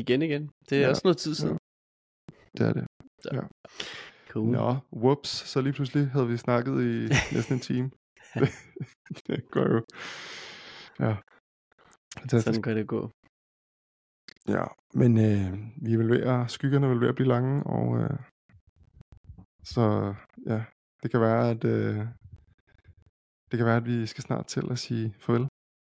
Igen 0.00 0.22
igen. 0.22 0.50
Det 0.70 0.78
er 0.78 0.82
ja. 0.82 0.88
også 0.88 1.02
noget 1.04 1.16
tid 1.16 1.34
siden. 1.34 1.58
Ja. 1.58 2.64
Det 2.64 2.68
er 2.68 2.72
det. 2.72 2.86
Så. 3.22 3.30
Ja. 3.32 3.42
Cool. 4.28 4.50
Nå, 4.50 4.76
whoops, 4.92 5.28
så 5.28 5.60
lige 5.60 5.72
pludselig 5.72 6.10
havde 6.10 6.28
vi 6.28 6.36
snakket 6.36 6.72
i 6.72 6.94
næsten 7.34 7.54
en 7.54 7.60
time. 7.60 7.90
det, 8.34 8.50
det 9.26 9.50
går 9.50 9.66
jo. 9.74 9.82
Ja. 11.00 11.16
Fantastisk. 12.18 12.44
Sådan 12.44 12.62
kan 12.62 12.76
det 12.76 12.86
gå. 12.86 13.10
Ja, 14.48 14.64
men 14.94 15.18
øh, 15.18 15.52
vi 15.84 15.92
er 15.92 15.98
vel 15.98 16.08
ved 16.08 16.22
at, 16.22 16.50
skyggerne 16.50 16.88
vil 16.88 17.00
ved 17.00 17.08
at 17.08 17.14
blive 17.14 17.28
lange, 17.28 17.62
og 17.66 17.98
øh, 17.98 18.18
så 19.64 20.14
ja, 20.46 20.64
det 21.02 21.10
kan 21.10 21.20
være, 21.20 21.50
at 21.50 21.64
øh, 21.64 22.06
det 23.50 23.56
kan 23.56 23.66
være, 23.66 23.76
at 23.76 23.86
vi 23.86 24.06
skal 24.06 24.24
snart 24.24 24.46
til 24.46 24.64
at 24.70 24.78
sige 24.78 25.14
farvel. 25.18 25.48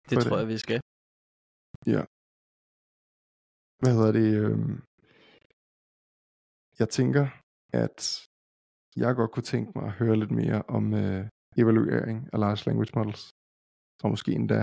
Det 0.09 0.17
tror 0.23 0.37
jeg, 0.41 0.47
vi 0.47 0.57
skal. 0.65 0.79
Ja. 1.93 2.03
Hvad 3.81 3.93
hedder 3.97 4.13
det? 4.19 4.29
Øh, 4.43 4.59
jeg 6.79 6.89
tænker, 6.97 7.25
at 7.83 7.99
jeg 8.95 9.15
godt 9.15 9.31
kunne 9.31 9.49
tænke 9.53 9.71
mig 9.75 9.85
at 9.89 9.97
høre 10.01 10.15
lidt 10.21 10.31
mere 10.31 10.61
om 10.77 10.93
øh, 10.93 11.23
evaluering 11.61 12.17
af 12.33 12.37
large 12.39 12.61
language 12.67 12.93
models, 12.97 13.23
og 14.03 14.09
måske 14.13 14.31
endda 14.31 14.61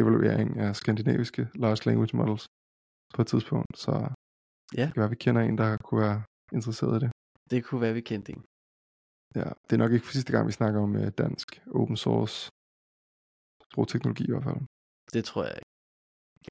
evaluering 0.00 0.50
af 0.64 0.76
skandinaviske 0.76 1.42
large 1.54 1.82
language 1.88 2.16
models 2.16 2.44
på 3.14 3.22
et 3.22 3.28
tidspunkt, 3.32 3.78
så 3.84 3.92
ja. 4.78 4.84
det 4.86 4.94
kan 4.94 5.00
være, 5.02 5.14
vi 5.16 5.22
kender 5.24 5.42
en, 5.42 5.58
der 5.58 5.76
kunne 5.76 6.00
være 6.06 6.18
interesseret 6.52 6.94
i 6.98 7.00
det. 7.04 7.10
Det 7.50 7.64
kunne 7.64 7.80
være, 7.80 7.94
vi 7.94 8.00
kendte 8.00 8.32
en. 8.32 8.42
Ja, 9.38 9.48
det 9.66 9.72
er 9.72 9.82
nok 9.84 9.92
ikke 9.92 10.06
for 10.06 10.12
sidste 10.12 10.32
gang, 10.32 10.46
vi 10.46 10.52
snakker 10.60 10.80
om 10.80 10.92
uh, 11.02 11.08
dansk 11.22 11.48
open 11.78 11.96
source 11.96 12.36
sprogteknologi 13.70 14.24
i 14.24 14.32
hvert 14.32 14.46
fald. 14.48 14.60
Det 15.14 15.22
tror 15.28 15.42
jeg 15.48 15.54
ikke. 15.60 15.70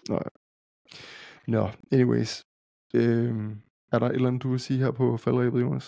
Nå, 0.10 0.18
Nå 1.56 1.64
anyways. 1.96 2.34
Øhm, 3.00 3.50
er 3.94 3.98
der 4.00 4.08
et 4.08 4.16
eller 4.16 4.28
andet, 4.28 4.44
du 4.44 4.50
vil 4.50 4.60
sige 4.60 4.80
her 4.84 4.92
på 4.92 5.18
faldrebet, 5.18 5.62
Jonas? 5.62 5.88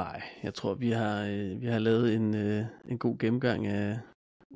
Nej, 0.00 0.18
jeg 0.42 0.54
tror, 0.54 0.74
vi 0.74 0.90
har, 1.00 1.16
øh, 1.34 1.60
vi 1.62 1.66
har 1.66 1.78
lavet 1.78 2.14
en, 2.16 2.26
øh, 2.44 2.62
en 2.92 2.98
god 2.98 3.18
gennemgang 3.18 3.66
af 3.66 4.00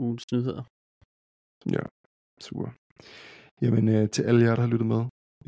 ugens 0.05 0.25
nyheder. 0.33 0.63
Ja, 1.77 1.85
super. 2.47 2.69
Jamen, 3.63 3.85
øh, 3.95 4.11
til 4.15 4.23
alle 4.29 4.45
jer, 4.45 4.55
der 4.55 4.63
har 4.63 4.73
lyttet 4.73 4.89
med 4.95 5.03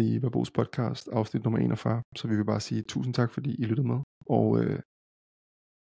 i 0.06 0.18
Babos 0.22 0.50
podcast, 0.50 1.08
afsnit 1.08 1.44
nummer 1.44 1.58
41, 1.58 2.02
så 2.16 2.28
vi 2.28 2.36
vil 2.36 2.44
bare 2.52 2.60
sige 2.60 2.82
tusind 2.82 3.14
tak, 3.14 3.30
fordi 3.36 3.50
I 3.62 3.64
lyttede 3.64 3.88
med. 3.92 4.00
Og 4.38 4.46
øh, 4.60 4.78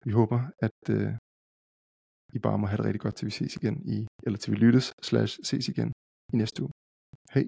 vi 0.05 0.11
håber, 0.21 0.39
at 0.67 0.81
øh, 0.97 1.13
I 2.37 2.39
bare 2.39 2.59
må 2.59 2.67
have 2.67 2.77
det 2.79 2.87
rigtig 2.87 3.01
godt, 3.01 3.15
til 3.17 3.27
vi 3.27 3.31
ses 3.41 3.57
igen 3.57 3.77
i, 3.97 4.07
eller 4.27 4.39
til 4.39 4.53
vi 4.53 4.57
lyttes, 4.57 4.93
slash 5.03 5.33
ses 5.49 5.69
igen 5.69 5.93
i 6.33 6.37
næste 6.37 6.63
uge. 6.63 6.73
Hej. 7.35 7.45